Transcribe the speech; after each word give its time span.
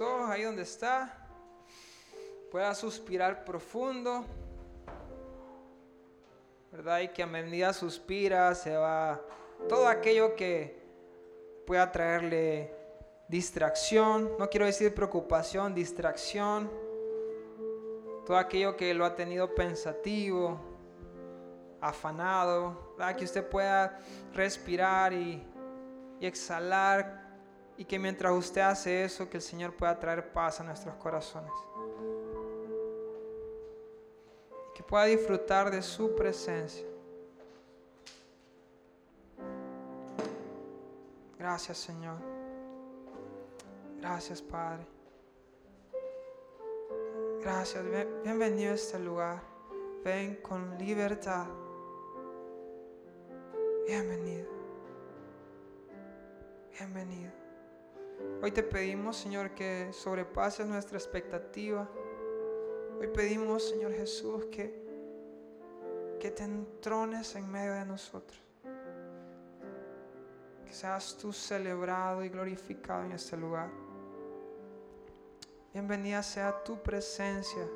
ojos 0.00 0.30
ahí 0.30 0.42
donde 0.42 0.62
está. 0.62 1.26
Pueda 2.50 2.74
suspirar 2.74 3.44
profundo. 3.44 4.24
¿Verdad? 6.72 7.00
Y 7.00 7.08
que 7.08 7.22
a 7.22 7.26
medida 7.26 7.72
suspira 7.72 8.54
se 8.54 8.76
va 8.76 9.20
todo 9.68 9.86
aquello 9.88 10.34
que 10.34 10.82
pueda 11.66 11.90
traerle 11.90 12.74
distracción. 13.28 14.30
No 14.38 14.48
quiero 14.50 14.66
decir 14.66 14.94
preocupación, 14.94 15.74
distracción. 15.74 16.70
Todo 18.26 18.36
aquello 18.36 18.76
que 18.76 18.94
lo 18.94 19.04
ha 19.04 19.14
tenido 19.14 19.54
pensativo, 19.54 20.58
afanado. 21.80 22.94
¿verdad? 22.96 23.16
Que 23.16 23.24
usted 23.24 23.48
pueda 23.48 23.98
respirar 24.32 25.12
y, 25.12 25.46
y 26.20 26.26
exhalar 26.26 27.23
y 27.76 27.84
que 27.84 27.98
mientras 27.98 28.32
usted 28.32 28.60
hace 28.60 29.04
eso, 29.04 29.28
que 29.28 29.38
el 29.38 29.42
Señor 29.42 29.74
pueda 29.74 29.98
traer 29.98 30.32
paz 30.32 30.60
a 30.60 30.64
nuestros 30.64 30.94
corazones. 30.96 31.52
Y 34.70 34.76
que 34.76 34.82
pueda 34.82 35.04
disfrutar 35.04 35.70
de 35.70 35.82
su 35.82 36.14
presencia. 36.14 36.86
Gracias 41.38 41.78
Señor. 41.78 42.16
Gracias 44.00 44.40
Padre. 44.40 44.86
Gracias. 47.42 47.84
Bienvenido 48.22 48.72
a 48.72 48.74
este 48.74 48.98
lugar. 48.98 49.42
Ven 50.02 50.36
con 50.36 50.78
libertad. 50.78 51.46
Bienvenido. 53.86 54.48
Bienvenido. 56.78 57.43
Hoy 58.42 58.52
te 58.52 58.62
pedimos, 58.62 59.16
Señor, 59.16 59.54
que 59.54 59.92
sobrepases 59.92 60.66
nuestra 60.66 60.98
expectativa. 60.98 61.88
Hoy 63.00 63.08
pedimos, 63.08 63.68
Señor 63.68 63.92
Jesús, 63.92 64.44
que, 64.52 64.84
que 66.20 66.30
te 66.30 66.42
entrones 66.42 67.34
en 67.36 67.50
medio 67.50 67.72
de 67.72 67.86
nosotros. 67.86 68.38
Que 70.66 70.72
seas 70.72 71.16
tú 71.16 71.32
celebrado 71.32 72.22
y 72.22 72.28
glorificado 72.28 73.04
en 73.04 73.12
este 73.12 73.36
lugar. 73.36 73.70
Bienvenida 75.72 76.22
sea 76.22 76.62
tu 76.62 76.80
presencia 76.82 77.66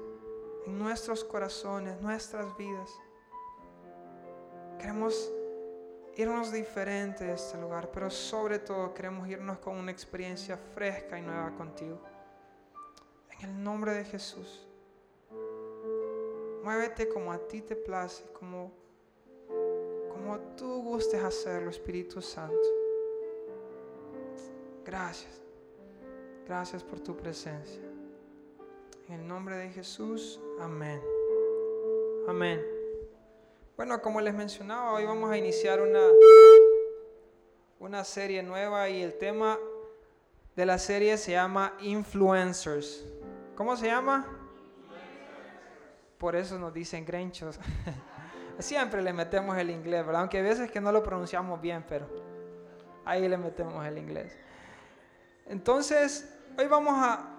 en 0.67 0.78
nuestros 0.78 1.25
corazones, 1.25 2.00
nuestras 2.00 2.56
vidas. 2.56 2.91
Queremos 4.78 5.33
irnos 6.19 6.50
diferente 6.50 7.24
de 7.24 7.34
este 7.34 7.56
lugar, 7.56 7.91
pero 7.92 8.11
sobre 8.11 8.58
todo 8.58 8.92
queremos 8.92 9.28
irnos 9.28 9.58
con 9.61 9.77
una 9.77 9.92
experiencia 9.92 10.56
fresca 10.56 11.16
y 11.16 11.22
nueva 11.22 11.55
contigo. 11.55 12.00
En 13.38 13.50
el 13.50 13.62
nombre 13.62 13.94
de 13.94 14.05
Jesús. 14.05 14.66
Muévete 16.64 17.08
como 17.08 17.33
a 17.33 17.39
ti 17.39 17.62
te 17.62 17.77
place, 17.77 18.24
como, 18.33 18.72
como 20.11 20.39
tú 20.56 20.83
gustes 20.83 21.22
hacerlo, 21.22 21.70
Espíritu 21.70 22.20
Santo. 22.20 22.69
Gracias. 24.84 25.41
Gracias 26.46 26.83
por 26.83 26.98
tu 26.98 27.16
presencia. 27.16 27.83
En 29.06 29.20
el 29.20 29.28
nombre 29.28 29.56
de 29.56 29.70
Jesús, 29.70 30.41
amén. 30.61 31.00
Amén. 32.27 32.77
Bueno, 33.78 34.02
como 34.02 34.20
les 34.20 34.34
mencionaba, 34.34 34.92
hoy 34.94 35.04
vamos 35.04 35.30
a 35.30 35.38
iniciar 35.38 35.80
una, 35.80 36.00
una 37.78 38.02
serie 38.02 38.42
nueva 38.42 38.88
y 38.88 39.02
el 39.02 39.16
tema 39.16 39.56
de 40.56 40.66
la 40.66 40.80
serie 40.80 41.16
se 41.16 41.30
llama 41.30 41.74
Influencers. 41.78 43.04
¿Cómo 43.54 43.76
se 43.76 43.86
llama? 43.86 44.26
Por 46.18 46.34
eso 46.34 46.58
nos 46.58 46.74
dicen 46.74 47.04
grenchos. 47.04 47.60
Siempre 48.58 49.00
le 49.00 49.12
metemos 49.12 49.56
el 49.56 49.70
inglés, 49.70 50.04
¿verdad? 50.04 50.22
Aunque 50.22 50.40
a 50.40 50.42
veces 50.42 50.68
que 50.72 50.80
no 50.80 50.90
lo 50.90 51.00
pronunciamos 51.05 51.61
bien, 51.61 51.84
pero 51.88 52.08
ahí 53.05 53.28
le 53.28 53.38
metemos 53.38 53.86
el 53.86 53.96
inglés. 53.96 54.36
Entonces, 55.46 56.36
hoy 56.58 56.67
vamos 56.67 56.94
a 56.96 57.33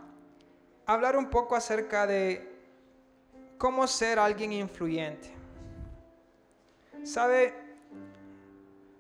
hablar 0.85 1.17
un 1.17 1.29
poco 1.29 1.57
acerca 1.57 2.07
de 2.07 2.49
cómo 3.57 3.85
ser 3.87 4.19
alguien 4.19 4.53
influyente. 4.53 5.38
Sabe, 7.03 7.53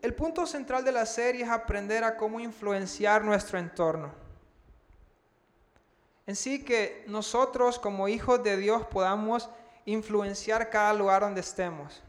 el 0.01 0.13
punto 0.15 0.45
central 0.45 0.83
de 0.85 0.91
la 0.91 1.05
serie 1.05 1.43
es 1.43 1.49
aprender 1.49 2.03
a 2.03 2.15
cómo 2.15 2.39
influenciar 2.39 3.23
nuestro 3.23 3.59
entorno. 3.59 4.13
En 6.25 6.35
sí 6.35 6.63
que 6.63 7.03
nosotros 7.07 7.79
como 7.79 8.07
hijos 8.07 8.43
de 8.43 8.55
Dios 8.55 8.85
podamos 8.85 9.49
influenciar 9.85 10.69
cada 10.69 10.93
lugar 10.93 11.21
donde 11.21 11.41
estemos. 11.41 12.01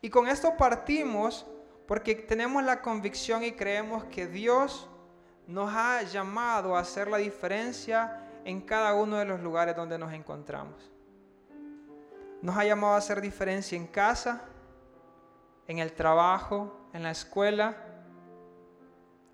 Y 0.00 0.08
con 0.08 0.28
esto 0.28 0.56
partimos 0.56 1.44
porque 1.86 2.14
tenemos 2.14 2.62
la 2.62 2.80
convicción 2.80 3.42
y 3.42 3.52
creemos 3.52 4.04
que 4.04 4.26
Dios 4.26 4.88
nos 5.46 5.72
ha 5.74 6.02
llamado 6.02 6.76
a 6.76 6.80
hacer 6.80 7.08
la 7.08 7.18
diferencia 7.18 8.22
en 8.44 8.60
cada 8.60 8.94
uno 8.94 9.16
de 9.16 9.24
los 9.24 9.40
lugares 9.40 9.76
donde 9.76 9.98
nos 9.98 10.12
encontramos. 10.12 10.95
Nos 12.46 12.56
ha 12.56 12.64
llamado 12.64 12.94
a 12.94 12.98
hacer 12.98 13.20
diferencia 13.20 13.74
en 13.74 13.88
casa, 13.88 14.40
en 15.66 15.80
el 15.80 15.92
trabajo, 15.94 16.88
en 16.92 17.02
la 17.02 17.10
escuela, 17.10 17.76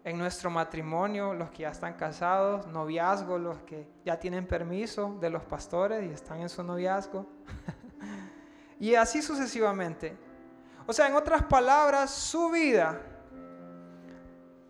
en 0.02 0.16
nuestro 0.16 0.48
matrimonio, 0.48 1.34
los 1.34 1.50
que 1.50 1.64
ya 1.64 1.68
están 1.72 1.92
casados, 1.92 2.66
noviazgo, 2.68 3.36
los 3.36 3.58
que 3.64 3.86
ya 4.02 4.18
tienen 4.18 4.46
permiso 4.46 5.18
de 5.20 5.28
los 5.28 5.42
pastores 5.42 6.08
y 6.08 6.14
están 6.14 6.40
en 6.40 6.48
su 6.48 6.62
noviazgo. 6.62 7.26
y 8.80 8.94
así 8.94 9.20
sucesivamente. 9.20 10.16
O 10.86 10.94
sea, 10.94 11.06
en 11.06 11.14
otras 11.14 11.42
palabras, 11.42 12.10
su 12.12 12.48
vida 12.48 12.98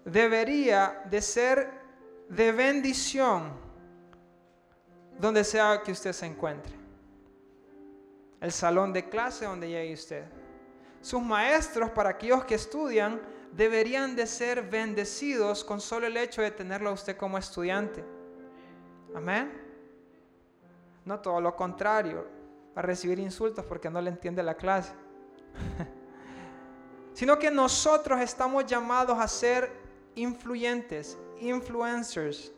debería 0.05 1.05
de 1.09 1.23
ser 1.23 1.71
de 2.29 2.51
bendición 2.51 3.53
donde 5.17 5.45
sea 5.45 5.81
que 5.85 5.93
usted 5.93 6.13
se 6.13 6.27
encuentre 6.27 6.82
el 8.43 8.51
salón 8.51 8.93
de 8.93 9.09
clase 9.09 9.45
donde 9.45 9.69
llegue 9.69 9.95
usted. 9.95 10.25
Sus 11.01 11.23
maestros, 11.23 11.91
para 11.91 12.11
aquellos 12.11 12.45
que 12.45 12.57
estudian, 12.57 13.21
deberían 13.53 14.17
de 14.17 14.27
ser 14.27 14.69
bendecidos 14.69 15.63
con 15.63 15.81
solo 15.81 16.09
el 16.09 16.17
hecho 16.17 16.43
de 16.43 16.51
tenerlo 16.51 16.91
a 16.91 16.93
usted 16.93 17.17
como 17.17 17.39
estudiante. 17.39 18.05
Amén. 19.15 19.53
No 21.05 21.21
todo 21.21 21.41
lo 21.41 21.55
contrario, 21.55 22.27
a 22.75 22.83
recibir 22.83 23.21
insultos 23.21 23.65
porque 23.65 23.89
no 23.89 24.01
le 24.01 24.11
entiende 24.11 24.43
la 24.43 24.57
clase. 24.57 24.93
Sino 27.15 27.39
que 27.39 27.51
nosotros 27.51 28.21
estamos 28.21 28.67
llamados 28.67 29.19
a 29.19 29.29
ser 29.29 29.71
influyentes, 30.17 31.17
influencers, 31.39 32.51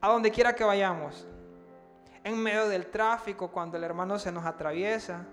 a 0.00 0.08
donde 0.08 0.30
quiera 0.30 0.54
que 0.54 0.62
vayamos 0.62 1.26
en 2.30 2.42
medio 2.42 2.68
del 2.68 2.86
tráfico, 2.86 3.50
cuando 3.50 3.76
el 3.76 3.84
hermano 3.84 4.18
se 4.18 4.32
nos 4.32 4.44
atraviesa, 4.44 5.26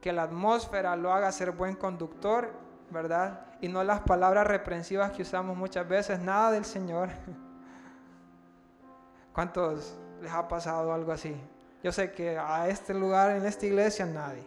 que 0.00 0.12
la 0.12 0.24
atmósfera 0.24 0.96
lo 0.96 1.12
haga 1.12 1.30
ser 1.32 1.52
buen 1.52 1.76
conductor, 1.76 2.52
¿verdad? 2.90 3.46
Y 3.60 3.68
no 3.68 3.82
las 3.84 4.00
palabras 4.00 4.46
reprensivas 4.46 5.12
que 5.12 5.22
usamos 5.22 5.56
muchas 5.56 5.88
veces, 5.88 6.20
nada 6.20 6.50
del 6.50 6.64
Señor. 6.64 7.08
¿Cuántos 9.32 9.96
les 10.20 10.32
ha 10.32 10.46
pasado 10.46 10.92
algo 10.92 11.12
así? 11.12 11.34
Yo 11.82 11.90
sé 11.90 12.12
que 12.12 12.38
a 12.38 12.68
este 12.68 12.94
lugar, 12.94 13.36
en 13.36 13.46
esta 13.46 13.66
iglesia, 13.66 14.04
nadie. 14.04 14.46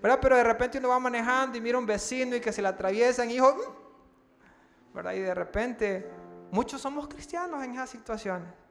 ¿Verdad? 0.00 0.18
Pero 0.20 0.36
de 0.36 0.44
repente 0.44 0.78
uno 0.78 0.88
va 0.88 0.98
manejando 0.98 1.58
y 1.58 1.60
mira 1.60 1.78
un 1.78 1.86
vecino 1.86 2.36
y 2.36 2.40
que 2.40 2.52
se 2.52 2.62
le 2.62 2.68
atraviesan, 2.68 3.30
hijo, 3.30 3.54
¿verdad? 4.92 5.12
Y 5.12 5.20
de 5.20 5.34
repente, 5.34 6.10
muchos 6.50 6.80
somos 6.80 7.08
cristianos 7.08 7.62
en 7.64 7.72
esas 7.72 7.90
situaciones. 7.90 8.63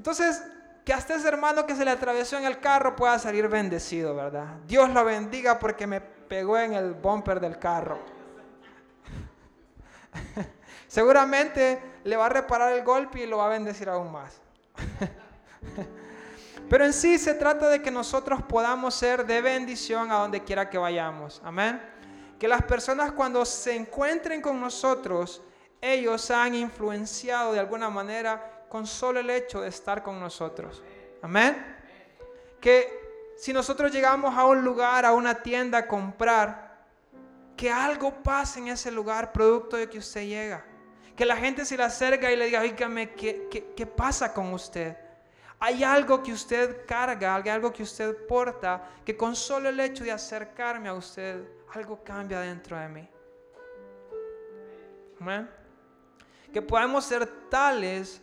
Entonces, 0.00 0.42
que 0.82 0.94
hasta 0.94 1.14
ese 1.14 1.28
hermano 1.28 1.66
que 1.66 1.76
se 1.76 1.84
le 1.84 1.90
atravesó 1.90 2.38
en 2.38 2.46
el 2.46 2.58
carro 2.58 2.96
pueda 2.96 3.18
salir 3.18 3.46
bendecido, 3.48 4.14
¿verdad? 4.14 4.56
Dios 4.66 4.88
lo 4.88 5.04
bendiga 5.04 5.58
porque 5.58 5.86
me 5.86 6.00
pegó 6.00 6.56
en 6.56 6.72
el 6.72 6.94
bumper 6.94 7.38
del 7.38 7.58
carro. 7.58 7.98
Seguramente 10.88 11.82
le 12.02 12.16
va 12.16 12.24
a 12.24 12.28
reparar 12.30 12.72
el 12.72 12.82
golpe 12.82 13.20
y 13.20 13.26
lo 13.26 13.36
va 13.36 13.44
a 13.44 13.48
bendecir 13.50 13.90
aún 13.90 14.10
más. 14.10 14.40
Pero 16.70 16.86
en 16.86 16.94
sí 16.94 17.18
se 17.18 17.34
trata 17.34 17.68
de 17.68 17.82
que 17.82 17.90
nosotros 17.90 18.42
podamos 18.44 18.94
ser 18.94 19.26
de 19.26 19.42
bendición 19.42 20.10
a 20.10 20.14
donde 20.14 20.42
quiera 20.44 20.70
que 20.70 20.78
vayamos. 20.78 21.42
Amén. 21.44 21.78
Que 22.38 22.48
las 22.48 22.62
personas 22.62 23.12
cuando 23.12 23.44
se 23.44 23.76
encuentren 23.76 24.40
con 24.40 24.58
nosotros, 24.62 25.42
ellos 25.78 26.30
han 26.30 26.54
influenciado 26.54 27.52
de 27.52 27.60
alguna 27.60 27.90
manera 27.90 28.49
con 28.70 28.86
solo 28.86 29.18
el 29.18 29.28
hecho 29.28 29.60
de 29.60 29.68
estar 29.68 30.00
con 30.02 30.20
nosotros. 30.20 30.80
Amén. 31.20 31.76
Que 32.60 33.34
si 33.36 33.52
nosotros 33.52 33.90
llegamos 33.90 34.34
a 34.36 34.46
un 34.46 34.62
lugar, 34.62 35.04
a 35.04 35.12
una 35.12 35.42
tienda 35.42 35.78
a 35.78 35.88
comprar, 35.88 36.86
que 37.56 37.68
algo 37.68 38.22
pase 38.22 38.60
en 38.60 38.68
ese 38.68 38.92
lugar 38.92 39.32
producto 39.32 39.76
de 39.76 39.90
que 39.90 39.98
usted 39.98 40.24
llega. 40.24 40.64
Que 41.16 41.26
la 41.26 41.36
gente 41.36 41.64
se 41.64 41.76
le 41.76 41.82
acerca 41.82 42.30
y 42.30 42.36
le 42.36 42.46
diga, 42.46 42.60
oígame, 42.60 43.10
¿qué, 43.10 43.48
qué, 43.50 43.72
qué 43.76 43.86
pasa 43.86 44.32
con 44.32 44.52
usted? 44.54 44.96
Hay 45.58 45.82
algo 45.82 46.22
que 46.22 46.32
usted 46.32 46.86
carga, 46.86 47.34
hay 47.34 47.48
algo 47.48 47.72
que 47.72 47.82
usted 47.82 48.24
porta, 48.28 48.88
que 49.04 49.16
con 49.16 49.34
solo 49.34 49.68
el 49.68 49.80
hecho 49.80 50.04
de 50.04 50.12
acercarme 50.12 50.88
a 50.88 50.94
usted, 50.94 51.42
algo 51.74 52.02
cambia 52.04 52.38
dentro 52.40 52.78
de 52.78 52.88
mí. 52.88 53.08
Amén. 55.20 55.50
Que 56.52 56.62
podamos 56.62 57.04
ser 57.04 57.26
tales 57.50 58.22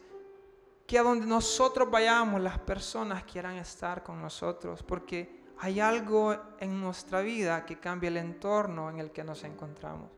que 0.88 0.98
a 0.98 1.04
donde 1.04 1.26
nosotros 1.26 1.92
vayamos 1.92 2.40
las 2.40 2.58
personas 2.60 3.26
quieran 3.26 3.58
estar 3.58 4.04
con 4.04 4.22
nosotros, 4.22 4.82
porque 4.82 5.44
hay 5.60 5.82
algo 5.82 6.34
en 6.60 6.80
nuestra 6.80 7.20
vida 7.20 7.66
que 7.66 7.78
cambia 7.78 8.08
el 8.08 8.16
entorno 8.16 8.90
en 8.90 9.00
el 9.00 9.12
que 9.12 9.22
nos 9.22 9.44
encontramos. 9.44 10.10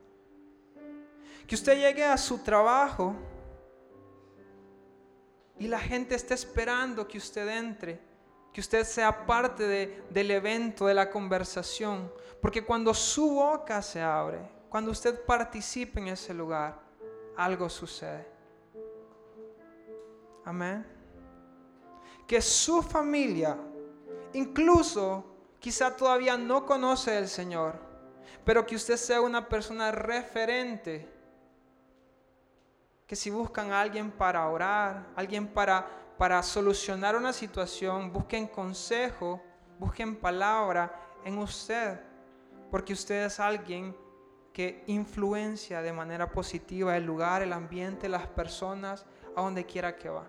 Que 1.48 1.56
usted 1.56 1.76
llegue 1.76 2.06
a 2.06 2.18
su 2.18 2.38
trabajo 2.44 3.16
y 5.58 5.68
la 5.68 5.80
gente 5.80 6.14
está 6.14 6.36
esperando 6.36 7.08
que 7.08 7.18
usted 7.18 7.48
entre, 7.48 8.00
que 8.54 8.62
usted 8.62 8.84
sea 8.84 9.26
parte 9.26 9.68
de, 9.68 10.04
del 10.12 10.30
evento, 10.30 10.86
de 10.86 10.94
la 10.94 11.10
conversación. 11.10 12.14
Porque 12.40 12.64
cuando 12.64 12.94
su 12.94 13.32
boca 13.32 13.82
se 13.82 14.04
abre, 14.04 14.40
cuando 14.70 14.92
usted 14.92 15.26
participe 15.26 16.00
en 16.00 16.10
ese 16.10 16.32
lugar, 16.32 16.80
algo 17.36 17.68
sucede. 17.70 18.39
Amén. 20.46 20.86
Que 22.28 22.42
su 22.42 22.82
familia, 22.82 23.58
incluso 24.34 25.26
quizá 25.60 25.96
todavía 25.96 26.38
no 26.38 26.66
conoce 26.66 27.18
al 27.18 27.28
Señor, 27.28 27.76
pero 28.46 28.66
que 28.66 28.76
usted 28.76 28.98
sea 28.98 29.22
una 29.22 29.48
persona 29.48 29.92
referente 29.92 31.08
que 33.10 33.16
si 33.16 33.32
buscan 33.32 33.72
a 33.72 33.82
alguien 33.82 34.12
para 34.12 34.48
orar, 34.48 35.08
alguien 35.16 35.48
para, 35.48 35.88
para 36.18 36.44
solucionar 36.44 37.16
una 37.16 37.34
situación, 37.34 38.14
busquen 38.14 38.46
consejo, 38.46 39.42
busquen 39.80 40.16
palabra 40.16 40.94
en 41.26 41.40
usted, 41.40 42.00
porque 42.70 42.94
usted 42.94 43.26
es 43.26 43.40
alguien 43.40 43.98
que 44.54 44.84
influencia 44.86 45.82
de 45.82 45.92
manera 45.92 46.32
positiva 46.32 46.96
el 46.96 47.06
lugar, 47.06 47.42
el 47.42 47.54
ambiente, 47.54 48.08
las 48.08 48.28
personas, 48.28 49.08
a 49.36 49.42
donde 49.42 49.66
quiera 49.66 49.96
que 49.96 50.10
va. 50.10 50.26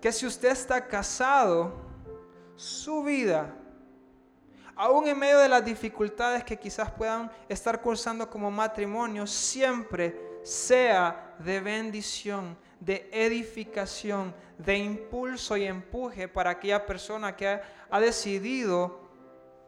Que 0.00 0.12
si 0.12 0.26
usted 0.26 0.50
está 0.50 0.86
casado, 0.86 1.72
su 2.56 3.02
vida, 3.02 3.54
aún 4.76 5.08
en 5.08 5.18
medio 5.18 5.38
de 5.38 5.48
las 5.48 5.64
dificultades 5.64 6.44
que 6.44 6.58
quizás 6.58 6.90
puedan 6.90 7.30
estar 7.48 7.80
cursando 7.80 8.28
como 8.28 8.50
matrimonio, 8.50 9.26
siempre 9.26 10.38
sea 10.42 11.36
de 11.38 11.60
bendición, 11.60 12.56
de 12.78 13.08
edificación, 13.12 14.34
de 14.58 14.76
impulso 14.76 15.56
y 15.56 15.64
empuje 15.64 16.28
para 16.28 16.50
aquella 16.50 16.84
persona 16.84 17.34
que 17.34 17.60
ha, 17.90 18.00
decidido 18.00 19.08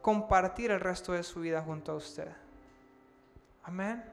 compartir 0.01 0.71
el 0.71 0.79
resto 0.79 1.13
de 1.13 1.23
su 1.23 1.41
vida 1.41 1.61
junto 1.61 1.93
a 1.93 1.95
usted. 1.95 2.27
Amén. 3.63 4.03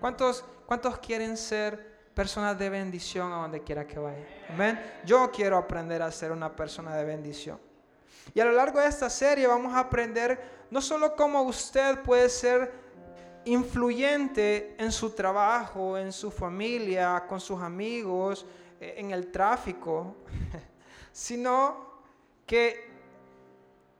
¿Cuántos, 0.00 0.44
¿Cuántos 0.66 0.98
quieren 0.98 1.36
ser 1.36 1.89
personas 2.20 2.58
de 2.58 2.68
bendición 2.68 3.32
a 3.32 3.36
donde 3.36 3.62
quiera 3.62 3.86
que? 3.86 3.98
Amén. 4.50 4.78
Yo 5.06 5.30
quiero 5.30 5.56
aprender 5.56 6.02
a 6.02 6.12
ser 6.12 6.32
una 6.32 6.54
persona 6.54 6.94
de 6.94 7.02
bendición. 7.02 7.58
Y 8.34 8.40
a 8.40 8.44
lo 8.44 8.52
largo 8.52 8.78
de 8.78 8.88
esta 8.88 9.08
serie 9.08 9.46
vamos 9.46 9.72
a 9.72 9.78
aprender 9.78 10.66
no 10.70 10.82
solo 10.82 11.16
cómo 11.16 11.40
usted 11.40 12.00
puede 12.00 12.28
ser 12.28 12.74
influyente 13.46 14.76
en 14.76 14.92
su 14.92 15.08
trabajo, 15.12 15.96
en 15.96 16.12
su 16.12 16.30
familia, 16.30 17.24
con 17.26 17.40
sus 17.40 17.62
amigos, 17.62 18.44
eh, 18.78 18.96
en 18.98 19.12
el 19.12 19.32
tráfico, 19.32 20.16
sino 21.12 22.02
que 22.44 22.86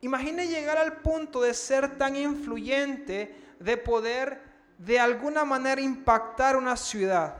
imagine 0.02 0.46
llegar 0.46 0.76
al 0.76 0.98
punto 0.98 1.40
de 1.40 1.54
ser 1.54 1.96
tan 1.96 2.16
influyente, 2.16 3.34
de 3.58 3.78
poder 3.78 4.42
de 4.76 5.00
alguna 5.00 5.46
manera 5.46 5.80
impactar 5.80 6.58
una 6.58 6.76
ciudad. 6.76 7.39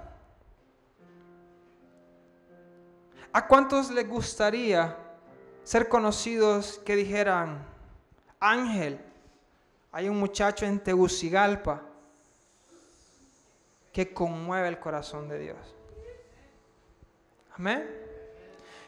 ¿A 3.32 3.46
cuántos 3.46 3.90
les 3.90 4.08
gustaría 4.08 4.96
ser 5.62 5.88
conocidos 5.88 6.80
que 6.84 6.96
dijeran, 6.96 7.64
Ángel, 8.40 9.00
hay 9.92 10.08
un 10.08 10.18
muchacho 10.18 10.66
en 10.66 10.80
Tegucigalpa 10.80 11.82
que 13.92 14.12
conmueve 14.12 14.68
el 14.68 14.78
corazón 14.78 15.28
de 15.28 15.38
Dios. 15.38 15.58
Amén. 17.56 17.88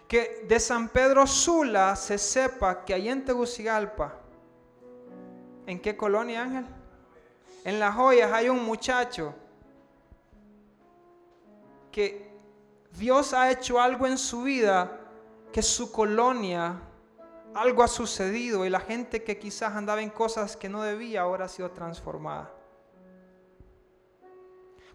Que 0.08 0.44
de 0.48 0.60
San 0.60 0.88
Pedro 0.88 1.26
Sula 1.26 1.96
se 1.96 2.18
sepa 2.18 2.84
que 2.84 2.94
ahí 2.94 3.08
en 3.08 3.24
Tegucigalpa, 3.24 4.14
¿en 5.66 5.80
qué 5.80 5.96
colonia 5.96 6.42
Ángel? 6.42 6.66
En 7.64 7.78
Las 7.78 7.94
Joyas 7.94 8.32
hay 8.32 8.48
un 8.48 8.64
muchacho 8.64 9.34
que 11.90 12.31
Dios 12.98 13.32
ha 13.32 13.50
hecho 13.50 13.80
algo 13.80 14.06
en 14.06 14.18
su 14.18 14.42
vida, 14.42 15.00
que 15.52 15.62
su 15.62 15.90
colonia, 15.92 16.80
algo 17.54 17.82
ha 17.82 17.88
sucedido 17.88 18.64
y 18.64 18.70
la 18.70 18.80
gente 18.80 19.22
que 19.22 19.38
quizás 19.38 19.74
andaba 19.74 20.02
en 20.02 20.10
cosas 20.10 20.56
que 20.56 20.68
no 20.68 20.82
debía 20.82 21.22
ahora 21.22 21.46
ha 21.46 21.48
sido 21.48 21.70
transformada. 21.70 22.52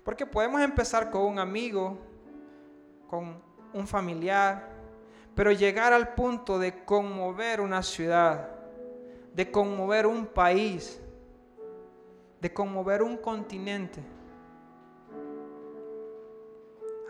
Porque 0.03 0.25
podemos 0.25 0.61
empezar 0.61 1.11
con 1.11 1.23
un 1.23 1.39
amigo, 1.39 1.97
con 3.09 3.41
un 3.73 3.87
familiar, 3.87 4.69
pero 5.35 5.51
llegar 5.51 5.93
al 5.93 6.13
punto 6.15 6.57
de 6.57 6.83
conmover 6.85 7.61
una 7.61 7.83
ciudad, 7.83 8.49
de 9.33 9.51
conmover 9.51 10.07
un 10.07 10.25
país, 10.25 10.99
de 12.41 12.53
conmover 12.53 13.03
un 13.03 13.17
continente. 13.17 14.01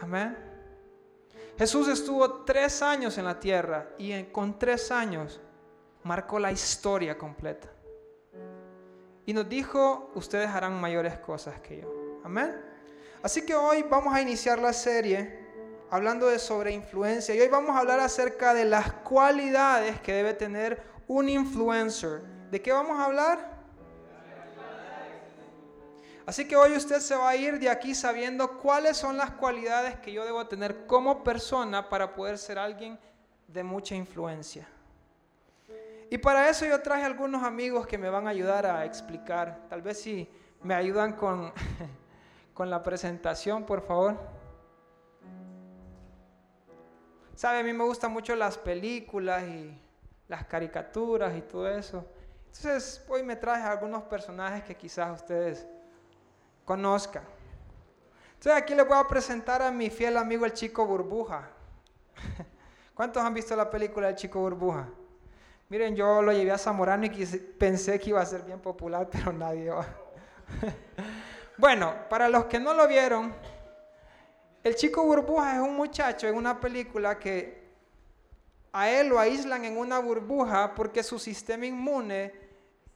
Amén. 0.01 0.46
Jesús 1.57 1.87
estuvo 1.87 2.43
tres 2.43 2.83
años 2.83 3.17
en 3.17 3.25
la 3.25 3.39
tierra 3.39 3.89
y 3.97 4.23
con 4.25 4.59
tres 4.59 4.91
años 4.91 5.39
marcó 6.03 6.37
la 6.37 6.51
historia 6.51 7.17
completa. 7.17 7.67
Y 9.25 9.33
nos 9.33 9.49
dijo, 9.49 10.11
ustedes 10.13 10.47
harán 10.49 10.79
mayores 10.79 11.17
cosas 11.17 11.59
que 11.59 11.81
yo. 11.81 12.19
Amén. 12.23 12.55
Así 13.23 13.43
que 13.43 13.55
hoy 13.55 13.83
vamos 13.89 14.13
a 14.13 14.21
iniciar 14.21 14.59
la 14.59 14.71
serie 14.71 15.47
hablando 15.89 16.27
de 16.27 16.37
sobre 16.37 16.71
influencia 16.71 17.33
y 17.33 17.39
hoy 17.39 17.47
vamos 17.47 17.75
a 17.75 17.79
hablar 17.79 17.99
acerca 17.99 18.53
de 18.53 18.65
las 18.65 18.93
cualidades 18.93 19.99
que 20.01 20.13
debe 20.13 20.35
tener 20.35 20.83
un 21.07 21.27
influencer. 21.27 22.21
¿De 22.51 22.61
qué 22.61 22.71
vamos 22.71 22.99
a 22.99 23.05
hablar? 23.05 23.56
Así 26.27 26.47
que 26.47 26.55
hoy 26.55 26.73
usted 26.73 26.99
se 26.99 27.15
va 27.15 27.29
a 27.29 27.35
ir 27.35 27.57
de 27.57 27.69
aquí 27.69 27.95
sabiendo 27.95 28.59
cuáles 28.59 28.97
son 28.97 29.17
las 29.17 29.31
cualidades 29.31 29.95
que 29.95 30.11
yo 30.11 30.25
debo 30.25 30.45
tener 30.45 30.85
como 30.85 31.23
persona 31.23 31.89
para 31.89 32.13
poder 32.13 32.37
ser 32.37 32.59
alguien 32.59 32.99
de 33.47 33.63
mucha 33.63 33.95
influencia. 33.95 34.67
Y 36.09 36.17
para 36.17 36.49
eso 36.49 36.65
yo 36.65 36.79
traje 36.81 37.05
algunos 37.05 37.43
amigos 37.43 37.87
que 37.87 37.97
me 37.97 38.09
van 38.09 38.27
a 38.27 38.31
ayudar 38.31 38.65
a 38.65 38.85
explicar. 38.85 39.65
Tal 39.69 39.81
vez 39.81 40.01
si 40.01 40.29
me 40.61 40.75
ayudan 40.75 41.13
con 41.13 41.53
con 42.57 42.71
la 42.71 42.81
presentación, 42.81 43.63
por 43.63 43.83
favor. 43.83 44.17
Sabe, 47.35 47.59
a 47.59 47.63
mí 47.63 47.71
me 47.71 47.83
gustan 47.83 48.11
mucho 48.11 48.35
las 48.35 48.57
películas 48.57 49.43
y 49.43 49.79
las 50.27 50.43
caricaturas 50.45 51.37
y 51.37 51.41
todo 51.41 51.69
eso. 51.69 52.03
Entonces, 52.47 53.05
hoy 53.07 53.21
me 53.21 53.35
traje 53.35 53.61
algunos 53.61 54.01
personajes 54.03 54.63
que 54.63 54.75
quizás 54.75 55.21
ustedes 55.21 55.67
conozcan. 56.67 57.23
Entonces, 58.33 58.61
aquí 58.61 58.75
les 58.75 58.85
voy 58.85 58.97
a 58.97 59.07
presentar 59.07 59.61
a 59.61 59.71
mi 59.71 59.89
fiel 59.89 60.17
amigo 60.17 60.45
el 60.45 60.51
chico 60.51 60.85
burbuja. 60.85 61.49
¿Cuántos 62.93 63.23
han 63.23 63.33
visto 63.33 63.55
la 63.55 63.69
película 63.69 64.09
El 64.09 64.15
chico 64.15 64.41
burbuja? 64.41 64.89
Miren, 65.69 65.95
yo 65.95 66.21
lo 66.21 66.33
llevé 66.33 66.51
a 66.51 66.57
Zamorano 66.57 67.05
y 67.05 67.25
pensé 67.57 67.97
que 67.99 68.09
iba 68.09 68.21
a 68.21 68.25
ser 68.25 68.43
bien 68.43 68.59
popular, 68.59 69.07
pero 69.11 69.31
nadie 69.31 69.71
va. 69.71 69.87
Bueno, 71.59 71.95
para 72.07 72.29
los 72.29 72.45
que 72.45 72.59
no 72.59 72.71
lo 72.75 72.87
vieron, 72.87 73.33
el 74.63 74.75
chico 74.75 75.03
burbuja 75.03 75.55
es 75.55 75.59
un 75.59 75.75
muchacho 75.75 76.27
en 76.27 76.35
una 76.35 76.59
película 76.59 77.17
que 77.17 77.67
a 78.71 78.91
él 78.91 79.07
lo 79.07 79.17
aíslan 79.17 79.65
en 79.65 79.75
una 79.75 79.97
burbuja 79.97 80.75
porque 80.75 81.01
su 81.01 81.17
sistema 81.17 81.65
inmune 81.65 82.46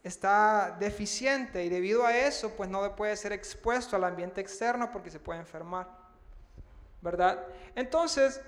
está 0.03 0.75
deficiente 0.79 1.63
y 1.63 1.69
debido 1.69 2.05
a 2.05 2.15
eso 2.15 2.51
pues 2.55 2.69
no 2.69 2.95
puede 2.95 3.15
ser 3.15 3.33
expuesto 3.33 3.95
al 3.95 4.03
ambiente 4.03 4.41
externo 4.41 4.91
porque 4.91 5.11
se 5.11 5.19
puede 5.19 5.39
enfermar. 5.39 5.87
¿Verdad? 7.01 7.43
Entonces, 7.75 8.41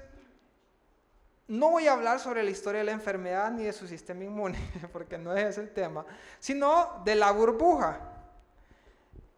no 1.47 1.71
voy 1.71 1.87
a 1.87 1.93
hablar 1.93 2.19
sobre 2.19 2.43
la 2.43 2.51
historia 2.51 2.79
de 2.79 2.85
la 2.85 2.91
enfermedad 2.91 3.51
ni 3.51 3.63
de 3.63 3.73
su 3.73 3.87
sistema 3.87 4.23
inmune, 4.23 4.57
porque 4.93 5.17
no 5.17 5.35
es 5.35 5.57
el 5.57 5.71
tema, 5.71 6.05
sino 6.39 7.01
de 7.03 7.15
la 7.15 7.31
burbuja. 7.31 7.99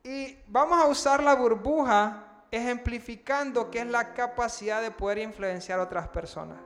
Y 0.04 0.38
vamos 0.48 0.84
a 0.84 0.88
usar 0.88 1.24
la 1.24 1.34
burbuja 1.34 2.44
ejemplificando 2.52 3.72
qué 3.72 3.80
es 3.80 3.88
la 3.88 4.14
capacidad 4.14 4.82
de 4.82 4.92
poder 4.92 5.18
influenciar 5.18 5.80
a 5.80 5.84
otras 5.84 6.08
personas. 6.10 6.60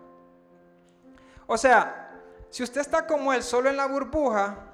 O 1.48 1.58
sea, 1.58 2.12
si 2.50 2.64
usted 2.64 2.82
está 2.82 3.08
como 3.08 3.32
él 3.32 3.42
solo 3.42 3.70
en 3.70 3.78
la 3.78 3.86
burbuja, 3.86 4.69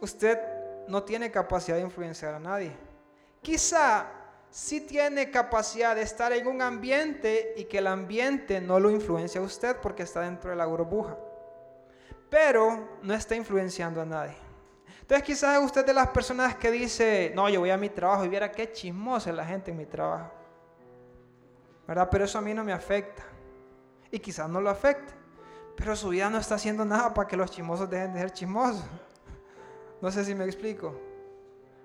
usted 0.00 0.38
no 0.88 1.02
tiene 1.02 1.30
capacidad 1.30 1.76
de 1.76 1.82
influenciar 1.82 2.34
a 2.34 2.40
nadie. 2.40 2.72
Quizá 3.42 4.06
sí 4.50 4.80
tiene 4.80 5.30
capacidad 5.30 5.94
de 5.94 6.02
estar 6.02 6.32
en 6.32 6.46
un 6.46 6.60
ambiente 6.60 7.54
y 7.56 7.64
que 7.64 7.78
el 7.78 7.86
ambiente 7.86 8.60
no 8.60 8.80
lo 8.80 8.90
influencia 8.90 9.40
a 9.40 9.44
usted 9.44 9.76
porque 9.80 10.02
está 10.02 10.20
dentro 10.20 10.50
de 10.50 10.56
la 10.56 10.66
burbuja. 10.66 11.16
Pero 12.28 12.98
no 13.02 13.14
está 13.14 13.34
influenciando 13.34 14.00
a 14.00 14.04
nadie. 14.04 14.36
Entonces 15.00 15.24
quizás 15.24 15.62
usted 15.62 15.84
de 15.84 15.94
las 15.94 16.08
personas 16.08 16.54
que 16.56 16.70
dice, 16.70 17.32
no, 17.34 17.48
yo 17.48 17.60
voy 17.60 17.70
a 17.70 17.76
mi 17.76 17.88
trabajo 17.88 18.24
y 18.24 18.28
viera 18.28 18.50
qué 18.52 18.72
chismosa 18.72 19.30
es 19.30 19.36
la 19.36 19.44
gente 19.44 19.70
en 19.70 19.76
mi 19.76 19.86
trabajo. 19.86 20.30
¿Verdad? 21.86 22.08
Pero 22.10 22.24
eso 22.24 22.38
a 22.38 22.40
mí 22.40 22.54
no 22.54 22.62
me 22.62 22.72
afecta. 22.72 23.24
Y 24.12 24.20
quizás 24.20 24.48
no 24.48 24.60
lo 24.60 24.70
afecte. 24.70 25.12
Pero 25.76 25.96
su 25.96 26.10
vida 26.10 26.30
no 26.30 26.38
está 26.38 26.56
haciendo 26.56 26.84
nada 26.84 27.12
para 27.12 27.26
que 27.26 27.36
los 27.36 27.50
chismosos 27.50 27.90
dejen 27.90 28.12
de 28.12 28.20
ser 28.20 28.32
chismosos. 28.32 28.84
No 30.00 30.10
sé 30.10 30.24
si 30.24 30.34
me 30.34 30.44
explico. 30.44 30.94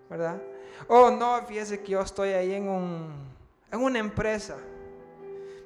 ¿Verdad? 0.10 0.41
Oh, 0.88 1.10
no, 1.10 1.41
fíjese 1.45 1.81
que 1.81 1.93
yo 1.93 2.01
estoy 2.01 2.29
ahí 2.29 2.53
en, 2.53 2.69
un, 2.69 3.13
en 3.72 3.81
una 3.81 4.00
empresa. 4.00 4.57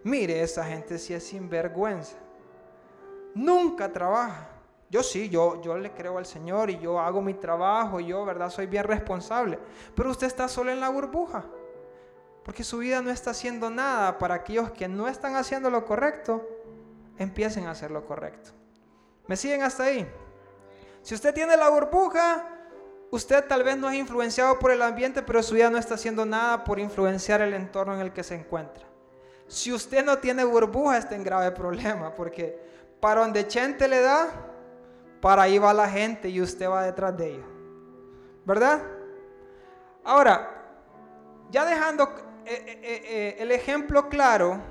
Mire, 0.03 0.41
esa 0.41 0.63
gente 0.63 0.97
sí 0.97 1.13
es 1.13 1.23
sinvergüenza. 1.23 2.15
Nunca 3.35 3.91
trabaja. 3.91 4.49
Yo 4.89 5.03
sí, 5.03 5.29
yo, 5.29 5.61
yo 5.61 5.77
le 5.77 5.91
creo 5.91 6.17
al 6.17 6.25
Señor 6.25 6.69
y 6.69 6.79
yo 6.79 6.99
hago 6.99 7.21
mi 7.21 7.35
trabajo, 7.35 7.99
yo, 7.99 8.25
¿verdad? 8.25 8.49
Soy 8.49 8.65
bien 8.65 8.83
responsable. 8.83 9.59
Pero 9.93 10.09
usted 10.09 10.27
está 10.27 10.47
solo 10.47 10.71
en 10.71 10.79
la 10.79 10.89
burbuja. 10.89 11.45
Porque 12.43 12.63
su 12.63 12.79
vida 12.79 13.01
no 13.01 13.11
está 13.11 13.31
haciendo 13.31 13.69
nada 13.69 14.17
para 14.17 14.35
aquellos 14.35 14.71
que 14.71 14.87
no 14.87 15.07
están 15.07 15.35
haciendo 15.35 15.69
lo 15.69 15.85
correcto, 15.85 16.47
empiecen 17.19 17.67
a 17.67 17.71
hacer 17.71 17.91
lo 17.91 18.05
correcto. 18.07 18.51
¿Me 19.27 19.35
siguen 19.35 19.61
hasta 19.61 19.83
ahí? 19.83 20.07
Si 21.09 21.15
usted 21.15 21.33
tiene 21.33 21.57
la 21.57 21.69
burbuja, 21.69 22.45
usted 23.09 23.43
tal 23.47 23.63
vez 23.63 23.75
no 23.75 23.89
es 23.89 23.95
influenciado 23.95 24.59
por 24.59 24.69
el 24.69 24.79
ambiente, 24.83 25.23
pero 25.23 25.41
su 25.41 25.55
vida 25.55 25.71
no 25.71 25.79
está 25.79 25.95
haciendo 25.95 26.23
nada 26.23 26.63
por 26.63 26.77
influenciar 26.77 27.41
el 27.41 27.55
entorno 27.55 27.95
en 27.95 28.01
el 28.01 28.13
que 28.13 28.21
se 28.21 28.35
encuentra. 28.35 28.85
Si 29.47 29.73
usted 29.73 30.05
no 30.05 30.19
tiene 30.19 30.43
burbuja, 30.43 30.99
está 30.99 31.15
en 31.15 31.23
grave 31.23 31.51
problema, 31.51 32.13
porque 32.13 32.59
para 32.99 33.21
donde 33.21 33.47
Chente 33.47 33.87
le 33.87 34.01
da, 34.01 34.27
para 35.19 35.41
ahí 35.41 35.57
va 35.57 35.73
la 35.73 35.89
gente 35.89 36.29
y 36.29 36.39
usted 36.41 36.69
va 36.69 36.83
detrás 36.83 37.17
de 37.17 37.31
ellos. 37.31 37.47
¿Verdad? 38.45 38.79
Ahora, 40.03 40.63
ya 41.49 41.65
dejando 41.65 42.03
eh, 42.45 42.63
eh, 42.67 42.81
eh, 42.83 43.35
el 43.39 43.51
ejemplo 43.51 44.09
claro, 44.09 44.61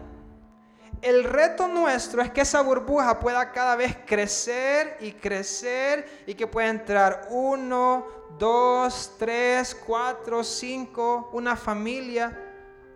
el 1.03 1.25
reto 1.25 1.69
nuestro 1.69 2.23
es 2.23 2.31
que 2.31 2.41
esa 2.41 2.61
burbuja 2.61 3.19
pueda 3.21 3.53
cada 3.53 3.77
vez 3.77 3.97
crecer 4.07 4.97
y 5.01 5.13
crecer 5.13 6.25
y 6.27 6.35
que 6.35 6.47
pueda 6.47 6.69
entrar 6.69 7.29
uno, 7.31 8.07
dos, 8.39 9.15
tres, 9.19 9.75
cuatro, 9.75 10.43
cinco, 10.43 11.31
una 11.33 11.57
familia, 11.57 12.37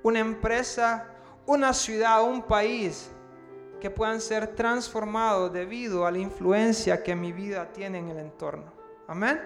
una 0.02 0.20
empresa, 0.20 1.06
una 1.46 1.72
ciudad, 1.72 2.22
un 2.22 2.42
país 2.42 3.10
que 3.80 3.90
puedan 3.90 4.20
ser 4.20 4.48
transformados 4.54 5.52
debido 5.52 6.06
a 6.06 6.10
la 6.10 6.18
influencia 6.18 7.02
que 7.02 7.14
mi 7.14 7.32
vida 7.32 7.72
tiene 7.72 7.98
en 7.98 8.10
el 8.10 8.18
entorno. 8.18 8.72
Amén. 9.08 9.40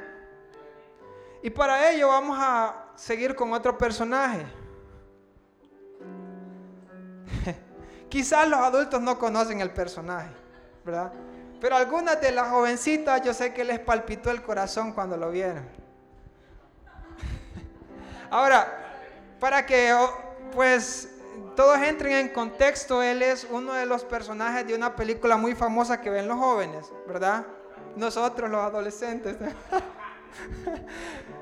Y 1.43 1.51
para 1.51 1.91
ello 1.91 2.09
vamos 2.09 2.37
a 2.41 2.93
seguir 2.97 3.35
con 3.35 3.53
otro 3.53 3.77
personaje. 3.77 4.45
Quizás 8.09 8.49
los 8.49 8.61
adultos 8.61 9.01
no 9.01 9.19
conocen 9.19 9.61
el 9.61 9.71
personaje, 9.71 10.31
¿verdad? 10.85 11.13
Pero 11.61 11.77
algunas 11.77 12.21
de 12.21 12.33
las 12.33 12.49
jovencitas 12.49 13.23
yo 13.23 13.35
sé 13.35 13.53
que 13.53 13.65
les 13.65 13.81
palpitó 13.81 14.31
el 14.31 14.43
corazón 14.43 14.93
cuando 14.93 15.17
lo 15.17 15.31
vieron. 15.31 15.67
Ahora, 18.31 18.73
para 19.41 19.67
que 19.67 19.95
pues 20.53 21.09
todos 21.57 21.79
entren 21.79 22.13
en 22.13 22.29
contexto, 22.29 23.03
él 23.03 23.23
es 23.23 23.47
uno 23.51 23.73
de 23.73 23.87
los 23.87 24.05
personajes 24.05 24.67
de 24.67 24.75
una 24.75 24.95
película 24.95 25.37
muy 25.37 25.55
famosa 25.55 26.01
que 26.01 26.11
ven 26.11 26.29
los 26.29 26.39
jóvenes, 26.39 26.93
¿verdad? 27.07 27.47
Nosotros 27.97 28.51
los 28.51 28.61
adolescentes. 28.61 29.37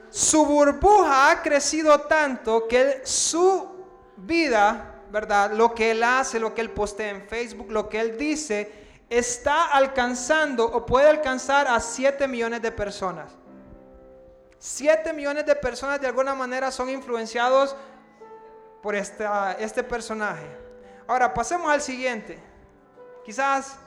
su 0.09 0.45
burbuja 0.45 1.29
ha 1.29 1.41
crecido 1.41 1.99
tanto 1.99 2.69
que 2.69 3.01
su 3.03 3.67
vida, 4.15 5.01
¿verdad? 5.11 5.51
Lo 5.51 5.75
que 5.75 5.91
él 5.91 6.01
hace, 6.01 6.39
lo 6.39 6.55
que 6.55 6.61
él 6.61 6.71
postea 6.71 7.09
en 7.09 7.27
Facebook, 7.27 7.69
lo 7.69 7.89
que 7.89 7.99
él 7.99 8.17
dice, 8.17 8.71
está 9.09 9.65
alcanzando 9.71 10.63
o 10.63 10.85
puede 10.85 11.09
alcanzar 11.09 11.67
a 11.67 11.81
7 11.81 12.29
millones 12.29 12.61
de 12.61 12.71
personas. 12.71 13.29
7 14.57 15.11
millones 15.11 15.45
de 15.45 15.55
personas 15.57 15.99
de 15.99 16.07
alguna 16.07 16.33
manera 16.33 16.71
son 16.71 16.89
influenciados 16.89 17.75
por 18.81 18.95
este 18.95 19.83
personaje. 19.83 20.47
Ahora, 21.07 21.33
pasemos 21.33 21.69
al 21.69 21.81
siguiente. 21.81 22.41
Quizás 23.25 23.79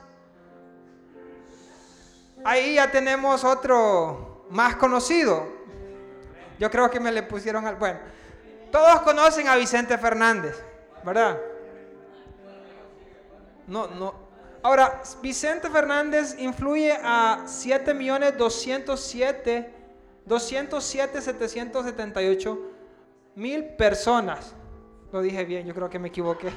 Ahí 2.43 2.75
ya 2.75 2.89
tenemos 2.89 3.43
otro 3.43 4.45
más 4.49 4.75
conocido. 4.75 5.47
Yo 6.57 6.69
creo 6.69 6.89
que 6.89 6.99
me 6.99 7.11
le 7.11 7.23
pusieron 7.23 7.65
al... 7.65 7.75
Bueno, 7.75 7.99
todos 8.71 9.01
conocen 9.01 9.47
a 9.47 9.55
Vicente 9.55 9.97
Fernández, 9.97 10.61
¿verdad? 11.03 11.39
No, 13.67 13.87
no. 13.87 14.29
Ahora, 14.61 15.01
Vicente 15.21 15.69
Fernández 15.69 16.35
influye 16.37 16.97
a 17.01 17.43
7 17.45 17.93
millones 17.93 18.37
207, 18.37 19.73
207, 20.25 21.21
778 21.21 22.59
mil 23.35 23.63
personas. 23.63 24.53
Lo 25.11 25.21
dije 25.21 25.45
bien, 25.45 25.65
yo 25.65 25.73
creo 25.73 25.89
que 25.89 25.97
me 25.97 26.09
equivoqué. 26.09 26.49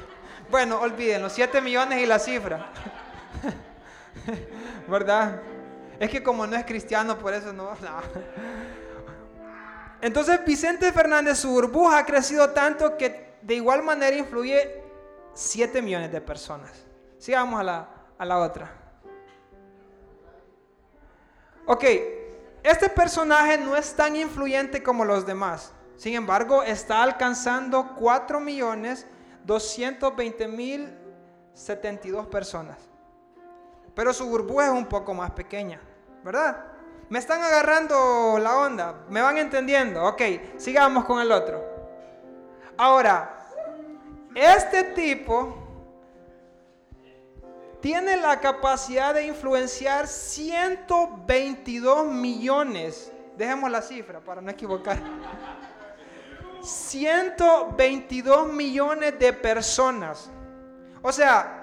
Bueno, 0.51 0.81
olvídenlo, 0.81 1.29
7 1.29 1.61
millones 1.61 2.01
y 2.01 2.05
la 2.05 2.19
cifra. 2.19 2.71
¿Verdad? 4.87 5.41
Es 6.03 6.09
que 6.09 6.21
como 6.21 6.45
no 6.45 6.57
es 6.57 6.65
cristiano, 6.65 7.17
por 7.17 7.33
eso 7.33 7.53
no. 7.53 7.69
Entonces 10.01 10.43
Vicente 10.45 10.91
Fernández, 10.91 11.37
su 11.37 11.49
burbuja 11.49 11.99
ha 11.99 12.05
crecido 12.05 12.49
tanto 12.49 12.97
que 12.97 13.35
de 13.41 13.55
igual 13.55 13.83
manera 13.83 14.13
influye 14.13 14.83
7 15.33 15.81
millones 15.81 16.11
de 16.11 16.19
personas. 16.19 16.71
Sigamos 17.17 17.57
a 17.61 17.63
la, 17.63 17.89
a 18.17 18.25
la 18.25 18.37
otra. 18.39 18.69
Ok, 21.67 21.85
este 22.63 22.89
personaje 22.89 23.57
no 23.57 23.77
es 23.77 23.93
tan 23.95 24.17
influyente 24.17 24.83
como 24.83 25.05
los 25.05 25.25
demás. 25.25 25.71
Sin 25.95 26.15
embargo, 26.15 26.63
está 26.63 27.01
alcanzando 27.01 27.95
4 27.97 28.41
millones 28.41 29.07
220 29.45 30.47
mil 30.49 30.93
72 31.53 32.27
personas. 32.27 32.89
pero 33.95 34.11
su 34.11 34.27
burbuja 34.27 34.65
es 34.65 34.71
un 34.71 34.87
poco 34.87 35.13
más 35.13 35.31
pequeña, 35.31 35.79
¿verdad? 36.23 36.65
Me 37.09 37.19
están 37.19 37.41
agarrando 37.41 38.39
la 38.39 38.57
onda, 38.57 39.05
me 39.09 39.21
van 39.21 39.37
entendiendo. 39.37 40.03
Ok, 40.03 40.21
sigamos 40.57 41.05
con 41.05 41.21
el 41.21 41.31
otro. 41.31 41.63
Ahora, 42.77 43.37
este 44.33 44.83
tipo 44.83 45.57
tiene 47.81 48.17
la 48.17 48.39
capacidad 48.39 49.13
de 49.13 49.27
influenciar 49.27 50.07
122 50.07 52.07
millones. 52.07 53.11
Dejemos 53.37 53.69
la 53.69 53.81
cifra 53.81 54.21
para 54.21 54.41
no 54.41 54.49
equivocar. 54.49 54.97
122 56.61 58.53
millones 58.53 59.19
de 59.19 59.33
personas. 59.33 60.31
O 61.01 61.11
sea, 61.11 61.62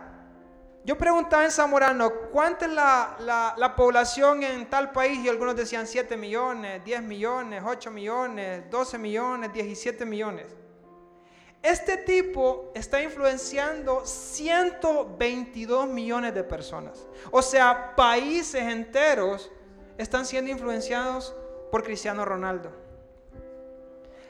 yo 0.83 0.97
preguntaba 0.97 1.45
en 1.45 1.51
Zamorano, 1.51 2.11
¿cuánta 2.33 2.65
es 2.65 2.73
la, 2.73 3.55
la, 3.57 3.77
población 3.77 4.43
en 4.43 4.69
tal 4.71 4.93
país? 4.93 5.19
Y 5.25 5.29
algunos 5.29 5.55
decían 5.55 5.87
7 5.87 6.17
millones, 6.17 6.83
10 6.85 7.03
millones, 7.03 7.63
8 7.67 7.91
millones, 7.91 8.71
12 8.71 8.99
millones, 8.99 9.53
17 9.53 10.07
millones. 10.07 10.47
Este 11.63 11.99
tipo 11.99 12.73
está 12.75 13.03
influenciando 13.03 14.07
122 14.07 15.87
millones 15.87 16.35
de 16.35 16.45
personas. 16.45 17.07
O 17.31 17.43
sea, 17.43 17.95
países 17.95 18.63
enteros 18.63 19.51
están 19.99 20.25
siendo 20.25 20.51
influenciados 20.51 21.35
por 21.71 21.83
Cristiano 21.85 22.25
Ronaldo. 22.25 22.73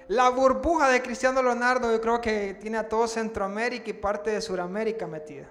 La 0.08 0.28
burbuja 0.30 0.88
de 0.88 1.00
Cristiano 1.00 1.40
Ronaldo 1.40 1.92
yo 1.92 2.00
creo 2.00 2.20
que 2.20 2.54
tiene 2.54 2.78
a 2.78 2.88
todo 2.88 3.06
Centroamérica 3.06 3.90
y 3.90 3.92
parte 3.92 4.30
de 4.30 4.40
Sudamérica 4.40 5.06
metida. 5.06 5.46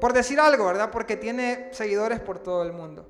Por 0.00 0.12
decir 0.12 0.40
algo, 0.40 0.66
¿verdad? 0.66 0.90
Porque 0.90 1.16
tiene 1.16 1.68
seguidores 1.72 2.20
por 2.20 2.38
todo 2.38 2.62
el 2.62 2.72
mundo. 2.72 3.06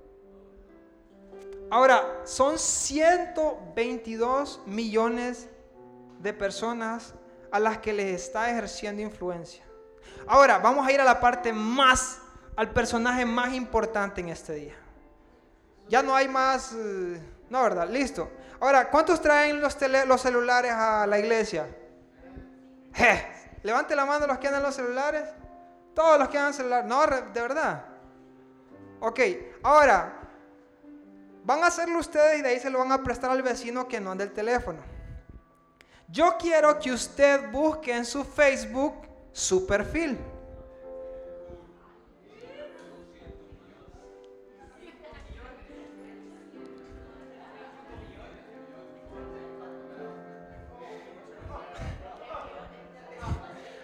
Ahora, 1.70 2.22
son 2.24 2.58
122 2.58 4.62
millones 4.66 5.48
de 6.18 6.32
personas 6.32 7.14
a 7.52 7.60
las 7.60 7.78
que 7.78 7.92
les 7.92 8.20
está 8.20 8.50
ejerciendo 8.50 9.02
influencia. 9.02 9.62
Ahora, 10.26 10.58
vamos 10.58 10.86
a 10.86 10.92
ir 10.92 11.00
a 11.00 11.04
la 11.04 11.20
parte 11.20 11.52
más, 11.52 12.18
al 12.56 12.70
personaje 12.70 13.24
más 13.24 13.54
importante 13.54 14.20
en 14.20 14.30
este 14.30 14.54
día. 14.54 14.74
Ya 15.88 16.02
no 16.02 16.14
hay 16.14 16.28
más, 16.28 16.72
eh, 16.72 17.20
no, 17.48 17.62
¿verdad? 17.62 17.88
Listo. 17.88 18.30
Ahora, 18.60 18.90
¿cuántos 18.90 19.20
traen 19.20 19.60
los, 19.60 19.74
celulares 20.20 20.72
a 20.72 21.06
la 21.06 21.18
iglesia? 21.18 21.66
Levante 23.62 23.96
la 23.96 24.04
mano 24.04 24.26
los 24.26 24.38
que 24.38 24.48
andan 24.48 24.62
los 24.62 24.74
celulares. 24.74 25.24
Todos 25.94 26.18
los 26.18 26.28
que 26.28 26.38
andan 26.38 26.54
celular. 26.54 26.84
No, 26.84 27.06
de 27.06 27.40
verdad. 27.40 27.84
Ok, 29.00 29.20
ahora, 29.62 30.20
van 31.44 31.64
a 31.64 31.68
hacerlo 31.68 31.98
ustedes 31.98 32.38
y 32.38 32.42
de 32.42 32.50
ahí 32.50 32.60
se 32.60 32.70
lo 32.70 32.78
van 32.78 32.92
a 32.92 33.02
prestar 33.02 33.30
al 33.30 33.42
vecino 33.42 33.88
que 33.88 34.00
no 34.00 34.12
anda 34.12 34.24
el 34.24 34.32
teléfono. 34.32 34.78
Yo 36.08 36.36
quiero 36.38 36.78
que 36.78 36.92
usted 36.92 37.50
busque 37.50 37.96
en 37.96 38.04
su 38.04 38.24
Facebook 38.24 38.94
su 39.32 39.66
perfil. 39.66 40.18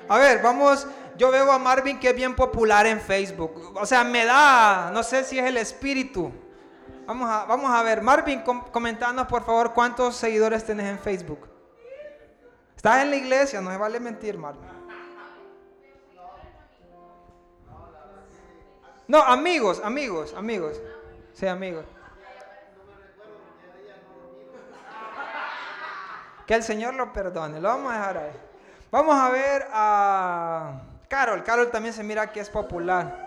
A 0.09 0.19
ver, 0.19 0.41
vamos, 0.41 0.87
yo 1.17 1.31
veo 1.31 1.51
a 1.51 1.59
Marvin 1.59 1.99
que 1.99 2.11
es 2.11 2.17
bien 2.17 2.35
popular 2.35 2.87
en 2.87 3.01
Facebook. 3.01 3.73
O 3.75 3.87
sea, 3.87 4.05
me 4.05 4.25
da, 4.25 4.91
no 4.93 5.03
sé 5.03 5.25
si 5.25 5.39
es 5.39 5.45
el 5.45 5.57
espíritu. 5.57 6.33
Vamos 7.07 7.31
a, 7.31 7.45
vamos 7.45 7.71
a 7.71 7.83
ver, 7.83 8.03
Marvin, 8.03 8.43
comentanos 8.43 9.27
por 9.27 9.45
favor 9.45 9.73
cuántos 9.73 10.17
seguidores 10.17 10.65
tienes 10.65 10.87
en 10.87 10.99
Facebook. 10.99 11.49
Estás 12.75 13.03
en 13.03 13.11
la 13.11 13.17
iglesia, 13.17 13.61
no 13.61 13.71
se 13.71 13.77
vale 13.77 14.01
mentir, 14.01 14.37
Marvin. 14.37 14.77
No, 19.09 19.23
amigos, 19.23 19.81
amigos, 19.85 20.35
amigos. 20.37 20.81
Sí, 21.33 21.47
amigos. 21.47 21.85
Que 26.47 26.55
el 26.55 26.63
Señor 26.63 26.95
lo 26.95 27.13
perdone. 27.13 27.61
Lo 27.61 27.69
vamos 27.69 27.93
a 27.93 27.97
dejar 27.97 28.19
ahí. 28.19 28.33
Vamos 28.91 29.15
a 29.15 29.29
ver 29.31 29.67
a 29.73 30.81
Carol. 31.09 31.43
Carol 31.45 31.71
también 31.71 31.95
se 31.95 32.03
mira 32.03 32.31
que 32.31 32.41
es 32.41 32.51
popular. 32.51 33.25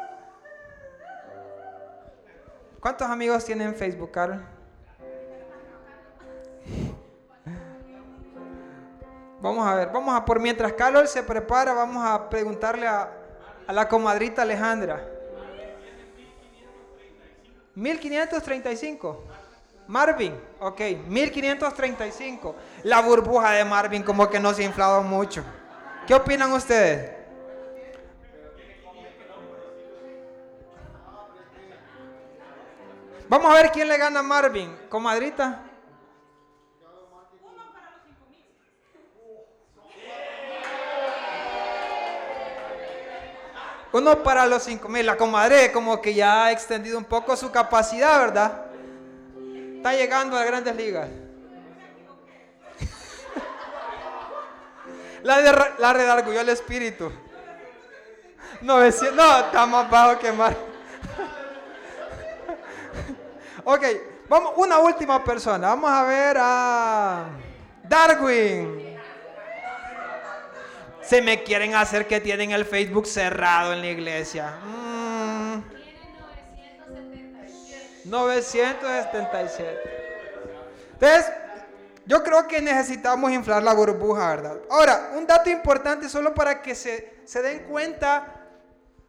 ¿Cuántos 2.80 3.10
amigos 3.10 3.44
tienen 3.44 3.70
en 3.70 3.76
Facebook, 3.76 4.12
Carol? 4.12 4.44
Vamos 9.42 9.66
a 9.66 9.76
ver, 9.76 9.90
vamos 9.90 10.14
a 10.16 10.26
por 10.26 10.40
mientras 10.40 10.74
Carol 10.74 11.08
se 11.08 11.24
prepara, 11.24 11.74
vamos 11.74 12.06
a 12.06 12.30
preguntarle 12.30 12.88
a, 12.88 13.10
a 13.68 13.74
la 13.74 13.88
comadrita 13.88 14.42
Alejandra. 14.42 15.06
1535. 17.76 19.24
Marvin, 19.88 20.40
ok, 20.60 20.82
1535. 21.08 22.56
La 22.84 23.02
burbuja 23.02 23.52
de 23.52 23.66
Marvin 23.66 24.04
como 24.04 24.30
que 24.30 24.40
no 24.40 24.54
se 24.54 24.62
ha 24.62 24.66
inflado 24.66 25.02
mucho. 25.02 25.44
¿Qué 26.06 26.14
opinan 26.14 26.52
ustedes? 26.52 27.19
Vamos 33.30 33.50
a 33.52 33.54
ver 33.54 33.72
quién 33.72 33.88
le 33.88 33.96
gana 33.96 34.20
a 34.22 34.24
Marvin. 34.24 34.76
Comadrita. 34.90 35.62
Uno 43.92 44.24
para 44.24 44.48
los 44.48 44.64
cinco 44.64 44.90
mil. 44.90 45.06
La 45.06 45.16
comadre 45.16 45.72
como 45.72 46.02
que 46.02 46.16
ya 46.16 46.46
ha 46.46 46.52
extendido 46.52 46.98
un 46.98 47.06
poco 47.06 47.38
su 47.38 47.52
capacidad, 47.52 48.20
¿verdad? 48.20 48.66
Está 49.78 49.94
llegando 49.94 50.36
a 50.36 50.40
las 50.40 50.48
grandes 50.48 50.76
ligas. 50.76 51.08
la, 55.24 55.42
de, 55.42 55.54
la 55.78 55.94
redarguyó 55.94 56.42
el 56.42 56.50
espíritu. 56.50 57.12
900, 58.62 59.16
no, 59.16 59.40
está 59.40 59.66
más 59.68 59.90
bajo 59.90 60.20
que 60.20 60.32
más. 60.32 60.56
Ok, 63.64 63.84
vamos, 64.28 64.54
una 64.58 64.80
última 64.80 65.24
persona. 65.24 65.70
Vamos 65.70 65.90
a 65.90 66.04
ver 66.04 66.38
a 66.40 67.26
Darwin. 67.84 68.98
Se 71.02 71.22
me 71.22 71.44
quieren 71.44 71.74
hacer 71.74 72.08
que 72.08 72.22
tienen 72.22 72.52
el 72.52 72.66
Facebook 72.66 73.08
cerrado 73.08 73.74
en 73.74 73.82
la 73.82 73.88
iglesia. 73.88 74.54
Mm. 74.64 75.00
977. 78.06 79.78
Entonces, 80.94 81.32
yo 82.06 82.24
creo 82.24 82.48
que 82.48 82.62
necesitamos 82.62 83.32
inflar 83.32 83.64
la 83.64 83.74
burbuja, 83.74 84.30
¿verdad? 84.30 84.58
Ahora, 84.70 85.12
un 85.16 85.28
dato 85.28 85.50
importante 85.50 86.10
solo 86.10 86.34
para 86.34 86.62
que 86.62 86.76
se, 86.76 87.22
se 87.26 87.42
den 87.42 87.60
cuenta 87.66 88.36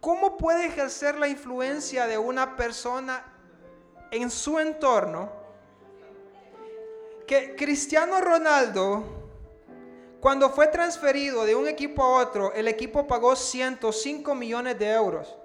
cómo 0.00 0.36
puede 0.36 0.66
ejercer 0.66 1.16
la 1.16 1.28
influencia 1.28 2.06
de 2.06 2.18
una 2.18 2.56
persona 2.56 3.24
en 4.10 4.30
su 4.30 4.58
entorno. 4.58 5.30
Que 7.26 7.54
Cristiano 7.54 8.20
Ronaldo, 8.20 9.04
cuando 10.20 10.50
fue 10.50 10.66
transferido 10.66 11.44
de 11.44 11.54
un 11.54 11.68
equipo 11.68 12.02
a 12.02 12.22
otro, 12.22 12.52
el 12.52 12.68
equipo 12.68 13.06
pagó 13.06 13.36
105 13.36 14.34
millones 14.34 14.78
de 14.78 14.90
euros 14.90 15.36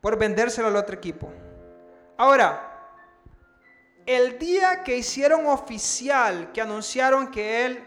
por 0.00 0.18
vendérselo 0.18 0.68
al 0.68 0.76
otro 0.76 0.96
equipo. 0.96 1.30
Ahora, 2.16 2.76
el 4.06 4.38
día 4.38 4.84
que 4.84 4.96
hicieron 4.96 5.46
oficial, 5.46 6.52
que 6.52 6.60
anunciaron 6.60 7.30
que 7.30 7.66
él, 7.66 7.84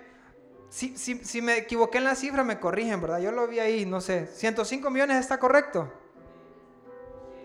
si, 0.70 1.42
me 1.42 1.58
equivoqué 1.58 1.98
en 1.98 2.04
la 2.04 2.16
cifra, 2.16 2.44
me 2.44 2.60
corrigen, 2.60 3.02
¿verdad? 3.02 3.20
Yo 3.20 3.32
lo 3.32 3.48
vi 3.48 3.60
ahí, 3.60 3.86
no 3.86 4.02
sé, 4.02 4.28
105 4.28 4.90
millones 4.90 5.18
está 5.18 5.40
correcto. 5.40 5.92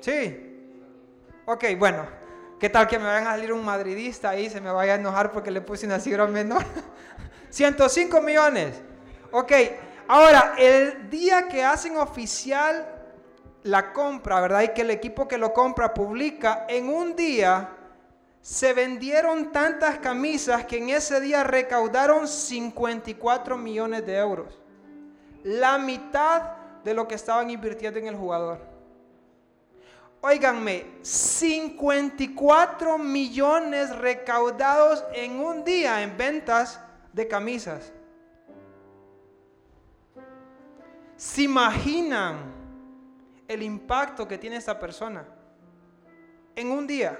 Sí. 0.00 0.53
Ok, 1.46 1.64
bueno, 1.78 2.06
¿qué 2.58 2.70
tal 2.70 2.86
que 2.86 2.98
me 2.98 3.04
vayan 3.04 3.26
a 3.26 3.32
salir 3.32 3.52
un 3.52 3.62
madridista 3.62 4.30
ahí, 4.30 4.48
se 4.48 4.62
me 4.62 4.70
vaya 4.70 4.94
a 4.94 4.96
enojar 4.96 5.30
porque 5.30 5.50
le 5.50 5.60
puse 5.60 5.84
una 5.84 6.00
cifra 6.00 6.26
menor? 6.26 6.64
105 7.50 8.22
millones. 8.22 8.80
Ok, 9.30 9.52
ahora, 10.08 10.54
el 10.56 11.10
día 11.10 11.46
que 11.46 11.62
hacen 11.62 11.98
oficial 11.98 12.88
la 13.64 13.92
compra, 13.92 14.40
¿verdad? 14.40 14.62
Y 14.62 14.68
que 14.68 14.80
el 14.80 14.90
equipo 14.90 15.28
que 15.28 15.36
lo 15.36 15.52
compra 15.52 15.92
publica, 15.92 16.64
en 16.66 16.88
un 16.88 17.14
día 17.14 17.68
se 18.40 18.72
vendieron 18.72 19.52
tantas 19.52 19.98
camisas 19.98 20.64
que 20.64 20.78
en 20.78 20.90
ese 20.90 21.20
día 21.20 21.44
recaudaron 21.44 22.26
54 22.26 23.58
millones 23.58 24.06
de 24.06 24.16
euros. 24.16 24.58
La 25.42 25.76
mitad 25.76 26.52
de 26.82 26.94
lo 26.94 27.06
que 27.06 27.16
estaban 27.16 27.50
invirtiendo 27.50 27.98
en 27.98 28.06
el 28.06 28.16
jugador. 28.16 28.73
Óiganme, 30.26 30.86
54 31.02 32.96
millones 32.96 33.94
recaudados 33.94 35.04
en 35.12 35.38
un 35.38 35.62
día 35.64 36.00
en 36.02 36.16
ventas 36.16 36.80
de 37.12 37.28
camisas. 37.28 37.92
¿Se 41.14 41.42
imaginan 41.42 42.38
el 43.46 43.62
impacto 43.62 44.26
que 44.26 44.38
tiene 44.38 44.56
esta 44.56 44.80
persona? 44.80 45.26
En 46.56 46.70
un 46.70 46.86
día, 46.86 47.18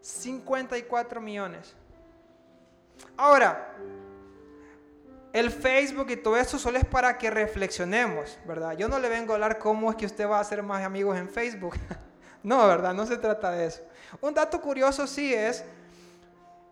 54 0.00 1.20
millones. 1.20 1.74
Ahora, 3.16 3.74
el 5.34 5.50
Facebook 5.50 6.10
y 6.10 6.16
todo 6.16 6.36
eso 6.36 6.60
solo 6.60 6.78
es 6.78 6.84
para 6.84 7.18
que 7.18 7.28
reflexionemos, 7.28 8.38
¿verdad? 8.46 8.76
Yo 8.76 8.86
no 8.86 9.00
le 9.00 9.08
vengo 9.08 9.32
a 9.32 9.34
hablar 9.34 9.58
cómo 9.58 9.90
es 9.90 9.96
que 9.96 10.06
usted 10.06 10.28
va 10.28 10.38
a 10.38 10.40
hacer 10.40 10.62
más 10.62 10.84
amigos 10.84 11.18
en 11.18 11.28
Facebook. 11.28 11.74
no, 12.44 12.64
¿verdad? 12.68 12.94
No 12.94 13.04
se 13.04 13.16
trata 13.16 13.50
de 13.50 13.66
eso. 13.66 13.82
Un 14.20 14.32
dato 14.32 14.60
curioso 14.60 15.08
sí 15.08 15.34
es 15.34 15.64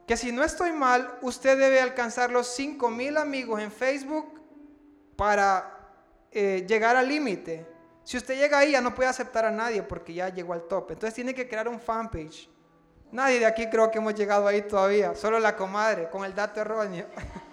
que 0.07 0.17
si 0.17 0.31
no 0.31 0.45
estoy 0.45 0.71
mal, 0.71 1.19
usted 1.23 1.59
debe 1.59 1.81
alcanzar 1.81 2.31
los 2.31 2.47
5 2.55 2.89
mil 2.89 3.17
amigos 3.17 3.61
en 3.61 3.73
Facebook 3.73 4.41
para 5.17 5.81
eh, 6.31 6.65
llegar 6.69 6.95
al 6.95 7.09
límite. 7.09 7.67
Si 8.05 8.17
usted 8.17 8.37
llega 8.37 8.59
ahí 8.59 8.71
ya 8.71 8.81
no 8.81 8.95
puede 8.95 9.09
aceptar 9.09 9.45
a 9.45 9.51
nadie 9.51 9.83
porque 9.83 10.15
ya 10.15 10.29
llegó 10.29 10.53
al 10.53 10.69
top. 10.69 10.93
Entonces 10.93 11.15
tiene 11.15 11.35
que 11.35 11.49
crear 11.49 11.67
un 11.67 11.81
fanpage. 11.81 12.49
Nadie 13.11 13.41
de 13.41 13.47
aquí 13.47 13.67
creo 13.69 13.91
que 13.91 13.99
hemos 13.99 14.15
llegado 14.15 14.47
ahí 14.47 14.63
todavía. 14.63 15.17
Solo 15.17 15.41
la 15.41 15.57
comadre 15.57 16.09
con 16.11 16.25
el 16.25 16.33
dato 16.33 16.61
erróneo. 16.61 17.07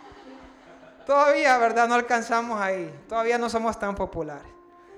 todavía, 1.10 1.58
¿verdad? 1.58 1.88
No 1.88 1.96
alcanzamos 1.96 2.62
ahí. 2.62 2.94
Todavía 3.08 3.40
no 3.40 3.50
somos 3.50 3.80
tan 3.80 3.96
populares. 3.96 4.46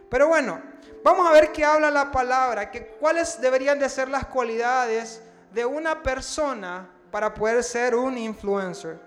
Pero 0.09 0.27
bueno, 0.27 0.61
vamos 1.05 1.25
a 1.25 1.31
ver 1.31 1.53
qué 1.53 1.63
habla 1.63 1.89
la 1.89 2.11
palabra. 2.11 2.69
Que, 2.69 2.85
¿Cuáles 2.85 3.39
deberían 3.39 3.79
de 3.79 3.87
ser 3.87 4.09
las 4.09 4.25
cualidades 4.25 5.21
de 5.53 5.63
una 5.65 6.03
persona 6.03 6.89
para 7.11 7.33
poder 7.33 7.63
ser 7.63 7.95
un 7.95 8.17
influencer? 8.17 8.99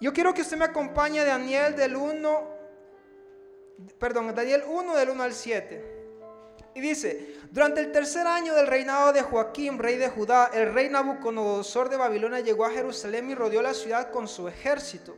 Yo 0.00 0.12
quiero 0.12 0.34
que 0.34 0.42
usted 0.42 0.56
me 0.56 0.64
acompañe, 0.64 1.24
Daniel, 1.24 1.76
del 1.76 1.94
1 1.94 2.58
perdón, 4.00 4.34
Daniel 4.34 4.64
1 4.66 4.96
del 4.96 5.10
1 5.10 5.22
al 5.22 5.32
7. 5.32 5.98
Y 6.74 6.80
dice, 6.80 7.36
durante 7.52 7.80
el 7.80 7.92
tercer 7.92 8.26
año 8.26 8.56
del 8.56 8.66
reinado 8.66 9.12
de 9.12 9.22
Joaquín, 9.22 9.78
rey 9.78 9.94
de 9.94 10.08
Judá, 10.08 10.50
el 10.52 10.74
rey 10.74 10.88
Nabucodonosor 10.88 11.88
de 11.88 11.96
Babilonia 11.96 12.40
llegó 12.40 12.64
a 12.64 12.70
Jerusalén 12.70 13.30
y 13.30 13.36
rodeó 13.36 13.62
la 13.62 13.72
ciudad 13.72 14.10
con 14.10 14.26
su 14.26 14.48
ejército. 14.48 15.14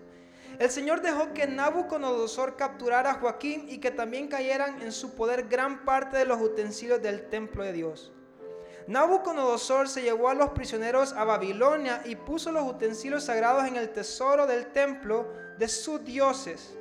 El 0.61 0.68
Señor 0.68 1.01
dejó 1.01 1.33
que 1.33 1.46
Nabucodonosor 1.46 2.55
capturara 2.55 3.12
a 3.12 3.14
Joaquín 3.14 3.64
y 3.70 3.79
que 3.79 3.90
también 3.90 4.29
cayeran 4.29 4.83
en 4.83 4.92
su 4.92 5.14
poder 5.14 5.49
gran 5.49 5.87
parte 5.87 6.18
de 6.18 6.27
los 6.27 6.38
utensilios 6.38 7.01
del 7.01 7.31
templo 7.31 7.64
de 7.64 7.73
Dios. 7.73 8.12
Nabucodonosor 8.87 9.88
se 9.88 10.03
llevó 10.03 10.29
a 10.29 10.35
los 10.35 10.51
prisioneros 10.51 11.14
a 11.14 11.25
Babilonia 11.25 12.03
y 12.05 12.14
puso 12.14 12.53
los 12.53 12.68
utensilios 12.68 13.25
sagrados 13.25 13.64
en 13.64 13.77
el 13.77 13.88
tesoro 13.88 14.46
del 14.46 14.66
templo 14.66 15.33
de 15.57 15.66
sus 15.66 16.05
dioses. 16.05 16.77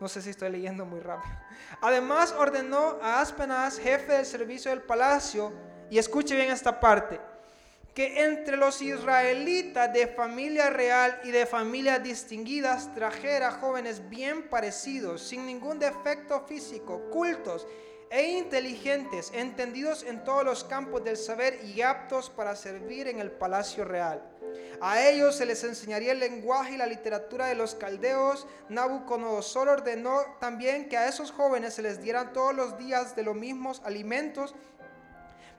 No 0.00 0.08
sé 0.08 0.22
si 0.22 0.30
estoy 0.30 0.48
leyendo 0.48 0.86
muy 0.86 1.00
rápido. 1.00 1.36
Además 1.82 2.34
ordenó 2.38 2.96
a 3.02 3.20
Aspenaz, 3.20 3.78
jefe 3.78 4.14
del 4.14 4.24
servicio 4.24 4.70
del 4.70 4.80
palacio, 4.80 5.52
y 5.90 5.98
escuche 5.98 6.34
bien 6.34 6.50
esta 6.50 6.80
parte, 6.80 7.20
que 7.98 8.22
entre 8.22 8.56
los 8.56 8.80
israelitas 8.80 9.92
de 9.92 10.06
familia 10.06 10.70
real 10.70 11.18
y 11.24 11.32
de 11.32 11.46
familias 11.46 12.00
distinguidas 12.00 12.94
trajera 12.94 13.50
jóvenes 13.50 14.08
bien 14.08 14.48
parecidos, 14.48 15.20
sin 15.20 15.44
ningún 15.44 15.80
defecto 15.80 16.46
físico, 16.46 17.02
cultos 17.10 17.66
e 18.08 18.22
inteligentes, 18.22 19.32
entendidos 19.34 20.04
en 20.04 20.22
todos 20.22 20.44
los 20.44 20.62
campos 20.62 21.02
del 21.02 21.16
saber 21.16 21.58
y 21.64 21.82
aptos 21.82 22.30
para 22.30 22.54
servir 22.54 23.08
en 23.08 23.18
el 23.18 23.32
palacio 23.32 23.84
real. 23.84 24.22
A 24.80 25.02
ellos 25.02 25.34
se 25.34 25.44
les 25.44 25.64
enseñaría 25.64 26.12
el 26.12 26.20
lenguaje 26.20 26.74
y 26.74 26.78
la 26.78 26.86
literatura 26.86 27.46
de 27.46 27.56
los 27.56 27.74
caldeos. 27.74 28.46
Nabucodonosor 28.68 29.70
ordenó 29.70 30.20
también 30.38 30.88
que 30.88 30.96
a 30.96 31.08
esos 31.08 31.32
jóvenes 31.32 31.74
se 31.74 31.82
les 31.82 32.00
dieran 32.00 32.32
todos 32.32 32.54
los 32.54 32.78
días 32.78 33.16
de 33.16 33.24
los 33.24 33.34
mismos 33.34 33.82
alimentos, 33.84 34.54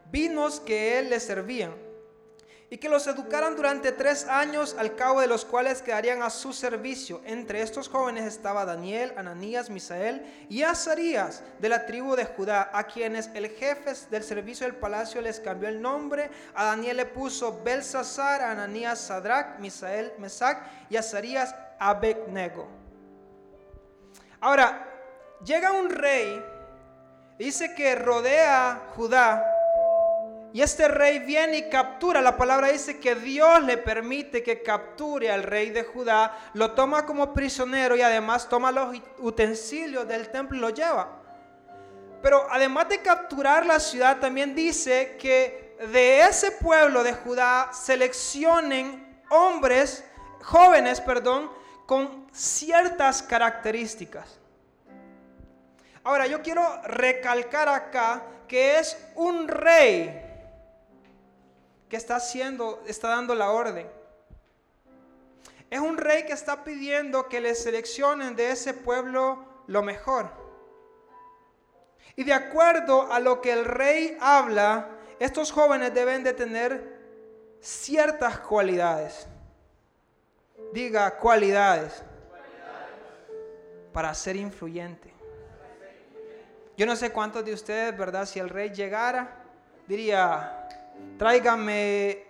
vinos 0.09 0.61
que 0.61 0.99
él 0.99 1.09
les 1.09 1.23
servía 1.23 1.75
y 2.71 2.77
que 2.77 2.89
los 2.89 3.07
educaran 3.07 3.55
durante 3.55 3.91
tres 3.91 4.27
años, 4.27 4.75
al 4.77 4.95
cabo 4.95 5.21
de 5.21 5.27
los 5.27 5.43
cuales 5.43 5.81
quedarían 5.81 6.21
a 6.21 6.29
su 6.29 6.53
servicio. 6.53 7.21
Entre 7.25 7.61
estos 7.61 7.89
jóvenes 7.89 8.25
estaba 8.25 8.63
Daniel, 8.63 9.13
Ananías, 9.17 9.71
Misael 9.71 10.23
y 10.49 10.61
Azarías 10.61 11.41
de 11.59 11.69
la 11.69 11.87
tribu 11.87 12.15
de 12.15 12.25
Judá, 12.25 12.69
a 12.71 12.83
quienes 12.83 13.31
el 13.33 13.49
jefe 13.49 13.93
del 14.11 14.23
servicio 14.23 14.67
del 14.67 14.75
palacio 14.75 15.19
les 15.19 15.39
cambió 15.39 15.67
el 15.67 15.81
nombre. 15.81 16.29
A 16.53 16.65
Daniel 16.65 16.97
le 16.97 17.05
puso 17.07 17.59
Belsasar, 17.63 18.41
a 18.41 18.51
Ananías 18.51 18.99
Sadrach, 18.99 19.57
Misael 19.57 20.13
Mesac 20.19 20.63
y 20.91 20.97
Azarías 20.97 21.55
Abednego. 21.79 22.67
Ahora, 24.41 24.85
llega 25.43 25.71
un 25.71 25.89
rey, 25.89 26.43
dice 27.39 27.73
que 27.73 27.95
rodea 27.95 28.89
Judá 28.95 29.43
y 30.51 30.61
este 30.61 30.87
rey 30.87 31.19
viene 31.19 31.57
y 31.57 31.69
captura, 31.69 32.21
la 32.21 32.35
palabra 32.35 32.69
dice 32.69 32.99
que 32.99 33.13
Dios 33.13 33.61
le 33.63 33.77
permite 33.77 34.41
que 34.41 34.63
capture 34.63 35.31
al 35.31 35.43
rey 35.43 35.69
de 35.69 35.83
Judá, 35.83 36.49
lo 36.53 36.71
toma 36.71 37.05
como 37.05 37.33
prisionero 37.33 37.95
y 37.95 38.01
además 38.01 38.49
toma 38.49 38.71
los 38.71 38.97
utensilios 39.19 40.07
del 40.07 40.29
templo 40.29 40.57
y 40.57 40.61
lo 40.61 40.69
lleva. 40.71 41.19
Pero 42.23 42.47
además 42.49 42.89
de 42.89 42.99
capturar 42.99 43.65
la 43.65 43.79
ciudad, 43.79 44.19
también 44.19 44.55
dice 44.55 45.17
que 45.19 45.75
de 45.91 46.21
ese 46.21 46.51
pueblo 46.51 47.03
de 47.03 47.13
Judá 47.13 47.69
seleccionen 47.71 49.21
hombres, 49.29 50.03
jóvenes, 50.41 50.99
perdón, 50.99 51.51
con 51.85 52.27
ciertas 52.33 53.21
características. 53.21 54.39
Ahora, 56.03 56.25
yo 56.25 56.41
quiero 56.41 56.81
recalcar 56.83 57.69
acá 57.69 58.23
que 58.47 58.79
es 58.79 58.97
un 59.15 59.47
rey 59.47 60.28
que 61.89 61.97
está 61.97 62.17
haciendo, 62.17 62.83
está 62.85 63.09
dando 63.09 63.33
la 63.35 63.51
orden. 63.51 63.89
Es 65.69 65.79
un 65.79 65.97
rey 65.97 66.25
que 66.25 66.33
está 66.33 66.63
pidiendo 66.63 67.27
que 67.27 67.41
le 67.41 67.53
seleccionen 67.55 68.35
de 68.35 68.51
ese 68.51 68.73
pueblo 68.73 69.43
lo 69.67 69.83
mejor. 69.83 70.29
Y 72.15 72.23
de 72.23 72.33
acuerdo 72.33 73.11
a 73.11 73.19
lo 73.19 73.41
que 73.41 73.51
el 73.51 73.65
rey 73.65 74.17
habla, 74.19 74.89
estos 75.19 75.51
jóvenes 75.51 75.93
deben 75.93 76.23
de 76.23 76.33
tener 76.33 76.99
ciertas 77.61 78.39
cualidades. 78.39 79.27
Diga 80.73 81.17
cualidades. 81.17 82.03
Para 83.93 84.13
ser 84.13 84.35
influyente. 84.35 85.13
Yo 86.77 86.85
no 86.85 86.95
sé 86.95 87.11
cuántos 87.11 87.43
de 87.43 87.53
ustedes, 87.53 87.97
¿verdad? 87.97 88.25
Si 88.25 88.39
el 88.39 88.49
rey 88.49 88.69
llegara, 88.69 89.43
diría, 89.87 90.67
tráigame 91.17 92.25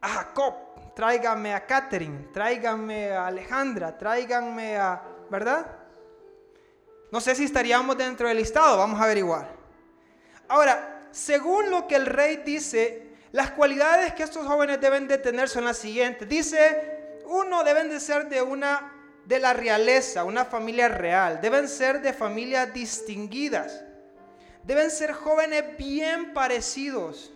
a 0.00 0.08
Jacob, 0.08 0.94
tráigame 0.94 1.54
a 1.54 1.66
Catherine, 1.66 2.28
tráigame 2.32 3.12
a 3.12 3.26
Alejandra, 3.26 3.96
tráiganme 3.96 4.76
a, 4.76 5.02
¿verdad? 5.30 5.66
No 7.10 7.20
sé 7.20 7.34
si 7.34 7.44
estaríamos 7.44 7.96
dentro 7.96 8.28
del 8.28 8.38
listado, 8.38 8.78
vamos 8.78 9.00
a 9.00 9.04
averiguar. 9.04 9.48
Ahora, 10.48 11.08
según 11.10 11.70
lo 11.70 11.86
que 11.86 11.96
el 11.96 12.06
rey 12.06 12.38
dice, 12.44 13.12
las 13.32 13.50
cualidades 13.52 14.14
que 14.14 14.22
estos 14.22 14.46
jóvenes 14.46 14.80
deben 14.80 15.08
de 15.08 15.18
tener 15.18 15.48
son 15.48 15.64
las 15.64 15.78
siguientes. 15.78 16.28
Dice, 16.28 17.20
uno, 17.26 17.64
deben 17.64 17.88
de 17.88 18.00
ser 18.00 18.28
de 18.28 18.42
una 18.42 18.92
de 19.24 19.38
la 19.38 19.52
realeza, 19.52 20.24
una 20.24 20.44
familia 20.44 20.88
real, 20.88 21.40
deben 21.40 21.68
ser 21.68 22.02
de 22.02 22.12
familias 22.12 22.72
distinguidas, 22.72 23.84
deben 24.64 24.90
ser 24.90 25.12
jóvenes 25.12 25.76
bien 25.78 26.34
parecidos. 26.34 27.32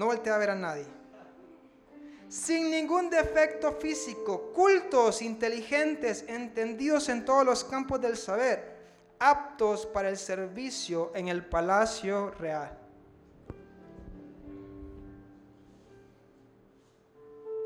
No 0.00 0.06
voltea 0.06 0.34
a 0.34 0.38
ver 0.38 0.48
a 0.48 0.54
nadie. 0.54 0.86
Sin 2.26 2.70
ningún 2.70 3.10
defecto 3.10 3.70
físico, 3.72 4.50
cultos, 4.54 5.20
inteligentes, 5.20 6.24
entendidos 6.26 7.10
en 7.10 7.22
todos 7.22 7.44
los 7.44 7.64
campos 7.64 8.00
del 8.00 8.16
saber, 8.16 8.78
aptos 9.18 9.84
para 9.84 10.08
el 10.08 10.16
servicio 10.16 11.12
en 11.14 11.28
el 11.28 11.44
palacio 11.44 12.30
real. 12.30 12.78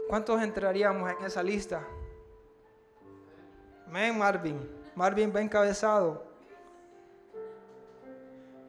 ¿Cuántos 0.09 0.43
entraríamos 0.43 1.13
en 1.13 1.25
esa 1.25 1.41
lista? 1.41 1.87
Amén, 3.87 4.19
Marvin. 4.19 4.59
Marvin 4.97 5.33
va 5.33 5.41
encabezado. 5.41 6.27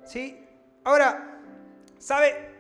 Sí. 0.04 0.48
Ahora, 0.84 1.42
¿sabe? 1.98 2.55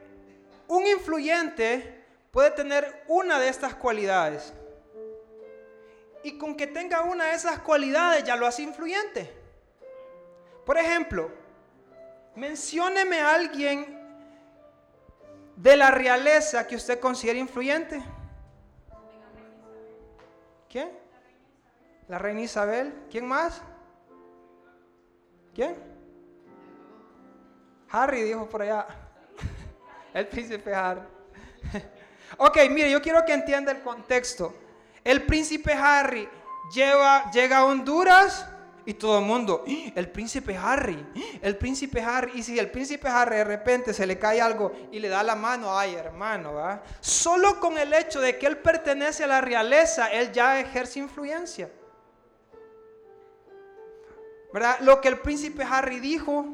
Un 0.68 0.86
influyente 0.88 2.04
puede 2.32 2.52
tener 2.52 3.04
una 3.08 3.40
de 3.40 3.50
estas 3.50 3.76
cualidades. 3.76 4.54
Y 6.24 6.38
con 6.38 6.56
que 6.56 6.68
tenga 6.68 7.02
una 7.04 7.26
de 7.26 7.36
esas 7.36 7.60
cualidades 7.60 8.24
ya 8.24 8.36
lo 8.36 8.48
hace 8.48 8.64
influyente. 8.64 9.32
Por 10.66 10.78
ejemplo, 10.78 11.30
Mencióneme 12.36 13.22
a 13.22 13.34
alguien 13.34 13.98
de 15.56 15.78
la 15.78 15.90
realeza 15.90 16.68
que 16.68 16.76
usted 16.76 17.00
considera 17.00 17.40
influyente. 17.40 18.04
¿Quién? 20.70 20.92
La 22.10 22.20
reina 22.20 22.42
Isabel. 22.42 22.94
¿Quién 23.10 23.26
más? 23.26 23.62
¿Quién? 25.54 25.78
Harry 27.90 28.24
dijo 28.24 28.50
por 28.50 28.62
allá. 28.64 28.86
El 30.16 30.28
príncipe 30.28 30.74
Harry. 30.74 31.02
Ok, 32.38 32.58
mire, 32.72 32.90
yo 32.90 33.02
quiero 33.02 33.24
que 33.24 33.34
entienda 33.34 33.72
el 33.72 33.82
contexto. 33.82 34.54
El 35.04 35.24
príncipe 35.24 35.72
Harry 35.74 36.28
llega 36.74 37.58
a 37.58 37.66
Honduras 37.66 38.48
y 38.84 38.96
todo 38.96 39.20
el 39.20 39.26
mundo, 39.26 39.64
¡Ah! 39.68 39.92
el 39.96 40.10
príncipe 40.10 40.58
Harry, 40.58 41.06
¡Ah! 41.16 41.40
el 41.44 41.56
príncipe 41.56 42.02
Harry. 42.02 42.32
Y 42.36 42.44
si 42.44 42.58
el 42.58 42.72
príncipe 42.72 43.08
Harry 43.08 43.38
de 43.38 43.44
repente 43.44 43.94
se 43.94 44.08
le 44.08 44.18
cae 44.18 44.42
algo 44.42 44.72
y 44.92 45.00
le 45.00 45.08
da 45.08 45.22
la 45.22 45.36
mano, 45.36 45.78
ay 45.78 45.94
hermano, 45.96 46.56
¿va? 46.56 46.82
Solo 47.00 47.60
con 47.60 47.78
el 47.78 47.94
hecho 47.94 48.20
de 48.20 48.40
que 48.40 48.48
él 48.48 48.58
pertenece 48.58 49.24
a 49.24 49.28
la 49.28 49.42
realeza, 49.42 50.08
él 50.08 50.32
ya 50.32 50.60
ejerce 50.60 51.00
influencia. 51.00 51.70
¿Verdad? 54.52 54.80
Lo 54.82 55.00
que 55.00 55.10
el 55.10 55.20
príncipe 55.20 55.64
Harry 55.64 56.00
dijo, 56.00 56.46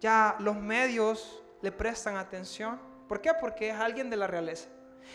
ya 0.00 0.36
los 0.38 0.56
medios 0.56 1.40
le 1.62 1.72
prestan 1.72 2.16
atención. 2.16 2.80
¿Por 3.08 3.20
qué? 3.20 3.32
Porque 3.34 3.70
es 3.70 3.76
alguien 3.76 4.08
de 4.10 4.16
la 4.16 4.26
realeza. 4.26 4.68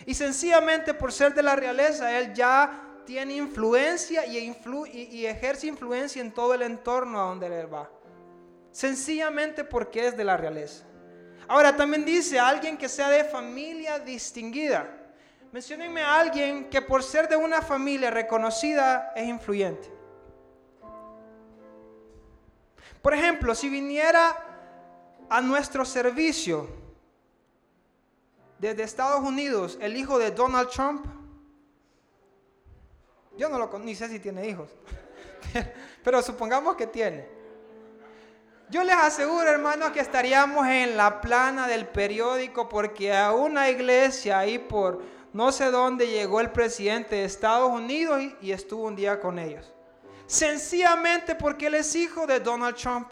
Y 0.05 0.13
sencillamente 0.13 0.93
por 0.93 1.11
ser 1.11 1.33
de 1.33 1.43
la 1.43 1.55
realeza, 1.55 2.17
él 2.17 2.33
ya 2.33 2.81
tiene 3.05 3.35
influencia 3.35 4.25
y, 4.25 5.25
ejerce 5.25 5.67
influencia 5.67 6.21
en 6.21 6.31
todo 6.31 6.53
el 6.53 6.63
entorno 6.63 7.21
a 7.21 7.27
donde 7.29 7.47
él 7.47 7.73
va. 7.73 7.89
Sencillamente 8.71 9.63
porque 9.63 10.07
es 10.07 10.17
de 10.17 10.23
la 10.23 10.35
realeza. 10.35 10.83
Ahora 11.47 11.75
también 11.75 12.03
dice 12.03 12.39
alguien 12.39 12.77
que 12.77 12.89
sea 12.89 13.09
de 13.09 13.23
familia 13.23 13.99
distinguida. 13.99 14.89
Menciónenme 15.51 16.01
a 16.01 16.19
alguien 16.19 16.69
que 16.69 16.81
por 16.81 17.03
ser 17.03 17.29
de 17.29 17.37
una 17.37 17.61
familia 17.61 18.11
reconocida 18.11 19.13
es 19.15 19.27
influyente. 19.27 19.89
Por 23.01 23.13
ejemplo, 23.13 23.53
si 23.53 23.69
viniera 23.69 24.44
a 25.29 25.41
nuestro 25.41 25.85
servicio 25.85 26.67
desde 28.59 28.83
Estados 28.83 29.21
Unidos 29.21 29.77
el 29.81 29.97
hijo 29.97 30.17
de 30.17 30.31
Donald 30.31 30.69
Trump, 30.69 31.05
yo 33.37 33.49
no 33.49 33.57
lo 33.57 33.79
ni 33.79 33.95
sé 33.95 34.07
si 34.07 34.19
tiene 34.19 34.47
hijos, 34.47 34.69
pero 36.03 36.21
supongamos 36.21 36.75
que 36.75 36.87
tiene. 36.87 37.35
Yo 38.69 38.83
les 38.83 38.95
aseguro, 38.95 39.47
hermanos, 39.47 39.91
que 39.91 39.99
estaríamos 39.99 40.65
en 40.67 40.97
la 40.97 41.21
plana 41.21 41.67
del 41.67 41.85
periódico 41.87 42.67
porque 42.67 43.15
a 43.15 43.31
una 43.31 43.69
iglesia 43.69 44.39
ahí 44.39 44.57
por 44.57 45.03
no 45.33 45.51
sé 45.51 45.69
dónde 45.69 46.07
llegó 46.07 46.39
el 46.39 46.49
presidente 46.49 47.15
de 47.15 47.25
Estados 47.25 47.69
Unidos 47.69 48.21
y, 48.41 48.51
estuvo 48.51 48.85
un 48.85 48.95
día 48.95 49.19
con 49.19 49.37
ellos. 49.37 49.71
Sencillamente 50.25 51.35
porque 51.35 51.67
él 51.67 51.75
es 51.75 51.93
hijo 51.93 52.25
de 52.25 52.39
Donald 52.39 52.75
Trump. 52.75 53.11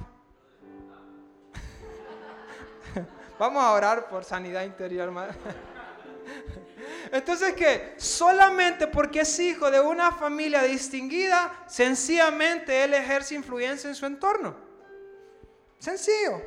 Vamos 3.43 3.61
a 3.61 3.73
orar 3.73 4.07
por 4.07 4.23
sanidad 4.23 4.63
interior, 4.63 5.03
hermano. 5.09 5.33
Entonces 7.11 7.51
que 7.51 7.93
solamente 7.97 8.87
porque 8.87 9.19
es 9.19 9.37
hijo 9.37 9.69
de 9.69 9.81
una 9.81 10.13
familia 10.13 10.61
distinguida, 10.63 11.51
sencillamente 11.67 12.85
él 12.85 12.93
ejerce 12.93 13.35
influencia 13.35 13.89
en 13.89 13.95
su 13.95 14.05
entorno. 14.05 14.55
Sencillo. 15.77 16.41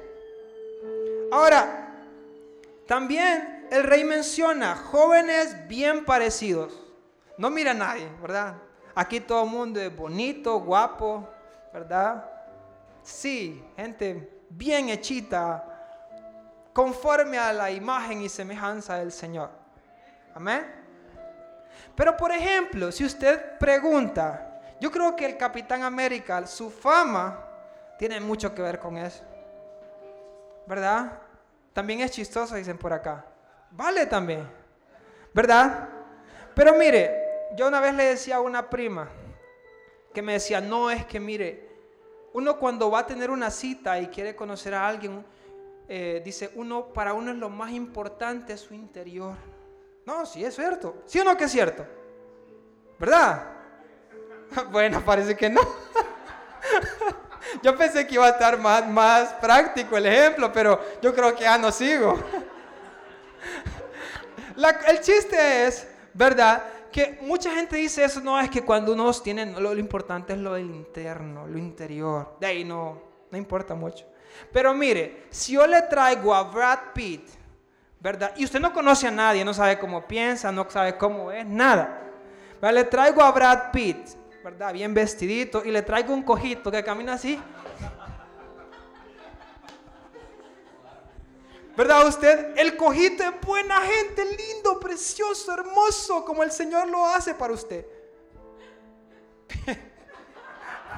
Ahora, 1.30 1.98
también 2.86 3.68
el 3.70 3.82
rey 3.82 4.02
menciona 4.02 4.74
jóvenes 4.74 5.68
bien 5.68 6.02
parecidos. 6.02 6.82
No 7.36 7.50
mira 7.50 7.72
a 7.72 7.74
nadie, 7.74 8.08
¿verdad? 8.22 8.54
Aquí 8.94 9.20
todo 9.20 9.44
el 9.44 9.50
mundo 9.50 9.82
es 9.82 9.94
bonito, 9.94 10.60
guapo, 10.60 11.28
¿verdad? 11.74 12.24
Sí, 13.02 13.62
gente 13.76 14.40
bien 14.48 14.88
hechita, 14.88 15.65
conforme 16.76 17.38
a 17.38 17.54
la 17.54 17.70
imagen 17.70 18.20
y 18.20 18.28
semejanza 18.28 18.98
del 18.98 19.10
Señor. 19.10 19.48
Amén. 20.34 20.62
Pero 21.94 22.14
por 22.14 22.30
ejemplo, 22.30 22.92
si 22.92 23.02
usted 23.02 23.56
pregunta, 23.56 24.60
yo 24.78 24.90
creo 24.90 25.16
que 25.16 25.24
el 25.24 25.38
Capitán 25.38 25.84
América, 25.84 26.46
su 26.46 26.68
fama, 26.68 27.42
tiene 27.98 28.20
mucho 28.20 28.54
que 28.54 28.60
ver 28.60 28.78
con 28.78 28.98
eso. 28.98 29.24
¿Verdad? 30.66 31.18
También 31.72 32.02
es 32.02 32.10
chistoso, 32.10 32.54
dicen 32.56 32.76
por 32.76 32.92
acá. 32.92 33.24
Vale 33.70 34.04
también. 34.04 34.46
¿Verdad? 35.32 35.88
Pero 36.54 36.74
mire, 36.74 37.46
yo 37.56 37.68
una 37.68 37.80
vez 37.80 37.94
le 37.94 38.04
decía 38.04 38.36
a 38.36 38.40
una 38.40 38.68
prima 38.68 39.08
que 40.12 40.20
me 40.20 40.34
decía, 40.34 40.60
no 40.60 40.90
es 40.90 41.06
que 41.06 41.20
mire, 41.20 41.70
uno 42.34 42.58
cuando 42.58 42.90
va 42.90 42.98
a 42.98 43.06
tener 43.06 43.30
una 43.30 43.50
cita 43.50 43.98
y 43.98 44.08
quiere 44.08 44.36
conocer 44.36 44.74
a 44.74 44.86
alguien, 44.86 45.24
eh, 45.88 46.20
dice, 46.24 46.50
uno, 46.54 46.92
para 46.92 47.14
uno 47.14 47.30
es 47.30 47.36
lo 47.36 47.48
más 47.48 47.72
importante 47.72 48.56
su 48.56 48.74
interior. 48.74 49.34
No, 50.04 50.26
sí 50.26 50.44
es 50.44 50.54
cierto. 50.54 51.02
¿Sí 51.06 51.20
o 51.20 51.24
no 51.24 51.36
que 51.36 51.44
es 51.44 51.52
cierto? 51.52 51.86
¿Verdad? 52.98 53.52
Bueno, 54.70 55.04
parece 55.04 55.36
que 55.36 55.50
no. 55.50 55.60
Yo 57.62 57.76
pensé 57.76 58.06
que 58.06 58.14
iba 58.14 58.26
a 58.26 58.30
estar 58.30 58.58
más, 58.58 58.86
más 58.88 59.32
práctico 59.34 59.96
el 59.96 60.06
ejemplo, 60.06 60.52
pero 60.52 60.80
yo 61.00 61.14
creo 61.14 61.34
que 61.34 61.42
ya 61.42 61.58
no 61.58 61.72
sigo. 61.72 62.18
el 64.88 65.00
chiste 65.00 65.66
es, 65.66 65.86
¿verdad? 66.12 66.62
Que 66.90 67.18
mucha 67.22 67.54
gente 67.54 67.76
dice 67.76 68.04
eso, 68.04 68.20
no, 68.20 68.38
es 68.40 68.50
que 68.50 68.62
cuando 68.62 68.92
uno 68.92 69.12
tiene, 69.14 69.46
lo, 69.60 69.76
importante 69.76 70.32
es 70.32 70.38
lo 70.38 70.58
interno, 70.58 71.46
lo 71.46 71.58
interior. 71.58 72.36
De 72.40 72.46
ahí 72.46 72.64
no, 72.64 73.00
no 73.30 73.38
importa 73.38 73.74
mucho. 73.74 74.06
Pero 74.52 74.74
mire, 74.74 75.26
si 75.30 75.52
yo 75.52 75.66
le 75.66 75.82
traigo 75.82 76.34
a 76.34 76.44
Brad 76.44 76.78
Pitt, 76.94 77.28
¿verdad? 78.00 78.32
Y 78.36 78.44
usted 78.44 78.60
no 78.60 78.72
conoce 78.72 79.06
a 79.06 79.10
nadie, 79.10 79.44
no 79.44 79.52
sabe 79.52 79.78
cómo 79.78 80.06
piensa, 80.06 80.52
no 80.52 80.68
sabe 80.70 80.96
cómo 80.96 81.30
es, 81.30 81.46
nada. 81.46 82.02
Le 82.60 82.84
traigo 82.84 83.22
a 83.22 83.30
Brad 83.30 83.70
Pitt, 83.72 83.96
¿verdad? 84.42 84.72
Bien 84.72 84.92
vestidito, 84.94 85.64
y 85.64 85.70
le 85.70 85.82
traigo 85.82 86.12
un 86.14 86.22
cojito 86.22 86.70
que 86.70 86.82
camina 86.82 87.14
así. 87.14 87.40
¿Verdad 91.76 92.06
usted? 92.06 92.56
El 92.56 92.76
cojito 92.76 93.22
es 93.22 93.40
buena 93.42 93.82
gente, 93.82 94.24
lindo, 94.24 94.80
precioso, 94.80 95.52
hermoso, 95.52 96.24
como 96.24 96.42
el 96.42 96.50
Señor 96.50 96.88
lo 96.88 97.04
hace 97.06 97.34
para 97.34 97.52
usted. 97.52 97.84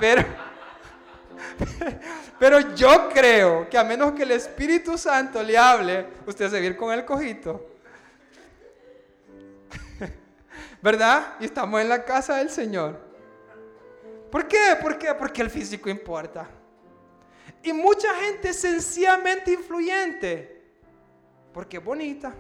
Pero 0.01 0.25
pero 2.39 2.75
yo 2.75 3.09
creo 3.09 3.69
que 3.69 3.79
a 3.79 3.85
menos 3.85 4.13
que 4.13 4.23
el 4.23 4.33
Espíritu 4.33 4.97
Santo 4.97 5.43
le 5.43 5.57
hable, 5.57 6.07
usted 6.27 6.51
se 6.51 6.71
va 6.71 6.77
con 6.77 6.93
el 6.93 7.05
cojito. 7.05 7.75
¿Verdad? 10.83 11.35
Y 11.41 11.47
estamos 11.47 11.81
en 11.81 11.89
la 11.89 12.05
casa 12.05 12.37
del 12.37 12.51
Señor. 12.51 13.01
¿Por 14.31 14.47
qué? 14.47 14.77
¿Por 14.81 14.99
qué? 14.99 15.15
Porque 15.15 15.43
el 15.43 15.51
físico 15.51 15.89
importa. 15.89 16.49
Y 17.63 17.73
mucha 17.73 18.15
gente 18.15 18.51
es 18.51 18.61
sencillamente 18.61 19.53
influyente. 19.53 20.63
Porque 21.53 21.79
es 21.79 21.85
bonita. 21.85 22.35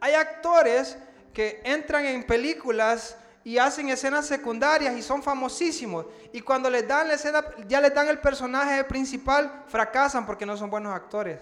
Hay 0.00 0.14
actores 0.14 0.98
que 1.32 1.60
entran 1.64 2.04
en 2.04 2.24
películas 2.24 3.16
y 3.44 3.58
hacen 3.58 3.88
escenas 3.88 4.26
secundarias 4.26 4.96
y 4.96 5.02
son 5.02 5.22
famosísimos. 5.22 6.06
Y 6.32 6.40
cuando 6.40 6.68
les 6.68 6.86
dan 6.86 7.08
la 7.08 7.14
escena, 7.14 7.44
ya 7.66 7.80
les 7.80 7.94
dan 7.94 8.08
el 8.08 8.18
personaje 8.18 8.84
principal, 8.84 9.64
fracasan 9.68 10.26
porque 10.26 10.44
no 10.46 10.56
son 10.56 10.70
buenos 10.70 10.94
actores. 10.94 11.40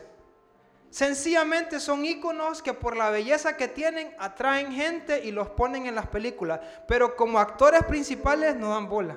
Sencillamente 0.91 1.81
son 1.81 2.05
íconos 2.05 2.63
que 2.63 2.73
por 2.73 2.97
la 2.97 3.11
belleza 3.11 3.57
que 3.57 3.69
tienen 3.69 4.15
atraen 4.19 4.73
gente 4.73 5.25
y 5.25 5.31
los 5.31 5.51
ponen 5.51 5.87
en 5.87 5.95
las 5.95 6.07
películas. 6.07 6.61
Pero 6.87 7.17
como 7.17 7.39
actores 7.39 7.83
principales 7.85 8.57
no 8.57 8.71
dan 8.71 8.89
bola. 8.89 9.17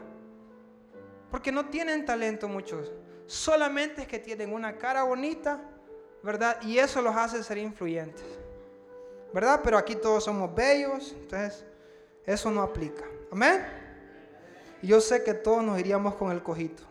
Porque 1.31 1.51
no 1.51 1.67
tienen 1.67 2.05
talento 2.05 2.47
muchos. 2.47 2.91
Solamente 3.27 4.01
es 4.01 4.07
que 4.07 4.19
tienen 4.19 4.51
una 4.51 4.77
cara 4.77 5.03
bonita, 5.03 5.61
¿verdad? 6.23 6.59
Y 6.63 6.79
eso 6.79 7.01
los 7.01 7.15
hace 7.15 7.43
ser 7.43 7.59
influyentes. 7.59 8.25
¿Verdad? 9.31 9.61
Pero 9.63 9.77
aquí 9.77 9.95
todos 9.95 10.23
somos 10.23 10.53
bellos. 10.55 11.13
Entonces, 11.13 11.63
eso 12.33 12.51
no 12.51 12.61
aplica. 12.61 13.03
Amén. 13.31 13.65
Y 14.81 14.87
yo 14.87 15.01
sé 15.01 15.23
que 15.23 15.33
todos 15.33 15.63
nos 15.63 15.79
iríamos 15.79 16.15
con 16.15 16.31
el 16.31 16.41
cojito. 16.43 16.83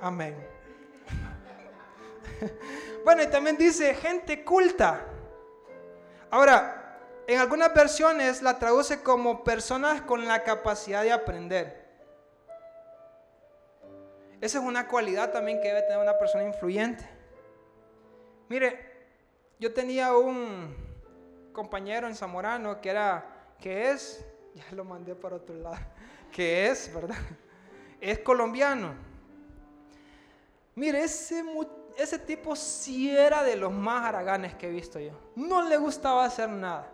Amén. 0.00 0.36
Bueno, 3.04 3.22
y 3.22 3.28
también 3.28 3.56
dice 3.56 3.94
gente 3.94 4.42
culta. 4.42 5.00
Ahora, 6.28 6.98
en 7.28 7.38
algunas 7.38 7.72
versiones 7.72 8.42
la 8.42 8.58
traduce 8.58 9.00
como 9.00 9.44
personas 9.44 10.02
con 10.02 10.26
la 10.26 10.42
capacidad 10.42 11.04
de 11.04 11.12
aprender. 11.12 11.86
Esa 14.40 14.58
es 14.58 14.64
una 14.64 14.88
cualidad 14.88 15.30
también 15.30 15.60
que 15.60 15.68
debe 15.68 15.82
tener 15.82 15.98
una 15.98 16.18
persona 16.18 16.42
influyente. 16.42 17.08
Mire, 18.48 18.92
yo 19.60 19.72
tenía 19.72 20.16
un 20.16 20.74
compañero 21.52 22.06
en 22.06 22.14
Zamorano 22.14 22.80
que 22.80 22.90
era, 22.90 23.35
que 23.60 23.90
es, 23.90 24.24
ya 24.54 24.64
lo 24.72 24.84
mandé 24.84 25.14
para 25.14 25.36
otro 25.36 25.56
lado, 25.56 25.78
que 26.32 26.68
es, 26.68 26.92
¿verdad? 26.94 27.16
Es 28.00 28.18
colombiano. 28.20 28.94
Mire, 30.74 31.04
ese, 31.04 31.42
ese 31.96 32.18
tipo 32.18 32.54
sí 32.54 33.10
era 33.16 33.42
de 33.42 33.56
los 33.56 33.72
más 33.72 34.04
haraganes 34.04 34.54
que 34.54 34.68
he 34.68 34.70
visto 34.70 35.00
yo. 35.00 35.12
No 35.34 35.62
le 35.62 35.78
gustaba 35.78 36.24
hacer 36.24 36.50
nada, 36.50 36.92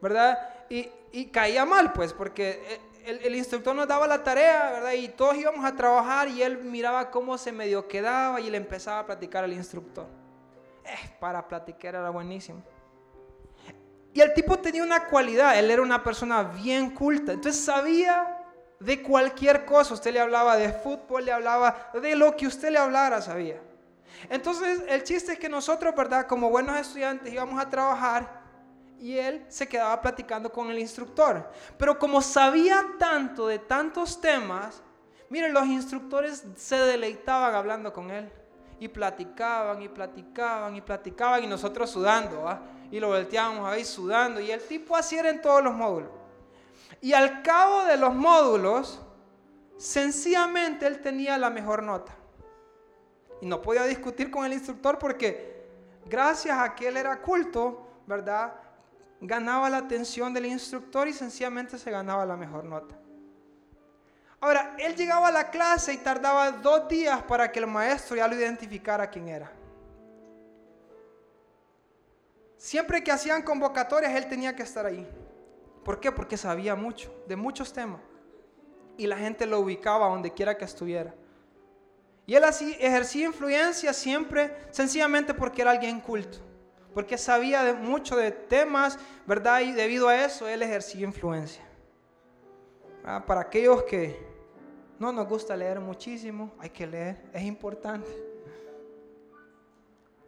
¿verdad? 0.00 0.38
Y, 0.70 0.88
y 1.12 1.26
caía 1.26 1.66
mal, 1.66 1.92
pues, 1.92 2.14
porque 2.14 2.80
el, 3.04 3.34
instructor 3.34 3.74
nos 3.74 3.88
daba 3.88 4.06
la 4.06 4.22
tarea, 4.22 4.70
¿verdad? 4.72 4.92
Y 4.92 5.08
todos 5.08 5.36
íbamos 5.36 5.64
a 5.64 5.74
trabajar 5.74 6.28
y 6.28 6.42
él 6.42 6.58
miraba 6.58 7.10
cómo 7.10 7.36
se 7.38 7.52
medio 7.52 7.88
quedaba 7.88 8.40
y 8.40 8.50
le 8.50 8.56
empezaba 8.56 9.00
a 9.00 9.06
platicar 9.06 9.44
al 9.44 9.52
instructor. 9.52 10.06
Eh, 10.84 11.16
para 11.20 11.46
platicar 11.46 11.94
era 11.94 12.10
buenísimo. 12.10 12.62
Y 14.14 14.20
el 14.20 14.34
tipo 14.34 14.58
tenía 14.58 14.82
una 14.82 15.06
cualidad, 15.06 15.58
él 15.58 15.70
era 15.70 15.80
una 15.80 16.02
persona 16.02 16.42
bien 16.42 16.90
culta, 16.90 17.32
entonces 17.32 17.64
sabía 17.64 18.38
de 18.78 19.02
cualquier 19.02 19.64
cosa. 19.64 19.94
Usted 19.94 20.12
le 20.12 20.20
hablaba 20.20 20.56
de 20.56 20.72
fútbol, 20.72 21.24
le 21.24 21.32
hablaba 21.32 21.90
de 21.94 22.14
lo 22.16 22.36
que 22.36 22.46
usted 22.46 22.70
le 22.70 22.78
hablara, 22.78 23.22
sabía. 23.22 23.60
Entonces 24.28 24.82
el 24.88 25.02
chiste 25.02 25.32
es 25.32 25.38
que 25.38 25.48
nosotros, 25.48 25.94
¿verdad? 25.94 26.26
Como 26.26 26.50
buenos 26.50 26.76
estudiantes 26.76 27.32
íbamos 27.32 27.60
a 27.60 27.68
trabajar 27.68 28.42
y 28.98 29.18
él 29.18 29.44
se 29.48 29.66
quedaba 29.66 30.00
platicando 30.00 30.52
con 30.52 30.70
el 30.70 30.78
instructor. 30.78 31.50
Pero 31.78 31.98
como 31.98 32.20
sabía 32.20 32.84
tanto 32.98 33.46
de 33.46 33.58
tantos 33.58 34.20
temas, 34.20 34.82
miren, 35.28 35.52
los 35.52 35.66
instructores 35.66 36.44
se 36.56 36.76
deleitaban 36.76 37.54
hablando 37.54 37.92
con 37.92 38.10
él. 38.10 38.30
Y 38.78 38.88
platicaban 38.88 39.80
y 39.80 39.88
platicaban 39.88 40.74
y 40.74 40.80
platicaban 40.80 41.44
y 41.44 41.46
nosotros 41.46 41.88
sudando, 41.88 42.48
¿ah? 42.48 42.60
Y 42.92 43.00
lo 43.00 43.08
volteábamos 43.08 43.68
ahí 43.68 43.84
sudando. 43.84 44.40
Y 44.40 44.52
el 44.52 44.62
tipo 44.62 44.94
así 44.94 45.18
era 45.18 45.30
en 45.30 45.42
todos 45.42 45.64
los 45.64 45.74
módulos. 45.74 46.10
Y 47.00 47.12
al 47.12 47.42
cabo 47.42 47.82
de 47.84 47.96
los 47.96 48.14
módulos, 48.14 49.02
sencillamente 49.76 50.86
él 50.86 51.00
tenía 51.00 51.36
la 51.36 51.50
mejor 51.50 51.82
nota. 51.82 52.14
Y 53.40 53.46
no 53.46 53.60
podía 53.60 53.82
discutir 53.82 54.30
con 54.30 54.44
el 54.44 54.52
instructor 54.52 54.96
porque 55.00 55.66
gracias 56.06 56.56
a 56.56 56.76
que 56.76 56.86
él 56.86 56.96
era 56.96 57.20
culto, 57.20 57.88
¿verdad? 58.06 58.52
ganaba 59.22 59.70
la 59.70 59.78
atención 59.78 60.34
del 60.34 60.46
instructor 60.46 61.06
y 61.06 61.12
sencillamente 61.12 61.78
se 61.78 61.90
ganaba 61.90 62.26
la 62.26 62.36
mejor 62.36 62.64
nota. 62.64 62.96
Ahora, 64.40 64.74
él 64.78 64.96
llegaba 64.96 65.28
a 65.28 65.30
la 65.30 65.50
clase 65.50 65.92
y 65.92 65.98
tardaba 65.98 66.50
dos 66.50 66.88
días 66.88 67.22
para 67.22 67.50
que 67.52 67.60
el 67.60 67.68
maestro 67.68 68.16
ya 68.16 68.26
lo 68.26 68.34
identificara 68.34 69.08
quién 69.08 69.28
era. 69.28 69.52
Siempre 72.62 73.02
que 73.02 73.10
hacían 73.10 73.42
convocatorias, 73.42 74.14
él 74.14 74.28
tenía 74.28 74.54
que 74.54 74.62
estar 74.62 74.86
ahí. 74.86 75.04
¿Por 75.84 75.98
qué? 75.98 76.12
Porque 76.12 76.36
sabía 76.36 76.76
mucho, 76.76 77.12
de 77.26 77.34
muchos 77.34 77.72
temas. 77.72 78.00
Y 78.96 79.08
la 79.08 79.16
gente 79.16 79.46
lo 79.46 79.58
ubicaba 79.58 80.06
donde 80.06 80.30
quiera 80.32 80.56
que 80.56 80.64
estuviera. 80.64 81.12
Y 82.24 82.36
él 82.36 82.44
así 82.44 82.76
ejercía 82.78 83.26
influencia 83.26 83.92
siempre, 83.92 84.56
sencillamente 84.70 85.34
porque 85.34 85.62
era 85.62 85.72
alguien 85.72 85.98
culto 85.98 86.38
porque 86.94 87.16
sabía 87.16 87.64
de 87.64 87.72
mucho 87.72 88.16
de 88.16 88.30
temas, 88.30 88.98
¿verdad? 89.26 89.60
Y 89.60 89.72
debido 89.72 90.08
a 90.08 90.24
eso 90.24 90.46
él 90.46 90.62
ejercía 90.62 91.06
influencia. 91.06 91.64
Ah, 93.02 93.24
para 93.26 93.40
aquellos 93.40 93.82
que 93.84 94.22
no 94.98 95.10
nos 95.10 95.26
gusta 95.26 95.56
leer 95.56 95.80
muchísimo, 95.80 96.52
hay 96.58 96.68
que 96.68 96.86
leer, 96.86 97.24
es 97.32 97.42
importante. 97.44 98.31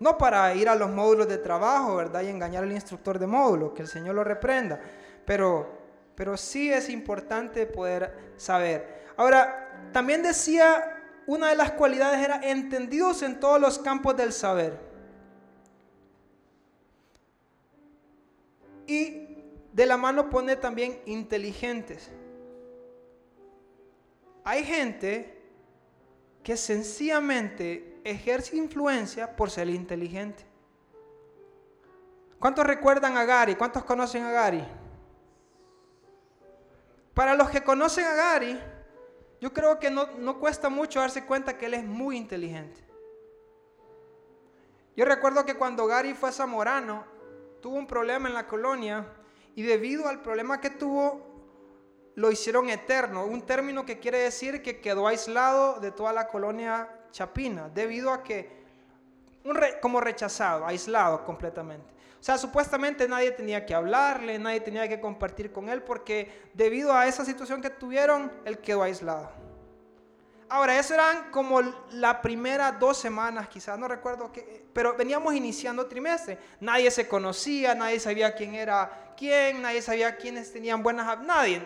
No 0.01 0.19
para 0.19 0.55
ir 0.55 0.69
a 0.69 0.75
los 0.75 0.91
módulos 0.91 1.29
de 1.29 1.39
trabajo, 1.39 1.97
¿verdad? 1.97 2.23
Y 2.23 2.29
engañar 2.29 2.65
al 2.65 2.73
instructor 2.73 3.19
de 3.19 3.27
módulo, 3.27 3.73
que 3.73 3.83
el 3.83 3.89
Señor 3.89 4.15
lo 4.15 4.25
reprenda, 4.25 4.81
pero, 5.25 5.69
pero 6.15 6.37
sí 6.37 6.73
es 6.73 6.89
importante 6.89 7.67
poder 7.67 8.35
saber. 8.37 9.05
Ahora, 9.17 9.91
también 9.93 10.23
decía, 10.23 11.01
una 11.27 11.49
de 11.49 11.57
las 11.57 11.73
cualidades 11.73 12.21
era 12.21 12.41
entendidos 12.43 13.23
en 13.23 13.41
todos 13.41 13.61
los 13.61 13.79
campos 13.79 14.17
del 14.17 14.33
saber. 14.33 14.79
Y 18.87 19.39
de 19.73 19.87
la 19.87 19.97
mano 19.97 20.29
pone 20.29 20.57
también 20.57 21.01
inteligentes. 21.07 22.11
Hay 24.45 24.63
gente 24.65 25.43
que 26.43 26.57
sencillamente 26.57 27.94
ejerce 28.05 28.57
influencia 28.57 29.35
por 29.35 29.51
ser 29.51 29.69
inteligente. 29.69 30.45
¿Cuántos 32.39 32.67
recuerdan 32.67 33.17
a 33.17 33.25
Gary? 33.25 33.55
¿Cuántos 33.55 33.85
conocen 33.85 34.25
a 34.25 34.31
Gary? 34.31 34.63
Para 37.15 37.35
los 37.35 37.49
que 37.49 37.63
conocen 37.65 38.05
a 38.05 38.15
Gary, 38.15 38.61
yo 39.41 39.53
creo 39.53 39.79
que 39.79 39.91
no, 39.91 40.07
no 40.19 40.39
cuesta 40.39 40.69
mucho 40.69 41.01
darse 41.01 41.25
cuenta 41.25 41.57
que 41.57 41.67
él 41.67 41.75
es 41.75 41.85
muy 41.85 42.19
inteligente. 42.19 42.85
Yo 44.97 45.05
recuerdo 45.05 45.45
que 45.45 45.55
cuando 45.55 45.87
Gary 45.87 46.13
fue 46.13 46.29
a 46.29 46.33
Zamorano, 46.33 47.05
tuvo 47.63 47.77
un 47.77 47.87
problema 47.87 48.29
en 48.29 48.35
la 48.35 48.47
colonia 48.47 49.07
y 49.55 49.63
debido 49.63 50.09
al 50.09 50.21
problema 50.21 50.61
que 50.61 50.71
tuvo, 50.71 51.35
lo 52.15 52.31
hicieron 52.31 52.69
eterno, 52.69 53.25
un 53.25 53.43
término 53.43 53.87
que 53.87 53.99
quiere 53.99 54.19
decir 54.19 54.63
que 54.63 54.81
quedó 54.81 55.07
aislado 55.09 55.81
de 55.81 55.91
toda 55.91 56.13
la 56.13 56.29
colonia 56.29 56.89
chapina, 57.15 57.71
debido 57.73 58.13
a 58.13 58.23
que, 58.25 58.51
como 59.81 60.01
rechazado, 60.01 60.67
aislado 60.67 61.25
completamente. 61.25 61.87
O 62.21 62.23
sea, 62.25 62.37
supuestamente 62.39 63.07
nadie 63.07 63.31
tenía 63.31 63.65
que 63.65 63.75
hablarle, 63.75 64.39
nadie 64.39 64.61
tenía 64.61 64.89
que 64.89 64.99
compartir 64.99 65.53
con 65.53 65.69
él, 65.69 65.83
porque 65.83 66.51
debido 66.55 66.93
a 66.93 67.07
esa 67.07 67.25
situación 67.25 67.63
que 67.63 67.71
tuvieron, 67.71 68.33
él 68.45 68.59
quedó 68.59 68.83
aislado. 68.83 69.31
Ahora, 70.49 70.79
eso 70.79 70.95
eran 70.95 71.31
como 71.31 71.61
la 71.93 72.21
primera 72.21 72.73
dos 72.73 72.99
semanas, 72.99 73.49
quizás, 73.49 73.79
no 73.79 73.87
recuerdo 73.87 74.33
qué, 74.33 74.65
pero 74.73 74.97
veníamos 74.97 75.35
iniciando 75.35 75.87
trimestre. 75.87 76.39
Nadie 76.61 76.91
se 76.91 77.07
conocía, 77.07 77.75
nadie 77.75 78.01
sabía 78.01 78.35
quién 78.35 78.55
era 78.55 79.15
quién, 79.17 79.63
nadie 79.63 79.83
sabía 79.83 80.17
quiénes 80.17 80.53
tenían 80.53 80.83
buenas, 80.83 81.21
nadie. 81.21 81.63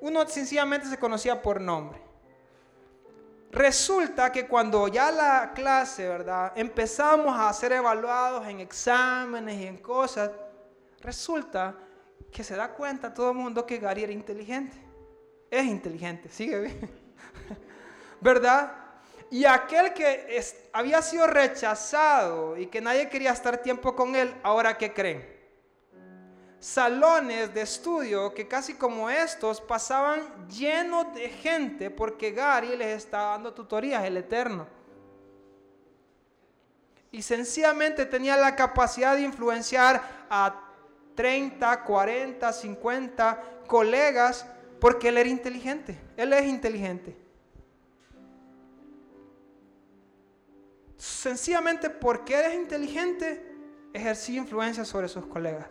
Uno 0.00 0.26
sencillamente 0.26 0.86
se 0.88 0.98
conocía 0.98 1.42
por 1.42 1.60
nombre. 1.60 2.07
Resulta 3.50 4.30
que 4.30 4.46
cuando 4.46 4.88
ya 4.88 5.10
la 5.10 5.52
clase, 5.54 6.08
¿verdad? 6.08 6.52
Empezamos 6.54 7.38
a 7.38 7.52
ser 7.52 7.72
evaluados 7.72 8.46
en 8.46 8.60
exámenes 8.60 9.58
y 9.58 9.66
en 9.66 9.78
cosas, 9.78 10.30
resulta 11.00 11.74
que 12.30 12.44
se 12.44 12.56
da 12.56 12.68
cuenta 12.68 13.12
todo 13.12 13.30
el 13.30 13.36
mundo 13.36 13.64
que 13.64 13.78
Gary 13.78 14.04
era 14.04 14.12
inteligente. 14.12 14.76
Es 15.50 15.64
inteligente, 15.64 16.28
sigue 16.28 16.60
bien. 16.60 16.90
¿verdad? 18.20 18.72
Y 19.30 19.44
aquel 19.44 19.92
que 19.92 20.42
había 20.72 21.02
sido 21.02 21.26
rechazado 21.26 22.56
y 22.56 22.66
que 22.66 22.80
nadie 22.80 23.08
quería 23.08 23.32
estar 23.32 23.58
tiempo 23.58 23.94
con 23.94 24.16
él, 24.16 24.34
ahora 24.42 24.78
qué 24.78 24.92
creen? 24.92 25.37
Salones 26.60 27.54
de 27.54 27.62
estudio 27.62 28.34
que 28.34 28.48
casi 28.48 28.74
como 28.74 29.08
estos 29.08 29.60
pasaban 29.60 30.48
llenos 30.48 31.14
de 31.14 31.28
gente 31.28 31.90
porque 31.90 32.32
Gary 32.32 32.76
les 32.76 32.96
estaba 32.96 33.32
dando 33.32 33.54
tutorías, 33.54 34.04
el 34.04 34.16
Eterno. 34.16 34.66
Y 37.10 37.22
sencillamente 37.22 38.06
tenía 38.06 38.36
la 38.36 38.54
capacidad 38.54 39.14
de 39.14 39.22
influenciar 39.22 40.26
a 40.28 40.62
30, 41.14 41.84
40, 41.84 42.52
50 42.52 43.44
colegas 43.66 44.44
porque 44.80 45.08
él 45.08 45.18
era 45.18 45.28
inteligente. 45.28 45.98
Él 46.16 46.32
es 46.32 46.44
inteligente. 46.44 47.28
sencillamente 50.98 51.88
porque 51.88 52.34
eres 52.34 52.54
inteligente, 52.54 53.44
ejercí 53.92 54.36
influencia 54.36 54.84
sobre 54.84 55.08
sus 55.08 55.24
colegas. 55.26 55.66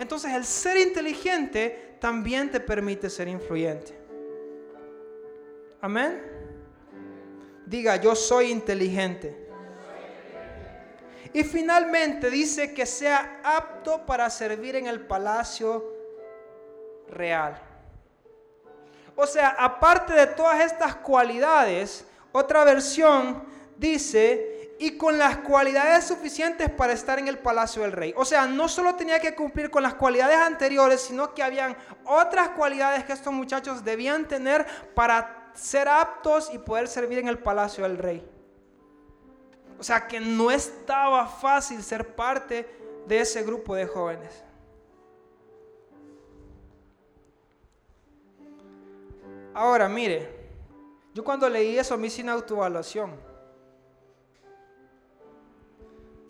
Entonces 0.00 0.32
el 0.32 0.46
ser 0.46 0.78
inteligente 0.78 1.96
también 2.00 2.50
te 2.50 2.58
permite 2.58 3.10
ser 3.10 3.28
influyente. 3.28 3.94
Amén. 5.78 6.22
Diga, 7.66 7.96
yo 7.96 8.14
soy 8.14 8.50
inteligente. 8.50 9.46
Y 11.34 11.44
finalmente 11.44 12.30
dice 12.30 12.72
que 12.72 12.86
sea 12.86 13.42
apto 13.44 14.06
para 14.06 14.30
servir 14.30 14.74
en 14.74 14.86
el 14.86 15.02
palacio 15.02 15.94
real. 17.08 17.60
O 19.14 19.26
sea, 19.26 19.50
aparte 19.50 20.14
de 20.14 20.28
todas 20.28 20.62
estas 20.64 20.96
cualidades, 20.96 22.06
otra 22.32 22.64
versión 22.64 23.44
dice 23.76 24.49
y 24.82 24.96
con 24.96 25.18
las 25.18 25.36
cualidades 25.36 26.06
suficientes 26.06 26.70
para 26.70 26.94
estar 26.94 27.18
en 27.18 27.28
el 27.28 27.36
palacio 27.36 27.82
del 27.82 27.92
rey. 27.92 28.14
O 28.16 28.24
sea, 28.24 28.46
no 28.46 28.66
solo 28.66 28.94
tenía 28.94 29.20
que 29.20 29.34
cumplir 29.34 29.70
con 29.70 29.82
las 29.82 29.92
cualidades 29.92 30.38
anteriores, 30.38 31.02
sino 31.02 31.34
que 31.34 31.42
habían 31.42 31.76
otras 32.06 32.48
cualidades 32.48 33.04
que 33.04 33.12
estos 33.12 33.30
muchachos 33.30 33.84
debían 33.84 34.26
tener 34.26 34.66
para 34.94 35.50
ser 35.52 35.86
aptos 35.86 36.50
y 36.54 36.56
poder 36.56 36.88
servir 36.88 37.18
en 37.18 37.28
el 37.28 37.38
palacio 37.38 37.84
del 37.84 37.98
rey. 37.98 38.26
O 39.78 39.82
sea 39.82 40.08
que 40.08 40.18
no 40.18 40.50
estaba 40.50 41.26
fácil 41.26 41.82
ser 41.82 42.16
parte 42.16 42.66
de 43.06 43.20
ese 43.20 43.42
grupo 43.42 43.74
de 43.74 43.86
jóvenes. 43.86 44.42
Ahora, 49.52 49.90
mire, 49.90 50.26
yo 51.12 51.22
cuando 51.22 51.50
leí 51.50 51.78
eso 51.78 51.98
me 51.98 52.06
hice 52.06 52.22
una 52.22 52.32
autoevaluación. 52.32 53.29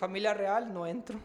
Familia 0.01 0.32
real, 0.32 0.72
no 0.72 0.86
entro. 0.86 1.18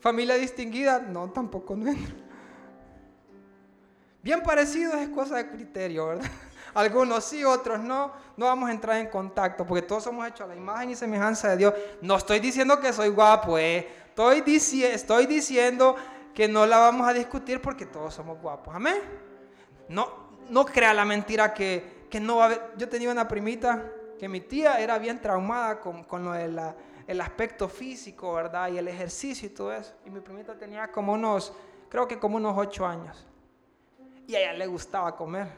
Familia 0.00 0.36
distinguida, 0.36 0.98
no, 0.98 1.30
tampoco 1.30 1.76
no 1.76 1.86
entro. 1.86 2.16
Bien 4.22 4.42
parecido 4.42 4.94
es 4.94 5.10
cosa 5.10 5.36
de 5.36 5.50
criterio, 5.50 6.06
¿verdad? 6.06 6.30
Algunos 6.74 7.24
sí, 7.24 7.44
otros 7.44 7.80
no. 7.80 8.12
No 8.34 8.46
vamos 8.46 8.70
a 8.70 8.72
entrar 8.72 8.96
en 8.96 9.08
contacto 9.08 9.66
porque 9.66 9.82
todos 9.82 10.04
somos 10.04 10.26
hechos 10.26 10.40
a 10.40 10.46
la 10.46 10.56
imagen 10.56 10.88
y 10.88 10.96
semejanza 10.96 11.50
de 11.50 11.58
Dios. 11.58 11.74
No 12.00 12.16
estoy 12.16 12.40
diciendo 12.40 12.80
que 12.80 12.94
soy 12.94 13.10
guapo, 13.10 13.58
eh. 13.58 13.86
Estoy, 14.08 14.40
diciendo 15.26 15.96
que 16.34 16.48
no 16.48 16.64
la 16.64 16.78
vamos 16.78 17.06
a 17.06 17.12
discutir 17.12 17.60
porque 17.60 17.84
todos 17.84 18.14
somos 18.14 18.40
guapos. 18.40 18.74
Amén. 18.74 18.96
No, 19.90 20.08
no 20.48 20.64
crea 20.64 20.94
la 20.94 21.04
mentira 21.04 21.52
que, 21.52 22.06
que 22.08 22.20
no 22.20 22.36
va 22.36 22.44
a 22.44 22.46
haber. 22.46 22.72
Yo 22.78 22.88
tenía 22.88 23.10
una 23.10 23.28
primita 23.28 23.84
que 24.20 24.28
mi 24.28 24.42
tía 24.42 24.78
era 24.78 24.98
bien 24.98 25.18
traumada 25.18 25.80
con, 25.80 26.04
con 26.04 26.22
lo 26.22 26.34
el 26.34 27.20
aspecto 27.22 27.70
físico, 27.70 28.34
¿verdad? 28.34 28.70
Y 28.70 28.76
el 28.76 28.86
ejercicio 28.86 29.48
y 29.48 29.50
todo 29.50 29.72
eso. 29.72 29.94
Y 30.04 30.10
mi 30.10 30.20
primita 30.20 30.54
tenía 30.58 30.92
como 30.92 31.14
unos, 31.14 31.54
creo 31.88 32.06
que 32.06 32.18
como 32.18 32.36
unos 32.36 32.54
ocho 32.54 32.84
años. 32.84 33.26
Y 34.26 34.34
a 34.34 34.40
ella 34.40 34.52
le 34.52 34.66
gustaba 34.66 35.16
comer. 35.16 35.48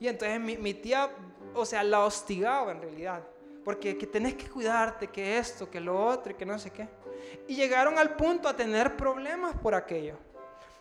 Y 0.00 0.08
entonces 0.08 0.40
mi, 0.40 0.74
tía, 0.74 1.08
o 1.54 1.64
sea, 1.64 1.84
la 1.84 2.00
hostigaba 2.00 2.72
en 2.72 2.82
realidad. 2.82 3.22
Porque 3.64 3.96
que 3.96 4.08
tenés 4.08 4.34
que 4.34 4.50
cuidarte, 4.50 5.06
que 5.06 5.38
esto, 5.38 5.70
que 5.70 5.78
lo 5.78 6.04
otro, 6.04 6.32
y 6.32 6.34
que 6.34 6.44
no 6.44 6.58
sé 6.58 6.72
qué. 6.72 6.88
Y 7.46 7.54
llegaron 7.54 7.96
al 7.96 8.16
punto 8.16 8.48
a 8.48 8.56
tener 8.56 8.96
problemas 8.96 9.54
por 9.54 9.72
aquello. 9.72 10.16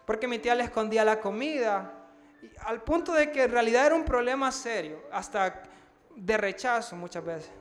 Porque 0.04 0.28
mi 0.28 0.40
tía 0.40 0.56
le 0.56 0.64
escondía 0.64 1.06
la 1.06 1.20
comida. 1.22 1.94
al 2.62 2.82
punto 2.82 3.14
de 3.14 3.32
que 3.32 3.44
en 3.44 3.52
realidad 3.52 3.86
era 3.86 3.94
un 3.94 4.04
problema 4.04 4.52
serio. 4.52 5.04
Hasta 5.12 5.62
de 6.16 6.38
rechazo 6.38 6.96
muchas 6.96 7.24
veces. 7.24 7.52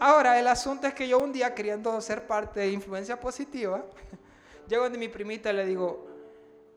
Ahora, 0.00 0.38
el 0.38 0.46
asunto 0.48 0.86
es 0.86 0.94
que 0.94 1.06
yo 1.06 1.18
un 1.18 1.32
día 1.32 1.54
queriendo 1.54 2.00
ser 2.00 2.26
parte 2.26 2.60
de 2.60 2.70
influencia 2.70 3.18
positiva, 3.18 3.84
llego 4.68 4.88
de 4.90 4.98
mi 4.98 5.08
primita 5.08 5.50
y 5.50 5.52
le 5.54 5.66
digo, 5.66 6.06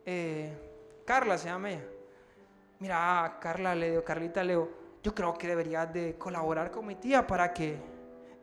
eh, 0.06 0.54
Carla 1.06 1.38
se 1.38 1.48
llama 1.48 1.72
ella 1.72 1.98
mira, 2.80 3.38
Carla, 3.40 3.76
le 3.76 3.92
digo, 3.92 4.04
Carlita, 4.04 4.44
le 4.44 4.54
digo, 4.54 4.70
yo 5.04 5.14
creo 5.14 5.38
que 5.38 5.48
deberías 5.48 5.92
de 5.92 6.18
colaborar 6.18 6.72
con 6.72 6.86
mi 6.86 6.96
tía 6.96 7.26
para 7.26 7.54
que... 7.54 7.78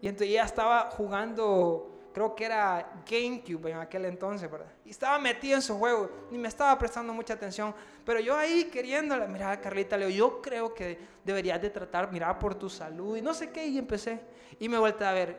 Y 0.00 0.08
entonces 0.08 0.28
ella 0.28 0.44
estaba 0.44 0.90
jugando, 0.90 1.93
creo 2.14 2.36
que 2.36 2.44
era 2.44 2.92
GameCube 3.04 3.72
en 3.72 3.78
aquel 3.78 4.04
entonces, 4.04 4.48
¿verdad? 4.48 4.68
Y 4.84 4.90
estaba 4.90 5.18
metida 5.18 5.56
en 5.56 5.62
su 5.62 5.76
juego, 5.76 6.08
ni 6.30 6.38
me 6.38 6.46
estaba 6.46 6.78
prestando 6.78 7.12
mucha 7.12 7.34
atención. 7.34 7.74
Pero 8.04 8.20
yo 8.20 8.36
ahí 8.36 8.70
queriéndola, 8.72 9.26
mira, 9.26 9.60
Carlita, 9.60 9.96
le 9.96 10.06
digo, 10.06 10.16
yo 10.16 10.40
creo 10.40 10.72
que 10.72 10.96
deberías 11.24 11.60
de 11.60 11.70
tratar, 11.70 12.12
mira, 12.12 12.38
por 12.38 12.54
tu 12.54 12.70
salud 12.70 13.16
y 13.16 13.20
no 13.20 13.34
sé 13.34 13.50
qué. 13.50 13.66
Y 13.66 13.78
empecé. 13.78 14.20
Y 14.60 14.68
me 14.68 14.78
vuelta 14.78 15.10
a 15.10 15.12
ver, 15.12 15.36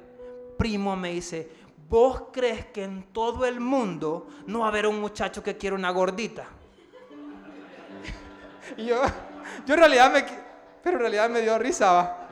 primo 0.57 0.97
me 0.97 1.13
dice, 1.13 1.49
¿vos 1.87 2.23
crees 2.33 2.65
que 2.65 2.83
en 2.83 3.03
todo 3.13 3.45
el 3.45 3.61
mundo 3.61 4.27
no 4.45 4.59
va 4.59 4.65
a 4.65 4.69
haber 4.69 4.85
un 4.85 4.99
muchacho 4.99 5.41
que 5.41 5.55
quiere 5.55 5.75
una 5.75 5.91
gordita? 5.91 6.45
Y 8.77 8.87
yo, 8.87 9.01
yo 9.65 9.75
en 9.75 9.79
realidad 9.79 10.11
me, 10.11 10.25
pero 10.83 10.97
en 10.97 11.01
realidad 11.01 11.29
me 11.29 11.39
dio 11.39 11.57
risa, 11.57 11.93
¿va? 11.93 12.27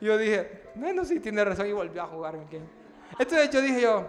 Yo 0.00 0.18
dije, 0.18 0.62
bueno, 0.74 1.04
sí, 1.04 1.20
tiene 1.20 1.44
razón, 1.44 1.68
y 1.68 1.72
volví 1.72 1.98
a 1.98 2.06
jugar. 2.06 2.36
Entonces 3.18 3.50
yo 3.50 3.60
dije 3.60 3.80
yo, 3.80 4.06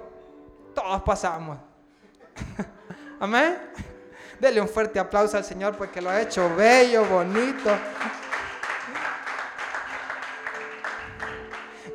todos 0.74 1.02
pasamos. 1.04 1.58
Amén. 3.20 3.58
Dele 4.39 4.60
un 4.60 4.68
fuerte 4.68 5.00
aplauso 5.00 5.38
al 5.38 5.43
Señor 5.43 5.76
porque 5.78 6.02
lo 6.02 6.10
ha 6.10 6.22
hecho 6.22 6.54
bello, 6.56 7.06
bonito. 7.06 7.70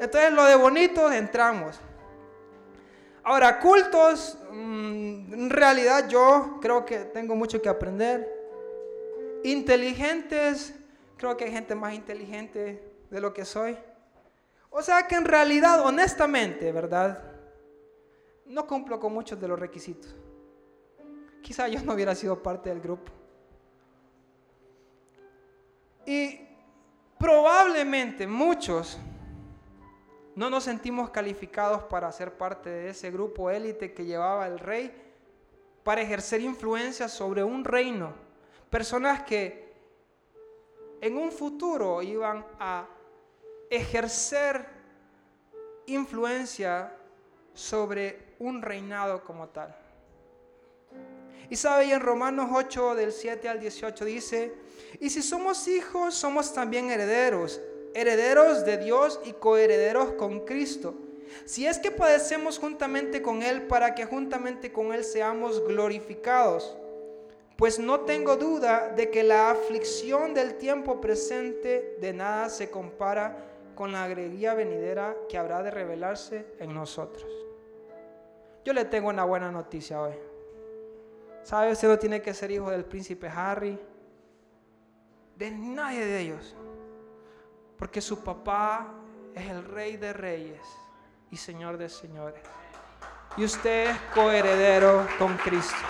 Entonces 0.01 0.33
lo 0.33 0.45
de 0.45 0.55
bonito 0.55 1.13
entramos. 1.13 1.79
Ahora, 3.23 3.61
cultos, 3.61 4.39
mm, 4.51 5.35
en 5.35 5.51
realidad 5.51 6.09
yo 6.09 6.59
creo 6.61 6.87
que 6.87 7.01
tengo 7.01 7.37
mucho 7.37 7.61
que 7.61 7.69
aprender. 7.69 8.27
Inteligentes, 9.45 10.75
creo 11.19 11.37
que 11.37 11.45
hay 11.45 11.53
gente 11.53 11.75
más 11.75 11.93
inteligente 11.93 12.83
de 13.11 13.21
lo 13.21 13.35
que 13.35 13.45
soy. 13.45 13.77
O 14.71 14.83
sea 14.83 15.07
que 15.07 15.17
en 15.17 15.25
realidad, 15.25 15.85
honestamente, 15.85 16.73
¿verdad? 16.73 17.23
No 18.47 18.67
cumplo 18.67 18.99
con 18.99 19.13
muchos 19.13 19.41
de 19.41 19.49
los 19.49 19.59
requisitos. 19.59 20.15
Quizá 21.43 21.69
yo 21.69 21.83
no 21.83 21.95
hubiera 21.95 22.15
sido 22.15 22.43
parte 22.43 22.71
del 22.71 22.81
grupo. 22.81 23.13
Y 26.07 26.41
probablemente 27.19 28.27
muchos 28.27 28.99
no 30.35 30.49
nos 30.49 30.65
sentimos 30.65 31.11
calificados 31.11 31.83
para 31.85 32.11
ser 32.13 32.37
parte 32.37 32.71
de 32.71 32.91
ese 32.91 33.11
grupo 33.11 33.51
élite 33.51 33.93
que 33.93 34.05
llevaba 34.05 34.47
el 34.47 34.59
rey 34.59 34.91
para 35.83 36.01
ejercer 36.01 36.41
influencia 36.41 37.09
sobre 37.09 37.43
un 37.43 37.65
reino 37.65 38.31
Personas 38.71 39.25
que 39.25 39.69
en 41.01 41.17
un 41.17 41.33
futuro 41.33 42.03
iban 42.03 42.47
a 42.61 42.87
ejercer 43.71 44.67
influencia 45.87 46.93
sobre 47.55 48.35
un 48.39 48.63
reinado 48.63 49.25
como 49.25 49.49
tal. 49.49 49.77
Y 51.49 51.57
sabe, 51.57 51.87
y 51.87 51.93
en 51.93 52.01
Romanos 52.01 52.51
8 52.53 52.95
del 52.95 53.13
7 53.13 53.49
al 53.49 53.61
18 53.61 54.05
dice, 54.05 54.55
y 55.01 55.11
si 55.11 55.23
somos 55.23 55.67
hijos, 55.67 56.15
somos 56.15 56.53
también 56.53 56.91
herederos, 56.91 57.61
herederos 57.95 58.65
de 58.65 58.77
Dios 58.77 59.21
y 59.25 59.33
coherederos 59.33 60.13
con 60.13 60.45
Cristo. 60.45 60.95
Si 61.45 61.67
es 61.67 61.79
que 61.79 61.91
padecemos 61.91 62.59
juntamente 62.59 63.23
con 63.23 63.43
Él 63.43 63.63
para 63.63 63.95
que 63.95 64.05
juntamente 64.05 64.73
con 64.73 64.93
Él 64.93 65.05
seamos 65.05 65.65
glorificados 65.65 66.77
pues 67.61 67.79
no 67.79 68.01
tengo 68.01 68.37
duda 68.37 68.89
de 68.97 69.11
que 69.11 69.23
la 69.23 69.51
aflicción 69.51 70.33
del 70.33 70.55
tiempo 70.55 70.99
presente 70.99 71.99
de 72.01 72.15
nada 72.15 72.49
se 72.49 72.71
compara 72.71 73.50
con 73.81 73.93
la 73.93 74.05
alegría 74.05 74.53
venidera 74.53 75.17
que 75.27 75.39
habrá 75.39 75.63
de 75.63 75.71
revelarse 75.71 76.55
en 76.59 76.75
nosotros. 76.75 77.25
Yo 78.63 78.75
le 78.75 78.85
tengo 78.85 79.09
una 79.09 79.25
buena 79.25 79.51
noticia 79.51 80.03
hoy. 80.03 80.13
¿Sabe? 81.45 81.73
Usted 81.73 81.89
no 81.89 81.99
tiene 81.99 82.21
que 82.21 82.35
ser 82.35 82.51
hijo 82.51 82.71
del 82.71 82.85
príncipe 82.85 83.27
Harry, 83.35 83.81
de 85.35 85.51
nadie 85.51 86.05
de 86.05 86.21
ellos, 86.21 86.55
porque 87.79 88.03
su 88.03 88.23
papá 88.23 88.93
es 89.35 89.49
el 89.49 89.65
rey 89.65 89.97
de 89.97 90.13
reyes 90.13 90.61
y 91.31 91.39
señor 91.39 91.79
de 91.79 91.89
señores. 91.89 92.43
Y 93.39 93.45
usted 93.45 93.93
es 93.93 93.99
coheredero 94.15 95.07
con 95.19 95.39
Cristo. 95.39 95.87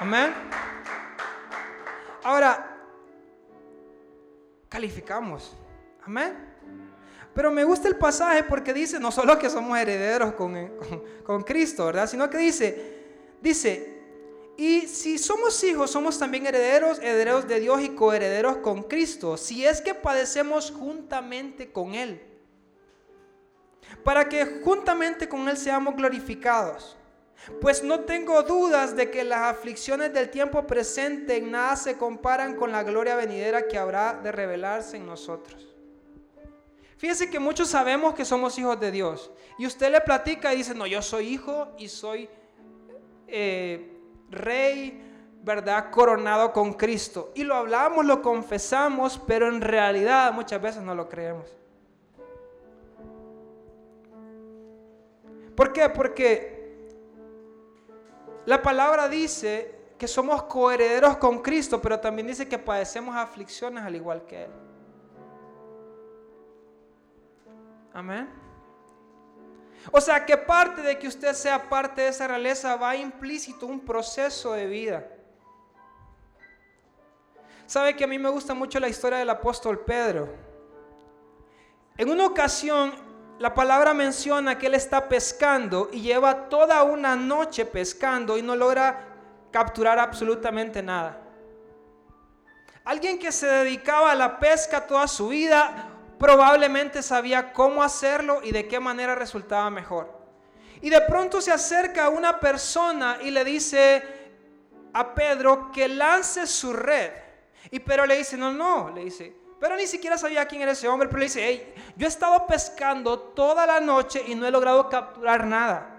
Amén. 0.00 0.32
Ahora, 2.24 2.78
calificamos. 4.70 5.54
Amén. 6.08 6.34
Pero 7.34 7.50
me 7.50 7.64
gusta 7.64 7.86
el 7.86 7.96
pasaje 7.96 8.42
porque 8.42 8.72
dice 8.72 8.98
no 8.98 9.12
solo 9.12 9.38
que 9.38 9.50
somos 9.50 9.78
herederos 9.78 10.32
con, 10.32 10.72
con, 11.22 11.42
Cristo, 11.42 11.84
¿verdad? 11.84 12.08
Sino 12.08 12.30
que 12.30 12.38
dice, 12.38 13.04
dice, 13.42 14.00
y 14.56 14.86
si 14.86 15.18
somos 15.18 15.62
hijos, 15.64 15.90
somos 15.90 16.18
también 16.18 16.46
herederos, 16.46 16.98
herederos 17.00 17.46
de 17.46 17.60
Dios 17.60 17.82
y 17.82 17.90
coherederos 17.90 18.56
con 18.56 18.84
Cristo, 18.84 19.36
si 19.36 19.66
es 19.66 19.82
que 19.82 19.92
padecemos 19.92 20.70
juntamente 20.70 21.70
con 21.72 21.94
Él, 21.94 22.22
para 24.02 24.30
que 24.30 24.62
juntamente 24.64 25.28
con 25.28 25.46
Él 25.46 25.58
seamos 25.58 25.94
glorificados. 25.94 26.96
Pues 27.60 27.84
no 27.84 28.00
tengo 28.00 28.42
dudas 28.44 28.96
de 28.96 29.10
que 29.10 29.24
las 29.24 29.42
aflicciones 29.42 30.14
del 30.14 30.30
tiempo 30.30 30.66
presente 30.66 31.36
en 31.36 31.50
nada 31.50 31.76
se 31.76 31.98
comparan 31.98 32.56
con 32.56 32.72
la 32.72 32.82
gloria 32.82 33.14
venidera 33.14 33.68
que 33.68 33.76
habrá 33.76 34.14
de 34.14 34.32
revelarse 34.32 34.96
en 34.96 35.04
nosotros. 35.04 35.67
Fíjese 36.98 37.30
que 37.30 37.38
muchos 37.38 37.68
sabemos 37.68 38.14
que 38.14 38.24
somos 38.24 38.58
hijos 38.58 38.78
de 38.80 38.90
Dios. 38.90 39.30
Y 39.56 39.66
usted 39.66 39.90
le 39.92 40.00
platica 40.00 40.52
y 40.52 40.58
dice, 40.58 40.74
no, 40.74 40.84
yo 40.84 41.00
soy 41.00 41.28
hijo 41.28 41.68
y 41.78 41.88
soy 41.88 42.28
eh, 43.28 43.96
rey, 44.30 45.00
¿verdad? 45.44 45.92
Coronado 45.92 46.52
con 46.52 46.72
Cristo. 46.72 47.30
Y 47.36 47.44
lo 47.44 47.54
hablamos, 47.54 48.04
lo 48.04 48.20
confesamos, 48.20 49.20
pero 49.28 49.46
en 49.46 49.60
realidad 49.60 50.32
muchas 50.32 50.60
veces 50.60 50.82
no 50.82 50.92
lo 50.92 51.08
creemos. 51.08 51.46
¿Por 55.54 55.72
qué? 55.72 55.88
Porque 55.88 56.88
la 58.44 58.60
palabra 58.60 59.08
dice 59.08 59.74
que 59.96 60.08
somos 60.08 60.42
coherederos 60.44 61.16
con 61.16 61.42
Cristo, 61.42 61.80
pero 61.80 62.00
también 62.00 62.26
dice 62.26 62.48
que 62.48 62.58
padecemos 62.58 63.14
aflicciones 63.14 63.84
al 63.84 63.94
igual 63.94 64.24
que 64.26 64.44
Él. 64.44 64.67
Amén. 67.92 68.28
O 69.90 70.00
sea 70.00 70.24
que 70.24 70.36
parte 70.36 70.82
de 70.82 70.98
que 70.98 71.08
usted 71.08 71.32
sea 71.32 71.68
parte 71.68 72.02
de 72.02 72.08
esa 72.08 72.28
realeza 72.28 72.76
va 72.76 72.96
implícito 72.96 73.66
un 73.66 73.80
proceso 73.80 74.52
de 74.52 74.66
vida. 74.66 75.06
Sabe 77.66 77.94
que 77.96 78.04
a 78.04 78.06
mí 78.06 78.18
me 78.18 78.28
gusta 78.28 78.54
mucho 78.54 78.80
la 78.80 78.88
historia 78.88 79.18
del 79.18 79.30
apóstol 79.30 79.80
Pedro. 79.80 80.28
En 81.96 82.10
una 82.10 82.26
ocasión, 82.26 82.92
la 83.38 83.54
palabra 83.54 83.92
menciona 83.94 84.58
que 84.58 84.66
él 84.66 84.74
está 84.74 85.08
pescando 85.08 85.88
y 85.92 86.00
lleva 86.00 86.48
toda 86.48 86.82
una 86.82 87.14
noche 87.14 87.64
pescando 87.64 88.38
y 88.38 88.42
no 88.42 88.56
logra 88.56 89.06
capturar 89.50 89.98
absolutamente 89.98 90.82
nada. 90.82 91.20
Alguien 92.84 93.18
que 93.18 93.32
se 93.32 93.46
dedicaba 93.46 94.12
a 94.12 94.14
la 94.14 94.38
pesca 94.38 94.86
toda 94.86 95.06
su 95.06 95.28
vida 95.28 95.87
probablemente 96.18 97.02
sabía 97.02 97.52
cómo 97.52 97.82
hacerlo 97.82 98.40
y 98.42 98.50
de 98.52 98.66
qué 98.66 98.80
manera 98.80 99.14
resultaba 99.14 99.70
mejor. 99.70 100.16
Y 100.80 100.90
de 100.90 101.00
pronto 101.02 101.40
se 101.40 101.52
acerca 101.52 102.08
una 102.08 102.38
persona 102.38 103.18
y 103.22 103.30
le 103.30 103.44
dice 103.44 104.02
a 104.92 105.14
Pedro 105.14 105.70
que 105.72 105.88
lance 105.88 106.46
su 106.46 106.72
red. 106.72 107.12
Y 107.70 107.80
Pedro 107.80 108.06
le 108.06 108.16
dice, 108.18 108.36
no, 108.36 108.52
no, 108.52 108.90
le 108.90 109.04
dice, 109.04 109.34
pero 109.60 109.76
ni 109.76 109.86
siquiera 109.86 110.16
sabía 110.16 110.46
quién 110.46 110.62
era 110.62 110.72
ese 110.72 110.88
hombre, 110.88 111.08
pero 111.08 111.18
le 111.18 111.26
dice, 111.26 111.44
hey, 111.44 111.74
yo 111.96 112.06
he 112.06 112.08
estado 112.08 112.46
pescando 112.46 113.18
toda 113.18 113.66
la 113.66 113.80
noche 113.80 114.22
y 114.26 114.34
no 114.34 114.46
he 114.46 114.50
logrado 114.50 114.88
capturar 114.88 115.44
nada. 115.46 115.96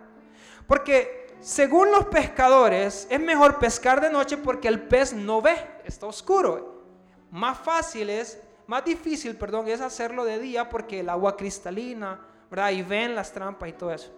Porque 0.66 1.28
según 1.42 1.92
los 1.92 2.06
pescadores, 2.06 3.08
es 3.10 3.20
mejor 3.20 3.60
pescar 3.60 4.02
de 4.02 4.10
noche 4.10 4.38
porque 4.38 4.68
el 4.68 4.82
pez 4.82 5.14
no 5.14 5.42
ve, 5.42 5.56
está 5.86 6.06
oscuro. 6.06 6.84
Más 7.32 7.58
fácil 7.60 8.10
es 8.10 8.40
más 8.70 8.86
difícil, 8.86 9.36
perdón, 9.36 9.68
es 9.68 9.82
hacerlo 9.82 10.24
de 10.24 10.38
día 10.38 10.70
porque 10.70 11.00
el 11.00 11.10
agua 11.10 11.36
cristalina, 11.36 12.20
¿verdad? 12.52 12.70
Y 12.70 12.84
ven 12.84 13.16
las 13.16 13.32
trampas 13.32 13.68
y 13.68 13.74
todo 13.74 13.92
eso. 13.92 14.12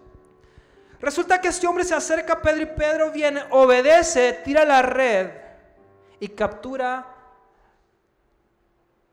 Resulta 1.00 1.40
que 1.40 1.48
este 1.48 1.66
hombre 1.66 1.84
se 1.84 1.94
acerca 1.94 2.34
a 2.34 2.42
Pedro 2.42 2.60
y 2.60 2.66
Pedro 2.66 3.10
viene, 3.10 3.42
obedece, 3.48 4.34
tira 4.44 4.66
la 4.66 4.82
red 4.82 5.30
y 6.20 6.28
captura 6.28 7.16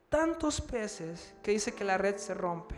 tantos 0.09 0.59
peces 0.59 1.33
que 1.41 1.51
dice 1.51 1.73
que 1.73 1.85
la 1.85 1.97
red 1.97 2.17
se 2.17 2.33
rompe. 2.33 2.75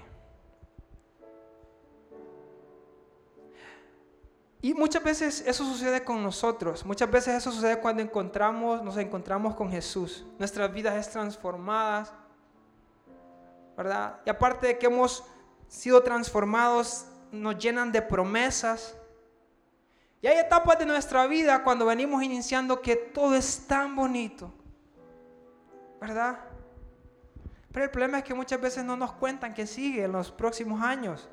Y 4.61 4.75
muchas 4.75 5.03
veces 5.03 5.43
eso 5.47 5.65
sucede 5.65 6.03
con 6.03 6.21
nosotros. 6.21 6.85
Muchas 6.85 7.09
veces 7.09 7.33
eso 7.33 7.51
sucede 7.51 7.79
cuando 7.79 8.03
encontramos, 8.03 8.83
nos 8.83 8.97
encontramos 8.97 9.55
con 9.55 9.71
Jesús. 9.71 10.23
Nuestras 10.37 10.71
vidas 10.71 10.95
es 10.95 11.11
transformadas. 11.11 12.20
Y 14.25 14.29
aparte 14.29 14.67
de 14.67 14.77
que 14.77 14.85
hemos 14.85 15.23
sido 15.67 16.03
transformados, 16.03 17.05
nos 17.31 17.57
llenan 17.57 17.91
de 17.91 18.01
promesas. 18.01 18.95
Y 20.21 20.27
hay 20.27 20.37
etapas 20.37 20.77
de 20.77 20.85
nuestra 20.85 21.25
vida 21.25 21.63
cuando 21.63 21.85
venimos 21.85 22.21
iniciando 22.21 22.81
que 22.81 22.95
todo 22.95 23.33
es 23.35 23.65
tan 23.67 23.95
bonito, 23.95 24.53
¿verdad? 25.99 26.39
Pero 27.71 27.85
el 27.85 27.91
problema 27.91 28.19
es 28.19 28.23
que 28.23 28.33
muchas 28.33 28.61
veces 28.61 28.83
no 28.83 28.95
nos 28.95 29.13
cuentan 29.13 29.53
que 29.53 29.65
sigue 29.65 30.03
en 30.03 30.11
los 30.11 30.31
próximos 30.31 30.81
años. 30.81 31.27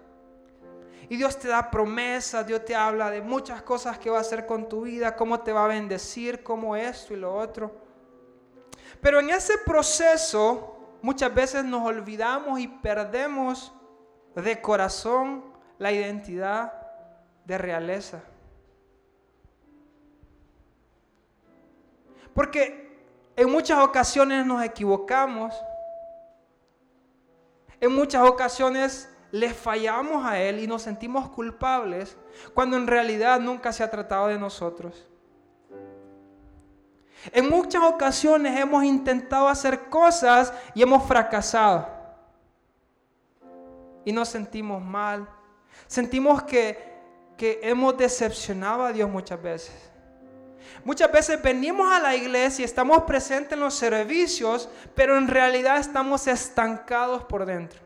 Y 1.10 1.16
Dios 1.16 1.38
te 1.38 1.48
da 1.48 1.70
promesas, 1.70 2.46
Dios 2.46 2.64
te 2.64 2.74
habla 2.74 3.10
de 3.10 3.20
muchas 3.20 3.62
cosas 3.62 3.98
que 3.98 4.10
va 4.10 4.18
a 4.18 4.20
hacer 4.20 4.46
con 4.46 4.68
tu 4.68 4.82
vida, 4.82 5.16
cómo 5.16 5.40
te 5.40 5.52
va 5.52 5.64
a 5.64 5.68
bendecir, 5.68 6.42
cómo 6.42 6.76
esto 6.76 7.12
y 7.12 7.16
lo 7.16 7.34
otro. 7.34 7.72
Pero 9.00 9.20
en 9.20 9.30
ese 9.30 9.58
proceso 9.58 10.77
muchas 11.02 11.34
veces 11.34 11.64
nos 11.64 11.82
olvidamos 11.82 12.60
y 12.60 12.68
perdemos 12.68 13.72
de 14.34 14.60
corazón 14.60 15.44
la 15.78 15.92
identidad 15.92 16.72
de 17.44 17.58
realeza. 17.58 18.22
Porque 22.34 22.88
en 23.34 23.50
muchas 23.50 23.78
ocasiones 23.80 24.46
nos 24.46 24.62
equivocamos, 24.62 25.54
en 27.80 27.92
muchas 27.92 28.28
ocasiones 28.28 29.12
le 29.30 29.52
fallamos 29.52 30.24
a 30.24 30.38
Él 30.40 30.60
y 30.60 30.66
nos 30.66 30.82
sentimos 30.82 31.28
culpables 31.30 32.16
cuando 32.54 32.76
en 32.76 32.86
realidad 32.86 33.40
nunca 33.40 33.72
se 33.72 33.82
ha 33.82 33.90
tratado 33.90 34.28
de 34.28 34.38
nosotros. 34.38 35.07
En 37.32 37.48
muchas 37.48 37.82
ocasiones 37.82 38.58
hemos 38.58 38.84
intentado 38.84 39.48
hacer 39.48 39.88
cosas 39.88 40.52
y 40.74 40.82
hemos 40.82 41.06
fracasado. 41.06 41.88
Y 44.04 44.12
nos 44.12 44.28
sentimos 44.28 44.82
mal. 44.82 45.28
Sentimos 45.86 46.42
que, 46.42 46.86
hemos 47.38 47.96
decepcionado 47.96 48.84
a 48.84 48.92
Dios 48.92 49.08
muchas 49.08 49.40
veces. 49.40 49.74
Muchas 50.84 51.10
veces 51.10 51.40
venimos 51.42 51.90
a 51.90 52.00
la 52.00 52.14
iglesia 52.16 52.62
y 52.62 52.64
estamos 52.64 53.02
presentes 53.04 53.52
en 53.52 53.60
los 53.60 53.74
servicios, 53.74 54.68
pero 54.94 55.16
en 55.16 55.28
realidad 55.28 55.78
estamos 55.78 56.26
estancados 56.26 57.24
por 57.24 57.46
dentro. 57.46 57.80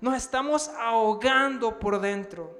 Nos 0.00 0.16
estamos 0.16 0.68
ahogando 0.78 1.78
por 1.78 2.00
dentro. 2.00 2.57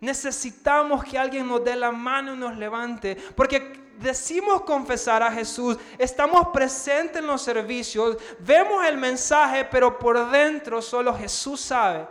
Necesitamos 0.00 1.04
que 1.04 1.18
alguien 1.18 1.48
nos 1.48 1.64
dé 1.64 1.74
la 1.74 1.90
mano 1.90 2.34
y 2.34 2.36
nos 2.36 2.56
levante, 2.56 3.16
porque 3.34 3.88
decimos 3.98 4.62
confesar 4.62 5.22
a 5.22 5.32
Jesús, 5.32 5.76
estamos 5.98 6.48
presentes 6.48 7.16
en 7.16 7.26
los 7.26 7.42
servicios, 7.42 8.16
vemos 8.38 8.84
el 8.84 8.96
mensaje, 8.96 9.64
pero 9.64 9.98
por 9.98 10.30
dentro 10.30 10.80
solo 10.80 11.14
Jesús 11.14 11.60
sabe 11.60 12.06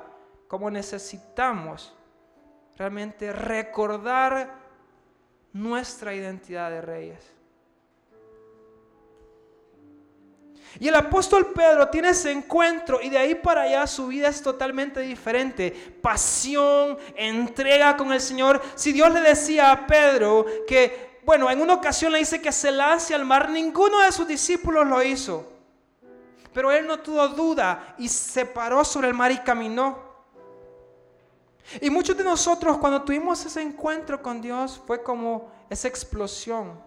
cómo 0.48 0.70
necesitamos 0.70 1.96
realmente 2.78 3.32
recordar 3.32 4.54
nuestra 5.54 6.14
identidad 6.14 6.70
de 6.70 6.82
reyes. 6.82 7.37
Y 10.80 10.88
el 10.88 10.96
apóstol 10.96 11.54
Pedro 11.54 11.90
tiene 11.90 12.10
ese 12.10 12.32
encuentro 12.32 13.00
y 13.02 13.10
de 13.10 13.18
ahí 13.18 13.36
para 13.36 13.64
allá 13.64 13.88
su 13.88 14.08
vida 14.08 14.28
es 14.28 14.42
totalmente 14.42 15.00
diferente. 15.00 15.72
Pasión, 16.02 16.98
entrega 17.16 17.98
con 17.98 18.14
el 18.14 18.22
Señor. 18.22 18.62
Si 18.76 18.92
Dios 18.92 19.12
le 19.12 19.22
decía 19.22 19.72
a 19.72 19.88
Pedro 19.88 20.46
que, 20.68 21.20
bueno, 21.26 21.50
en 21.50 21.62
una 21.62 21.74
ocasión 21.74 22.12
le 22.12 22.20
dice 22.20 22.42
que 22.42 22.52
se 22.52 22.72
lance 22.72 23.16
al 23.16 23.26
mar, 23.26 23.50
ninguno 23.50 24.00
de 24.00 24.12
sus 24.12 24.28
discípulos 24.28 24.86
lo 24.86 25.02
hizo. 25.02 25.52
Pero 26.54 26.72
él 26.72 26.86
no 26.86 27.00
tuvo 27.00 27.28
duda 27.30 27.96
y 27.98 28.08
se 28.08 28.46
paró 28.46 28.84
sobre 28.84 29.08
el 29.08 29.14
mar 29.14 29.32
y 29.32 29.40
caminó. 29.40 30.06
Y 31.82 31.90
muchos 31.90 32.16
de 32.16 32.24
nosotros 32.24 32.78
cuando 32.78 33.02
tuvimos 33.02 33.44
ese 33.46 33.62
encuentro 33.62 34.22
con 34.22 34.42
Dios 34.42 34.82
fue 34.86 35.02
como 35.02 35.52
esa 35.70 35.88
explosión 35.88 36.87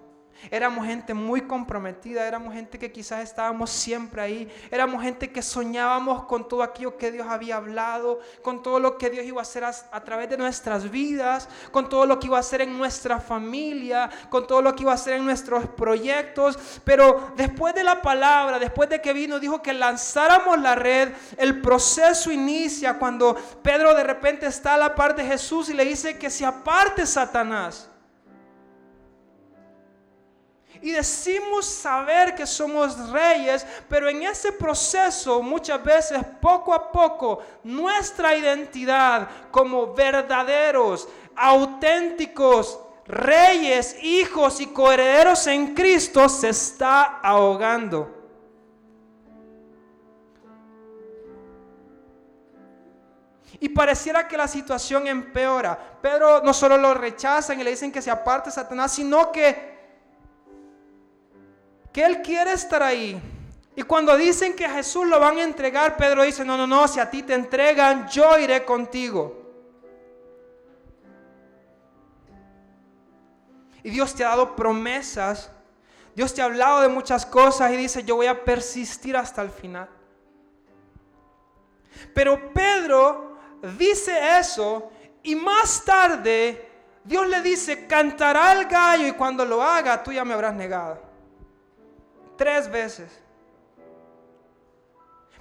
Éramos 0.51 0.87
gente 0.87 1.13
muy 1.13 1.43
comprometida, 1.43 2.27
éramos 2.27 2.55
gente 2.55 2.79
que 2.79 2.91
quizás 2.91 3.23
estábamos 3.23 3.71
siempre 3.71 4.23
ahí, 4.23 4.49
éramos 4.71 5.03
gente 5.03 5.31
que 5.31 5.43
soñábamos 5.43 6.25
con 6.25 6.49
todo 6.49 6.63
aquello 6.63 6.97
que 6.97 7.13
Dios 7.13 7.27
había 7.29 7.57
hablado, 7.57 8.21
con 8.43 8.63
todo 8.63 8.81
lo 8.81 8.97
que 8.97 9.11
Dios 9.11 9.27
iba 9.27 9.41
a 9.41 9.43
hacer 9.43 9.65
a, 9.65 10.01
través 10.05 10.31
de 10.31 10.39
nuestras 10.39 10.91
vidas, 10.91 11.49
con 11.71 11.89
todo 11.89 12.07
lo 12.07 12.19
que 12.19 12.29
iba 12.29 12.39
a 12.39 12.41
hacer 12.41 12.63
en 12.63 12.77
nuestra 12.79 13.21
familia, 13.21 14.09
con 14.31 14.47
todo 14.47 14.63
lo 14.63 14.75
que 14.75 14.83
iba 14.83 14.93
a 14.93 14.95
hacer 14.95 15.15
en 15.15 15.25
nuestros 15.25 15.67
proyectos. 15.67 16.59
Pero 16.85 17.33
después 17.37 17.75
de 17.75 17.85
la 17.85 18.01
palabra, 18.01 18.59
después 18.59 18.89
de 18.89 19.03
que 19.03 19.13
vino, 19.13 19.39
dijo 19.39 19.61
que 19.61 19.75
lanzáramos 19.75 20.59
la 20.59 20.75
red, 20.75 21.13
el 21.37 21.61
proceso 21.61 22.33
inicia 22.33 22.99
cuando 22.99 23.35
Pedro 23.63 23.95
de 23.95 24.05
repente 24.05 24.47
está 24.47 24.75
a 24.75 24.79
la 24.79 24.95
par 24.95 25.15
de 25.15 25.25
Jesús 25.25 25.69
y 25.69 25.75
le 25.75 25.85
dice 25.85 26.19
que 26.19 26.31
se 26.31 26.47
aparte 26.47 27.05
Satanás. 27.05 27.90
Y 30.83 30.93
decimos 30.93 31.67
saber 31.67 32.35
que 32.35 32.47
somos 32.47 33.11
reyes, 33.11 33.67
pero 33.89 34.09
en 34.09 34.23
ese 34.23 34.51
proceso 34.51 35.43
muchas 35.43 35.83
veces, 35.85 36.19
poco 36.41 36.73
a 36.73 36.91
poco, 36.91 37.41
nuestra 37.65 38.35
identidad 38.35 39.29
como 39.51 39.93
verdaderos, 39.93 41.07
auténticos 41.37 42.79
reyes, 43.07 43.97
hijos 44.03 44.61
y 44.61 44.67
coherederos 44.69 45.47
en 45.49 45.75
Cristo 45.75 46.29
se 46.29 46.49
está 46.49 47.21
ahogando. 47.21 48.17
Y 53.63 53.69
pareciera 53.69 54.27
que 54.27 54.39
la 54.39 54.49
situación 54.49 55.07
empeora. 55.07 55.79
Pedro 56.01 56.41
no 56.43 56.55
solo 56.55 56.79
lo 56.79 56.95
rechazan 56.95 57.61
y 57.61 57.65
le 57.65 57.71
dicen 57.71 57.93
que 57.93 58.01
se 58.01 58.11
aparte 58.11 58.51
Satanás, 58.51 58.93
sino 58.93 59.31
que 59.31 59.70
que 61.93 62.05
Él 62.05 62.23
quiere 62.23 62.53
estar 62.53 62.83
ahí. 62.83 63.21
Y 63.77 63.83
cuando 63.83 64.17
dicen 64.17 64.55
que 64.55 64.65
a 64.65 64.75
Jesús 64.75 65.07
lo 65.07 65.19
van 65.19 65.39
a 65.39 65.43
entregar, 65.43 65.97
Pedro 65.97 66.23
dice, 66.23 66.45
no, 66.45 66.57
no, 66.57 66.67
no, 66.67 66.87
si 66.89 67.01
a 67.01 67.11
ti 67.11 67.23
te 67.23 67.35
entregan, 67.35 68.09
yo 68.09 68.39
iré 68.39 68.65
contigo. 68.65 69.41
Y 73.83 73.91
Dios 73.91 74.15
te 74.15 74.25
ha 74.25 74.29
dado 74.31 74.55
promesas. 74.55 75.51
Dios 76.15 76.35
te 76.35 76.43
ha 76.43 76.47
hablado 76.47 76.83
de 76.83 76.89
muchas 76.89 77.25
cosas 77.25 77.73
y 77.73 77.77
dice, 77.77 78.05
yo 78.05 78.17
voy 78.17 78.27
a 78.27 78.45
persistir 78.45 79.17
hasta 79.17 79.43
el 79.43 79.51
final. 79.51 79.89
Pero 82.15 82.53
Pedro 82.53 83.39
dice 83.79 84.39
eso 84.39 84.91
y 85.23 85.35
más 85.35 85.85
tarde 85.85 86.69
Dios 87.05 87.27
le 87.29 87.41
dice, 87.41 87.87
cantará 87.87 88.53
el 88.53 88.67
gallo 88.67 89.07
y 89.07 89.13
cuando 89.13 89.45
lo 89.45 89.63
haga 89.63 90.03
tú 90.03 90.13
ya 90.13 90.25
me 90.25 90.35
habrás 90.35 90.55
negado. 90.55 91.10
Tres 92.41 92.71
veces. 92.71 93.13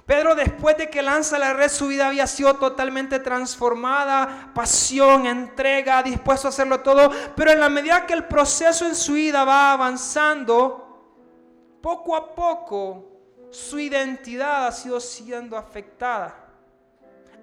Pedro 0.04 0.34
después 0.34 0.76
de 0.76 0.90
que 0.90 1.00
lanza 1.00 1.38
la 1.38 1.54
red 1.54 1.70
su 1.70 1.86
vida 1.86 2.08
había 2.08 2.26
sido 2.26 2.56
totalmente 2.56 3.18
transformada, 3.20 4.50
pasión, 4.54 5.24
entrega, 5.24 6.02
dispuesto 6.02 6.48
a 6.48 6.50
hacerlo 6.50 6.80
todo, 6.80 7.10
pero 7.34 7.52
en 7.52 7.60
la 7.60 7.70
medida 7.70 8.04
que 8.04 8.12
el 8.12 8.26
proceso 8.26 8.84
en 8.84 8.94
su 8.94 9.14
vida 9.14 9.44
va 9.44 9.72
avanzando, 9.72 11.78
poco 11.80 12.14
a 12.14 12.34
poco 12.34 13.06
su 13.48 13.78
identidad 13.78 14.66
ha 14.66 14.72
sido 14.72 15.00
siendo 15.00 15.56
afectada. 15.56 16.50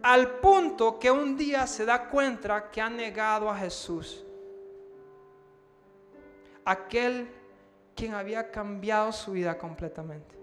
Al 0.03 0.39
punto 0.39 0.99
que 0.99 1.09
un 1.09 1.35
día 1.35 1.65
se 1.65 1.83
da 1.83 2.07
cuenta 2.09 2.69
que 2.69 2.79
ha 2.79 2.91
negado 2.91 3.49
a 3.49 3.57
Jesús. 3.57 4.23
Aquel 6.63 7.36
quien 7.97 8.13
había 8.13 8.51
cambiado 8.51 9.11
su 9.11 9.31
vida 9.31 9.57
completamente. 9.57 10.37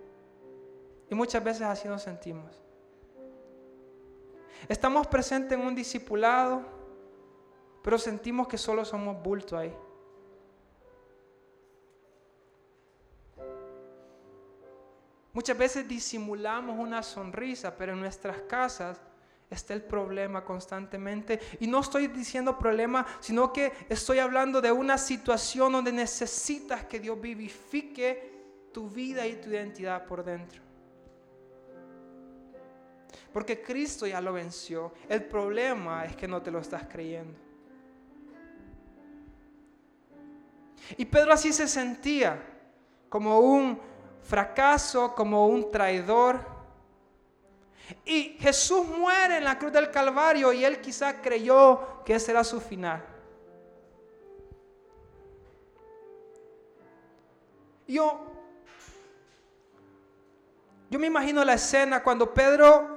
Y 1.08 1.14
muchas 1.14 1.42
veces 1.42 1.62
así 1.62 1.88
nos 1.88 2.02
sentimos. 2.02 2.60
Estamos 4.68 5.06
presentes 5.06 5.56
en 5.56 5.64
un 5.64 5.74
discipulado, 5.74 6.62
pero 7.82 7.96
sentimos 7.96 8.48
que 8.48 8.58
solo 8.58 8.84
somos 8.84 9.22
bulto 9.22 9.56
ahí. 9.56 9.74
Muchas 15.32 15.56
veces 15.56 15.86
disimulamos 15.86 16.78
una 16.78 17.02
sonrisa, 17.02 17.76
pero 17.76 17.92
en 17.92 18.00
nuestras 18.00 18.40
casas 18.42 19.00
está 19.54 19.74
el 19.74 19.82
problema 19.82 20.44
constantemente. 20.44 21.40
Y 21.60 21.66
no 21.66 21.80
estoy 21.80 22.08
diciendo 22.08 22.58
problema, 22.58 23.06
sino 23.20 23.52
que 23.52 23.72
estoy 23.88 24.18
hablando 24.18 24.60
de 24.60 24.72
una 24.72 24.98
situación 24.98 25.72
donde 25.72 25.92
necesitas 25.92 26.84
que 26.84 27.00
Dios 27.00 27.20
vivifique 27.20 28.34
tu 28.72 28.90
vida 28.90 29.26
y 29.26 29.36
tu 29.36 29.50
identidad 29.50 30.04
por 30.06 30.24
dentro. 30.24 30.62
Porque 33.32 33.62
Cristo 33.62 34.06
ya 34.06 34.20
lo 34.20 34.32
venció. 34.32 34.92
El 35.08 35.24
problema 35.24 36.04
es 36.04 36.14
que 36.14 36.28
no 36.28 36.40
te 36.42 36.50
lo 36.50 36.60
estás 36.60 36.84
creyendo. 36.86 37.38
Y 40.96 41.04
Pedro 41.04 41.32
así 41.32 41.52
se 41.52 41.66
sentía, 41.66 42.40
como 43.08 43.40
un 43.40 43.80
fracaso, 44.22 45.14
como 45.14 45.46
un 45.46 45.70
traidor. 45.70 46.53
Y 48.04 48.36
Jesús 48.38 48.86
muere 48.86 49.38
en 49.38 49.44
la 49.44 49.58
cruz 49.58 49.72
del 49.72 49.90
Calvario 49.90 50.52
y 50.52 50.64
él 50.64 50.80
quizá 50.80 51.20
creyó 51.20 52.02
que 52.04 52.14
ese 52.14 52.30
era 52.30 52.44
su 52.44 52.60
final. 52.60 53.04
Yo, 57.86 58.20
yo 60.90 60.98
me 60.98 61.06
imagino 61.06 61.44
la 61.44 61.54
escena 61.54 62.02
cuando 62.02 62.32
Pedro 62.32 62.94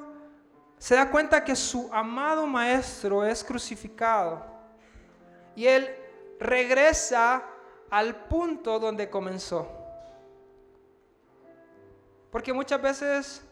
se 0.78 0.96
da 0.96 1.10
cuenta 1.10 1.44
que 1.44 1.56
su 1.56 1.90
amado 1.92 2.46
maestro 2.46 3.26
es 3.26 3.44
crucificado 3.44 4.46
y 5.56 5.66
él 5.66 5.90
regresa 6.40 7.44
al 7.90 8.16
punto 8.28 8.80
donde 8.80 9.10
comenzó. 9.10 9.68
Porque 12.32 12.54
muchas 12.54 12.82
veces 12.82 13.47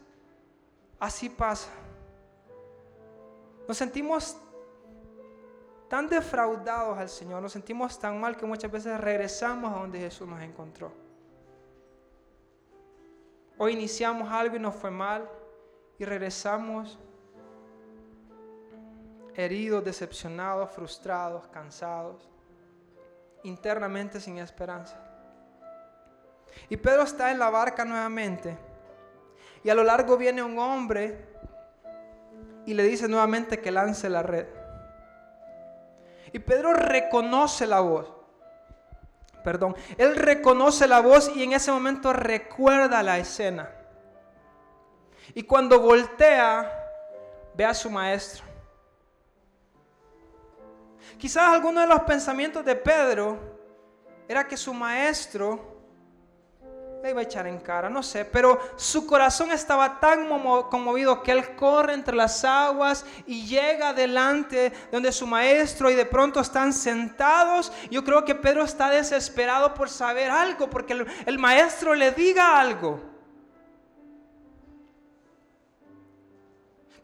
así 0.98 1.28
pasa. 1.28 1.70
Nos 3.66 3.76
sentimos 3.76 4.36
tan 5.88 6.08
defraudados 6.08 6.98
al 6.98 7.08
Señor, 7.08 7.42
nos 7.42 7.52
sentimos 7.52 7.98
tan 7.98 8.20
mal 8.20 8.36
que 8.36 8.46
muchas 8.46 8.70
veces 8.70 9.00
regresamos 9.00 9.72
a 9.72 9.80
donde 9.80 9.98
Jesús 9.98 10.26
nos 10.26 10.40
encontró. 10.42 10.92
Hoy 13.58 13.72
iniciamos 13.72 14.30
algo 14.30 14.56
y 14.56 14.58
nos 14.58 14.74
fue 14.74 14.90
mal 14.90 15.28
y 15.98 16.04
regresamos 16.04 16.98
heridos, 19.34 19.84
decepcionados, 19.84 20.70
frustrados, 20.70 21.46
cansados, 21.48 22.28
internamente 23.42 24.20
sin 24.20 24.38
esperanza. 24.38 24.98
Y 26.68 26.76
Pedro 26.76 27.02
está 27.02 27.30
en 27.30 27.38
la 27.38 27.50
barca 27.50 27.84
nuevamente. 27.84 28.56
Y 29.64 29.70
a 29.70 29.74
lo 29.74 29.84
largo 29.84 30.16
viene 30.16 30.42
un 30.42 30.58
hombre 30.58 31.26
y 32.66 32.74
le 32.74 32.82
dice 32.82 33.08
nuevamente 33.08 33.60
que 33.60 33.70
lance 33.70 34.08
la 34.08 34.22
red. 34.22 34.46
Y 36.32 36.38
Pedro 36.38 36.74
reconoce 36.74 37.66
la 37.66 37.80
voz. 37.80 38.12
Perdón, 39.44 39.76
él 39.96 40.16
reconoce 40.16 40.88
la 40.88 41.00
voz 41.00 41.30
y 41.36 41.44
en 41.44 41.52
ese 41.52 41.70
momento 41.70 42.12
recuerda 42.12 43.02
la 43.02 43.18
escena. 43.18 43.70
Y 45.34 45.44
cuando 45.44 45.80
voltea, 45.80 46.70
ve 47.54 47.64
a 47.64 47.72
su 47.72 47.88
maestro. 47.90 48.44
Quizás 51.18 51.44
alguno 51.44 51.80
de 51.80 51.86
los 51.86 52.00
pensamientos 52.00 52.64
de 52.64 52.74
Pedro 52.74 53.38
era 54.28 54.46
que 54.46 54.56
su 54.56 54.74
maestro 54.74 55.75
le 57.06 57.12
iba 57.12 57.20
a 57.20 57.24
echar 57.24 57.46
en 57.46 57.60
cara, 57.60 57.88
no 57.88 58.02
sé, 58.02 58.24
pero 58.24 58.58
su 58.74 59.06
corazón 59.06 59.52
estaba 59.52 60.00
tan 60.00 60.26
conmovido 60.68 61.22
que 61.22 61.30
él 61.30 61.54
corre 61.54 61.94
entre 61.94 62.16
las 62.16 62.44
aguas 62.44 63.04
y 63.28 63.46
llega 63.46 63.92
delante 63.92 64.72
donde 64.90 65.12
su 65.12 65.24
maestro 65.24 65.88
y 65.88 65.94
de 65.94 66.04
pronto 66.04 66.40
están 66.40 66.72
sentados. 66.72 67.72
Yo 67.92 68.02
creo 68.02 68.24
que 68.24 68.34
Pedro 68.34 68.64
está 68.64 68.90
desesperado 68.90 69.72
por 69.72 69.88
saber 69.88 70.32
algo, 70.32 70.68
porque 70.68 70.94
el, 70.94 71.06
el 71.26 71.38
maestro 71.38 71.94
le 71.94 72.10
diga 72.10 72.58
algo. 72.58 73.15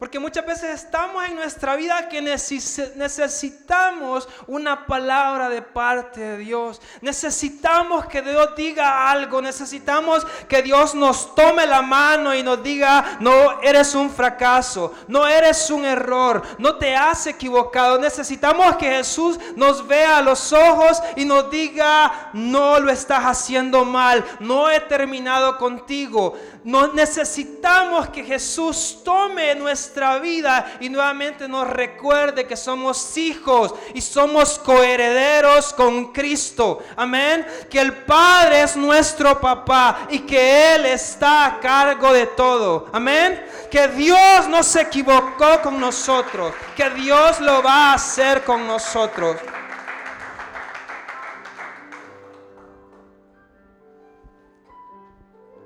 Porque 0.03 0.19
muchas 0.19 0.45
veces 0.45 0.83
estamos 0.83 1.25
en 1.27 1.37
nuestra 1.37 1.77
vida 1.77 2.09
que 2.09 2.21
necesitamos 2.21 4.29
una 4.49 4.85
palabra 4.85 5.49
de 5.49 5.63
parte 5.63 6.21
de 6.21 6.39
Dios. 6.39 6.81
Necesitamos 7.01 8.07
que 8.07 8.21
Dios 8.21 8.49
diga 8.57 9.09
algo. 9.09 9.41
Necesitamos 9.41 10.27
que 10.49 10.61
Dios 10.61 10.97
nos 10.97 11.37
tome 11.37 11.69
la 11.69 11.83
mano 11.83 12.35
y 12.35 12.43
nos 12.43 12.61
diga, 12.65 13.19
no 13.21 13.63
eres 13.63 13.95
un 13.95 14.11
fracaso, 14.11 14.93
no 15.07 15.29
eres 15.29 15.71
un 15.71 15.85
error, 15.85 16.43
no 16.59 16.79
te 16.79 16.97
has 16.97 17.29
equivocado. 17.29 17.97
Necesitamos 17.97 18.75
que 18.75 18.91
Jesús 18.91 19.39
nos 19.55 19.87
vea 19.87 20.17
a 20.17 20.23
los 20.23 20.53
ojos 20.53 21.01
y 21.15 21.25
nos 21.25 21.49
diga, 21.49 22.31
no 22.33 22.81
lo 22.81 22.91
estás 22.91 23.25
haciendo 23.25 23.85
mal, 23.85 24.25
no 24.41 24.69
he 24.69 24.81
terminado 24.81 25.59
contigo. 25.59 26.37
No 26.65 26.93
necesitamos 26.93 28.09
que 28.09 28.25
Jesús 28.25 28.99
tome 29.05 29.55
nuestra 29.55 29.92
vida 30.21 30.79
y 30.81 30.89
nuevamente 30.89 31.49
nos 31.49 31.69
recuerde 31.69 32.47
que 32.47 32.57
somos 32.57 33.17
hijos 33.17 33.75
y 33.95 34.01
somos 34.01 34.59
coherederos 34.59 35.73
con 35.73 36.13
Cristo. 36.13 36.83
Amén. 36.97 37.47
Que 37.71 37.81
el 37.81 37.93
Padre 38.05 38.63
es 38.63 38.77
nuestro 38.77 39.41
papá 39.41 40.07
y 40.11 40.21
que 40.21 40.75
Él 40.75 40.87
está 40.87 41.47
a 41.47 41.61
cargo 41.61 42.13
de 42.13 42.27
todo. 42.27 42.89
Amén. 42.93 43.45
Que 43.71 43.89
Dios 43.89 44.49
no 44.49 44.63
se 44.63 44.83
equivocó 44.83 45.61
con 45.63 45.81
nosotros. 45.81 46.55
Que 46.77 46.91
Dios 46.91 47.41
lo 47.41 47.63
va 47.63 47.91
a 47.91 47.95
hacer 47.95 48.45
con 48.45 48.67
nosotros. 48.67 49.37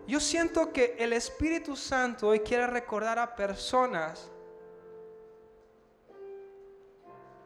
Yo 0.06 0.20
siento 0.20 0.72
que 0.72 0.96
el 0.98 1.12
Espíritu 1.12 1.74
Santo 1.74 2.28
hoy 2.28 2.40
quiere 2.40 2.66
recordar 2.68 3.18
a 3.18 3.34
personas 3.34 4.30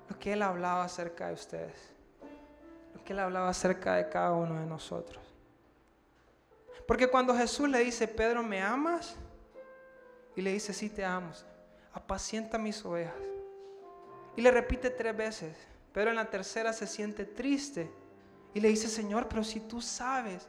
lo 0.08 0.18
que 0.18 0.34
Él 0.34 0.42
hablaba 0.42 0.84
acerca 0.84 1.28
de 1.28 1.34
ustedes, 1.34 1.94
lo 2.94 3.02
que 3.02 3.14
Él 3.14 3.18
hablaba 3.20 3.48
acerca 3.48 3.94
de 3.94 4.11
cada 4.11 4.32
uno 4.32 4.61
de 4.61 4.66
nosotros. 4.66 5.24
Porque 6.86 7.08
cuando 7.08 7.34
Jesús 7.34 7.68
le 7.68 7.78
dice, 7.78 8.06
Pedro, 8.06 8.42
¿me 8.42 8.61
amas? 8.61 9.16
Y 10.36 10.42
le 10.42 10.52
dice, 10.52 10.74
sí 10.74 10.90
te 10.90 11.04
amo, 11.04 11.30
apacienta 11.94 12.58
mis 12.58 12.84
ovejas. 12.84 13.14
Y 14.36 14.42
le 14.42 14.50
repite 14.50 14.90
tres 14.90 15.16
veces, 15.16 15.56
pero 15.92 16.11
en 16.11 16.16
la 16.16 16.28
tercera 16.28 16.74
se 16.74 16.86
siente 16.86 17.24
triste 17.24 17.90
y 18.52 18.61
le 18.61 18.68
dice, 18.68 18.88
Señor, 18.88 19.28
pero 19.28 19.44
si 19.44 19.61
tú 19.61 19.80
sabes 19.80 20.46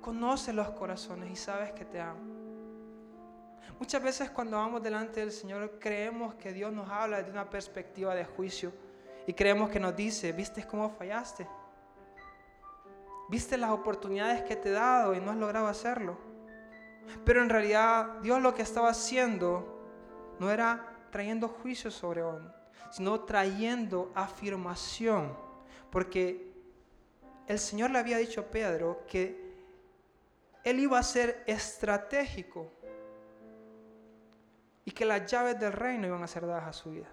conoce 0.00 0.52
los 0.52 0.70
corazones 0.70 1.30
y 1.30 1.36
sabes 1.36 1.72
que 1.72 1.84
te 1.84 2.00
amo. 2.00 2.20
Muchas 3.78 4.02
veces 4.02 4.30
cuando 4.30 4.58
vamos 4.58 4.82
delante 4.82 5.20
del 5.20 5.32
Señor 5.32 5.78
creemos 5.78 6.34
que 6.34 6.52
Dios 6.52 6.72
nos 6.72 6.90
habla 6.90 7.18
desde 7.18 7.30
una 7.30 7.48
perspectiva 7.48 8.14
de 8.14 8.24
juicio 8.24 8.72
y 9.26 9.32
creemos 9.32 9.70
que 9.70 9.80
nos 9.80 9.96
dice, 9.96 10.32
¿viste 10.32 10.66
cómo 10.66 10.90
fallaste? 10.90 11.46
Viste 13.30 13.56
las 13.56 13.70
oportunidades 13.70 14.42
que 14.42 14.56
te 14.56 14.70
he 14.70 14.72
dado 14.72 15.14
y 15.14 15.20
no 15.20 15.30
has 15.30 15.36
logrado 15.36 15.66
hacerlo. 15.66 16.18
Pero 17.24 17.42
en 17.42 17.48
realidad 17.48 18.18
Dios 18.22 18.42
lo 18.42 18.54
que 18.54 18.62
estaba 18.62 18.90
haciendo 18.90 19.80
no 20.38 20.50
era 20.50 20.96
trayendo 21.10 21.48
juicio 21.48 21.90
sobre 21.90 22.22
On, 22.22 22.52
sino 22.90 23.20
trayendo 23.20 24.10
afirmación. 24.14 25.36
Porque 25.90 26.52
el 27.46 27.58
Señor 27.58 27.90
le 27.90 27.98
había 27.98 28.18
dicho 28.18 28.42
a 28.42 28.44
Pedro 28.44 29.04
que 29.06 29.39
él 30.64 30.80
iba 30.80 30.98
a 30.98 31.02
ser 31.02 31.42
estratégico 31.46 32.70
y 34.84 34.90
que 34.90 35.04
las 35.04 35.30
llaves 35.30 35.58
del 35.58 35.72
reino 35.72 36.06
iban 36.06 36.22
a 36.22 36.26
ser 36.26 36.46
dadas 36.46 36.68
a 36.68 36.72
su 36.72 36.90
vida. 36.90 37.08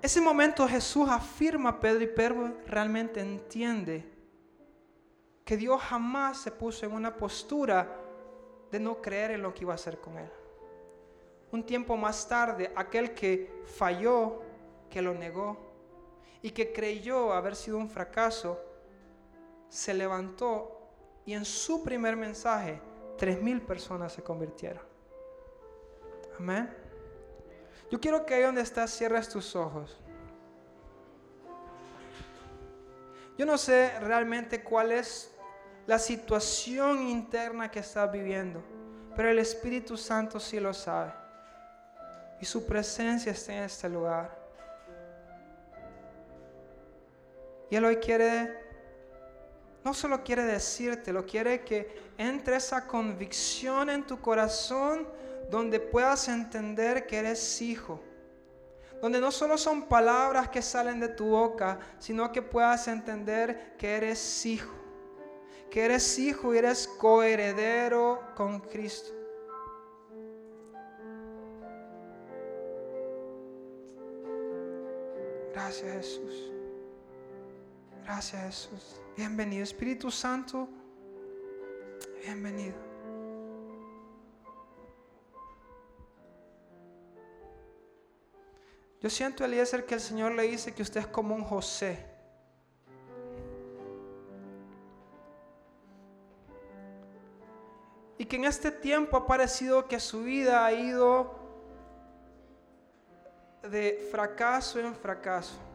Ese 0.00 0.20
momento 0.20 0.66
Jesús 0.66 1.08
afirma 1.08 1.70
a 1.70 1.80
Pedro 1.80 2.02
y 2.02 2.08
Pedro 2.08 2.56
realmente 2.66 3.20
entiende 3.20 4.04
que 5.44 5.56
Dios 5.56 5.80
jamás 5.80 6.38
se 6.38 6.50
puso 6.50 6.86
en 6.86 6.92
una 6.92 7.16
postura 7.16 8.00
de 8.70 8.80
no 8.80 9.00
creer 9.00 9.32
en 9.32 9.42
lo 9.42 9.54
que 9.54 9.62
iba 9.62 9.72
a 9.72 9.76
hacer 9.76 10.00
con 10.00 10.18
él. 10.18 10.30
Un 11.52 11.64
tiempo 11.64 11.96
más 11.96 12.26
tarde, 12.26 12.72
aquel 12.74 13.14
que 13.14 13.62
falló, 13.64 14.42
que 14.90 15.02
lo 15.02 15.14
negó 15.14 15.71
y 16.42 16.50
que 16.50 16.72
creyó 16.72 17.32
haber 17.32 17.54
sido 17.54 17.78
un 17.78 17.88
fracaso, 17.88 18.60
se 19.68 19.94
levantó 19.94 20.82
y 21.24 21.34
en 21.34 21.44
su 21.44 21.82
primer 21.82 22.16
mensaje, 22.16 22.80
tres 23.16 23.40
mil 23.40 23.62
personas 23.62 24.12
se 24.12 24.22
convirtieron. 24.22 24.82
Amén. 26.38 26.68
Yo 27.90 28.00
quiero 28.00 28.26
que 28.26 28.34
ahí 28.34 28.42
donde 28.42 28.62
estás 28.62 28.90
cierres 28.90 29.28
tus 29.28 29.54
ojos. 29.54 29.96
Yo 33.38 33.46
no 33.46 33.56
sé 33.56 33.98
realmente 34.00 34.62
cuál 34.62 34.92
es 34.92 35.32
la 35.86 35.98
situación 35.98 37.08
interna 37.08 37.70
que 37.70 37.80
estás 37.80 38.10
viviendo, 38.10 38.62
pero 39.14 39.30
el 39.30 39.38
Espíritu 39.38 39.96
Santo 39.96 40.40
sí 40.40 40.58
lo 40.58 40.74
sabe. 40.74 41.12
Y 42.40 42.44
su 42.44 42.66
presencia 42.66 43.32
está 43.32 43.54
en 43.54 43.62
este 43.62 43.88
lugar. 43.88 44.41
Y 47.72 47.76
Él 47.76 47.86
hoy 47.86 47.96
quiere, 47.96 48.54
no 49.82 49.94
solo 49.94 50.22
quiere 50.22 50.42
decirte, 50.42 51.10
lo 51.10 51.24
quiere 51.24 51.64
que 51.64 52.12
entre 52.18 52.56
esa 52.56 52.86
convicción 52.86 53.88
en 53.88 54.06
tu 54.06 54.20
corazón 54.20 55.08
donde 55.48 55.80
puedas 55.80 56.28
entender 56.28 57.06
que 57.06 57.16
eres 57.16 57.62
hijo. 57.62 57.98
Donde 59.00 59.22
no 59.22 59.32
solo 59.32 59.56
son 59.56 59.88
palabras 59.88 60.50
que 60.50 60.60
salen 60.60 61.00
de 61.00 61.08
tu 61.08 61.30
boca, 61.30 61.78
sino 61.98 62.30
que 62.30 62.42
puedas 62.42 62.88
entender 62.88 63.74
que 63.78 63.96
eres 63.96 64.44
hijo. 64.44 64.74
Que 65.70 65.86
eres 65.86 66.18
hijo 66.18 66.52
y 66.54 66.58
eres 66.58 66.86
coheredero 66.86 68.20
con 68.36 68.60
Cristo. 68.60 69.12
Gracias 75.54 75.90
Jesús. 75.90 76.52
Gracias 78.04 78.42
Jesús. 78.42 79.00
Bienvenido 79.16 79.62
Espíritu 79.62 80.10
Santo. 80.10 80.68
Bienvenido. 82.24 82.76
Yo 89.00 89.10
siento, 89.10 89.44
Eliezer, 89.44 89.84
que 89.84 89.94
el 89.94 90.00
Señor 90.00 90.32
le 90.32 90.44
dice 90.44 90.72
que 90.72 90.82
usted 90.82 91.00
es 91.00 91.06
como 91.08 91.34
un 91.34 91.42
José. 91.42 92.06
Y 98.18 98.24
que 98.26 98.36
en 98.36 98.44
este 98.44 98.70
tiempo 98.70 99.16
ha 99.16 99.26
parecido 99.26 99.88
que 99.88 99.98
su 99.98 100.22
vida 100.22 100.64
ha 100.64 100.72
ido 100.72 101.34
de 103.62 104.08
fracaso 104.10 104.78
en 104.78 104.94
fracaso. 104.94 105.71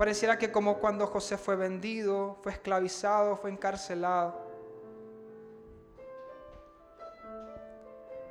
Pareciera 0.00 0.38
que 0.38 0.50
como 0.50 0.78
cuando 0.78 1.06
José 1.06 1.36
fue 1.36 1.56
vendido, 1.56 2.38
fue 2.40 2.52
esclavizado, 2.52 3.36
fue 3.36 3.50
encarcelado. 3.50 4.34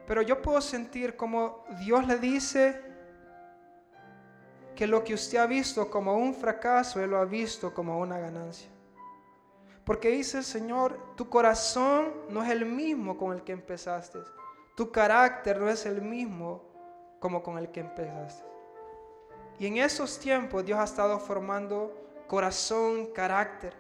Pero 0.07 0.23
yo 0.23 0.41
puedo 0.41 0.61
sentir 0.61 1.15
como 1.15 1.63
Dios 1.79 2.07
le 2.07 2.17
dice 2.17 2.81
que 4.75 4.87
lo 4.87 5.03
que 5.03 5.13
usted 5.13 5.37
ha 5.37 5.45
visto 5.45 5.91
como 5.91 6.17
un 6.17 6.33
fracaso, 6.33 7.03
Él 7.03 7.11
lo 7.11 7.19
ha 7.19 7.25
visto 7.25 7.71
como 7.71 7.99
una 7.99 8.17
ganancia. 8.17 8.71
Porque 9.83 10.09
dice 10.09 10.39
el 10.39 10.45
Señor, 10.45 11.13
tu 11.15 11.29
corazón 11.29 12.15
no 12.29 12.41
es 12.41 12.49
el 12.49 12.65
mismo 12.65 13.15
con 13.15 13.31
el 13.31 13.43
que 13.43 13.51
empezaste. 13.51 14.17
Tu 14.75 14.91
carácter 14.91 15.59
no 15.59 15.69
es 15.69 15.85
el 15.85 16.01
mismo 16.01 16.63
como 17.19 17.43
con 17.43 17.59
el 17.59 17.69
que 17.69 17.81
empezaste. 17.81 18.58
Y 19.59 19.67
en 19.67 19.77
esos 19.77 20.17
tiempos 20.17 20.65
Dios 20.65 20.79
ha 20.79 20.85
estado 20.85 21.19
formando 21.19 22.23
corazón, 22.27 23.07
carácter. 23.07 23.73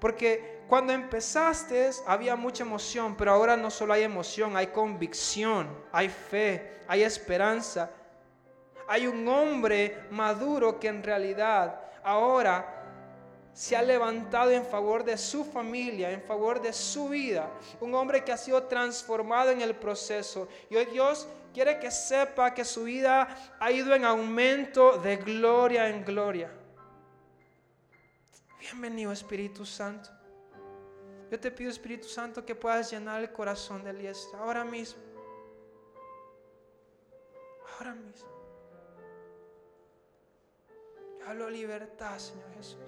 Porque 0.00 0.62
cuando 0.68 0.92
empezaste 0.92 1.90
había 2.06 2.34
mucha 2.34 2.64
emoción, 2.64 3.14
pero 3.16 3.32
ahora 3.32 3.56
no 3.56 3.70
solo 3.70 3.92
hay 3.92 4.02
emoción, 4.02 4.56
hay 4.56 4.68
convicción, 4.68 5.68
hay 5.92 6.08
fe, 6.08 6.80
hay 6.88 7.02
esperanza. 7.02 7.90
Hay 8.88 9.06
un 9.06 9.26
hombre 9.28 10.06
maduro 10.10 10.80
que 10.80 10.88
en 10.88 11.02
realidad 11.02 11.78
ahora 12.02 12.78
se 13.52 13.76
ha 13.76 13.82
levantado 13.82 14.50
en 14.50 14.64
favor 14.64 15.04
de 15.04 15.18
su 15.18 15.44
familia, 15.44 16.10
en 16.10 16.22
favor 16.22 16.60
de 16.60 16.72
su 16.72 17.08
vida. 17.08 17.50
Un 17.80 17.94
hombre 17.94 18.24
que 18.24 18.32
ha 18.32 18.36
sido 18.36 18.62
transformado 18.62 19.50
en 19.50 19.60
el 19.60 19.74
proceso. 19.74 20.48
Y 20.70 20.76
hoy 20.76 20.86
Dios 20.86 21.28
quiere 21.52 21.78
que 21.78 21.90
sepa 21.90 22.54
que 22.54 22.64
su 22.64 22.84
vida 22.84 23.28
ha 23.60 23.70
ido 23.70 23.94
en 23.94 24.04
aumento 24.04 24.98
de 24.98 25.16
gloria 25.16 25.88
en 25.88 26.04
gloria. 26.04 26.50
Bienvenido 28.58 29.12
Espíritu 29.12 29.66
Santo. 29.66 30.10
Yo 31.30 31.38
te 31.38 31.50
pido 31.50 31.70
Espíritu 31.70 32.08
Santo 32.08 32.44
que 32.44 32.54
puedas 32.54 32.90
llenar 32.90 33.20
el 33.20 33.32
corazón 33.32 33.82
de 33.84 33.90
Eliezer 33.90 34.34
ahora 34.36 34.64
mismo. 34.64 35.02
Ahora 37.74 37.94
mismo. 37.94 38.28
Yo 41.18 41.28
hablo 41.28 41.50
libertad, 41.50 42.18
Señor 42.18 42.52
Jesús. 42.54 42.78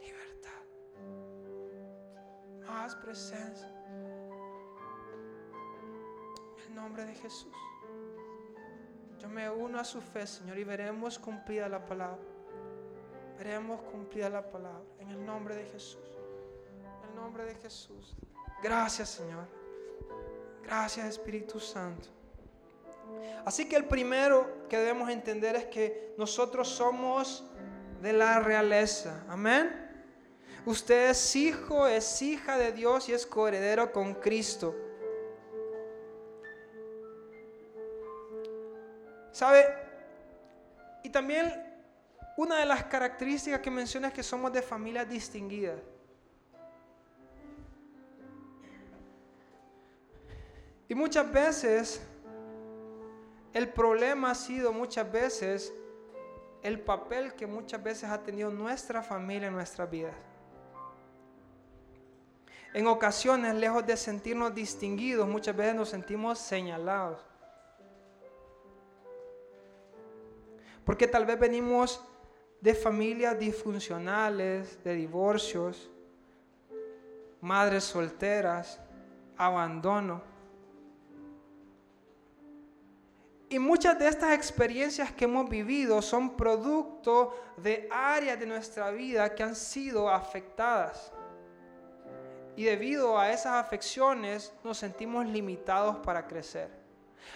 Libertad. 0.00 0.62
Más 2.66 2.94
presencia. 2.96 3.81
El 6.72 6.76
nombre 6.76 7.04
de 7.04 7.14
Jesús. 7.14 7.52
Yo 9.18 9.28
me 9.28 9.50
uno 9.50 9.78
a 9.78 9.84
su 9.84 10.00
fe, 10.00 10.26
Señor, 10.26 10.56
y 10.56 10.64
veremos 10.64 11.18
cumplida 11.18 11.68
la 11.68 11.84
palabra. 11.84 12.16
Veremos 13.36 13.82
cumplida 13.82 14.30
la 14.30 14.50
palabra. 14.50 14.80
En 14.98 15.10
el 15.10 15.22
nombre 15.22 15.54
de 15.54 15.66
Jesús. 15.66 16.00
En 17.02 17.10
el 17.10 17.14
nombre 17.14 17.44
de 17.44 17.56
Jesús. 17.56 18.16
Gracias, 18.62 19.10
Señor. 19.10 19.44
Gracias, 20.62 21.06
Espíritu 21.06 21.60
Santo. 21.60 22.08
Así 23.44 23.68
que 23.68 23.76
el 23.76 23.84
primero 23.84 24.66
que 24.70 24.78
debemos 24.78 25.10
entender 25.10 25.54
es 25.56 25.66
que 25.66 26.14
nosotros 26.16 26.68
somos 26.68 27.44
de 28.00 28.14
la 28.14 28.40
realeza. 28.40 29.26
Amén. 29.28 29.90
Usted 30.64 31.10
es 31.10 31.36
hijo, 31.36 31.86
es 31.86 32.22
hija 32.22 32.56
de 32.56 32.72
Dios 32.72 33.10
y 33.10 33.12
es 33.12 33.26
coheredero 33.26 33.92
con 33.92 34.14
Cristo. 34.14 34.74
¿Sabe? 39.32 39.64
Y 41.02 41.08
también 41.08 41.50
una 42.36 42.60
de 42.60 42.66
las 42.66 42.84
características 42.84 43.60
que 43.60 43.70
menciona 43.70 44.08
es 44.08 44.14
que 44.14 44.22
somos 44.22 44.52
de 44.52 44.62
familias 44.62 45.08
distinguidas. 45.08 45.80
Y 50.88 50.94
muchas 50.94 51.30
veces 51.32 52.02
el 53.54 53.68
problema 53.68 54.30
ha 54.30 54.34
sido 54.34 54.72
muchas 54.72 55.10
veces 55.10 55.72
el 56.62 56.80
papel 56.80 57.34
que 57.34 57.46
muchas 57.46 57.82
veces 57.82 58.10
ha 58.10 58.22
tenido 58.22 58.50
nuestra 58.50 59.02
familia 59.02 59.48
en 59.48 59.54
nuestras 59.54 59.90
vidas. 59.90 60.14
En 62.74 62.86
ocasiones, 62.86 63.54
lejos 63.54 63.86
de 63.86 63.96
sentirnos 63.96 64.54
distinguidos, 64.54 65.28
muchas 65.28 65.54
veces 65.56 65.74
nos 65.74 65.88
sentimos 65.90 66.38
señalados. 66.38 67.31
Porque 70.84 71.06
tal 71.06 71.26
vez 71.26 71.38
venimos 71.38 72.02
de 72.60 72.74
familias 72.74 73.38
disfuncionales, 73.38 74.82
de 74.84 74.94
divorcios, 74.94 75.90
madres 77.40 77.84
solteras, 77.84 78.80
abandono. 79.36 80.22
Y 83.48 83.58
muchas 83.58 83.98
de 83.98 84.08
estas 84.08 84.32
experiencias 84.32 85.12
que 85.12 85.26
hemos 85.26 85.50
vivido 85.50 86.00
son 86.00 86.36
producto 86.36 87.34
de 87.58 87.86
áreas 87.90 88.38
de 88.40 88.46
nuestra 88.46 88.90
vida 88.90 89.34
que 89.34 89.42
han 89.42 89.54
sido 89.54 90.08
afectadas. 90.08 91.12
Y 92.56 92.64
debido 92.64 93.18
a 93.18 93.30
esas 93.30 93.54
afecciones 93.54 94.54
nos 94.64 94.78
sentimos 94.78 95.26
limitados 95.26 95.96
para 95.98 96.26
crecer. 96.26 96.70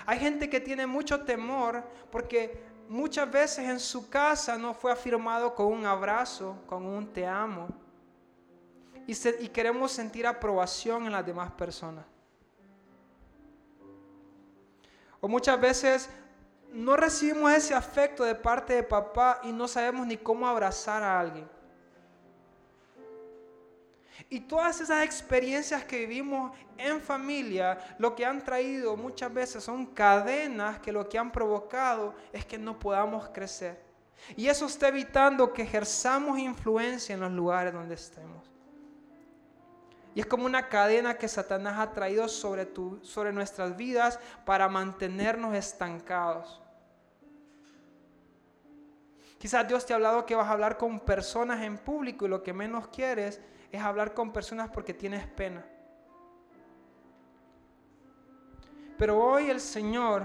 Hay 0.06 0.18
gente 0.18 0.48
que 0.48 0.60
tiene 0.60 0.86
mucho 0.86 1.20
temor 1.20 1.84
porque 2.10 2.75
muchas 2.88 3.30
veces 3.30 3.68
en 3.68 3.80
su 3.80 4.08
casa 4.08 4.56
no 4.56 4.74
fue 4.74 4.92
afirmado 4.92 5.54
con 5.54 5.66
un 5.66 5.86
abrazo, 5.86 6.56
con 6.66 6.84
un 6.84 7.06
te 7.12 7.26
amo. 7.26 7.68
Y, 9.06 9.12
y 9.40 9.48
queremos 9.48 9.92
sentir 9.92 10.26
aprobación 10.26 11.06
en 11.06 11.12
las 11.12 11.24
demás 11.24 11.52
personas. 11.52 12.04
O 15.20 15.28
muchas 15.28 15.60
veces 15.60 16.08
no 16.72 16.96
recibimos 16.96 17.52
ese 17.52 17.74
afecto 17.74 18.24
de 18.24 18.34
parte 18.34 18.74
de 18.74 18.82
papá 18.82 19.40
y 19.42 19.52
no 19.52 19.66
sabemos 19.66 20.06
ni 20.06 20.16
cómo 20.16 20.46
abrazar 20.46 21.02
a 21.02 21.18
alguien. 21.18 21.55
Y 24.28 24.40
todas 24.40 24.80
esas 24.80 25.04
experiencias 25.04 25.84
que 25.84 26.00
vivimos 26.00 26.56
en 26.78 27.00
familia, 27.00 27.78
lo 27.98 28.14
que 28.14 28.24
han 28.24 28.42
traído 28.42 28.96
muchas 28.96 29.32
veces 29.32 29.62
son 29.62 29.86
cadenas 29.86 30.80
que 30.80 30.92
lo 30.92 31.08
que 31.08 31.18
han 31.18 31.30
provocado 31.30 32.14
es 32.32 32.44
que 32.44 32.58
no 32.58 32.78
podamos 32.78 33.28
crecer. 33.28 33.84
Y 34.36 34.48
eso 34.48 34.66
está 34.66 34.88
evitando 34.88 35.52
que 35.52 35.62
ejerzamos 35.62 36.38
influencia 36.38 37.14
en 37.14 37.20
los 37.20 37.32
lugares 37.32 37.72
donde 37.72 37.94
estemos. 37.94 38.50
Y 40.14 40.20
es 40.20 40.26
como 40.26 40.46
una 40.46 40.68
cadena 40.68 41.18
que 41.18 41.28
Satanás 41.28 41.78
ha 41.78 41.92
traído 41.92 42.26
sobre, 42.26 42.64
tu, 42.64 42.98
sobre 43.04 43.32
nuestras 43.32 43.76
vidas 43.76 44.18
para 44.46 44.66
mantenernos 44.66 45.54
estancados. 45.54 46.62
Quizás 49.38 49.68
Dios 49.68 49.84
te 49.84 49.92
ha 49.92 49.96
hablado 49.96 50.24
que 50.24 50.34
vas 50.34 50.48
a 50.48 50.52
hablar 50.52 50.78
con 50.78 50.98
personas 51.00 51.62
en 51.62 51.76
público 51.76 52.24
y 52.24 52.28
lo 52.28 52.42
que 52.42 52.54
menos 52.54 52.88
quieres 52.88 53.40
es 53.72 53.80
hablar 53.80 54.14
con 54.14 54.32
personas 54.32 54.70
porque 54.70 54.94
tienes 54.94 55.26
pena. 55.26 55.64
Pero 58.98 59.18
hoy 59.18 59.50
el 59.50 59.60
Señor 59.60 60.24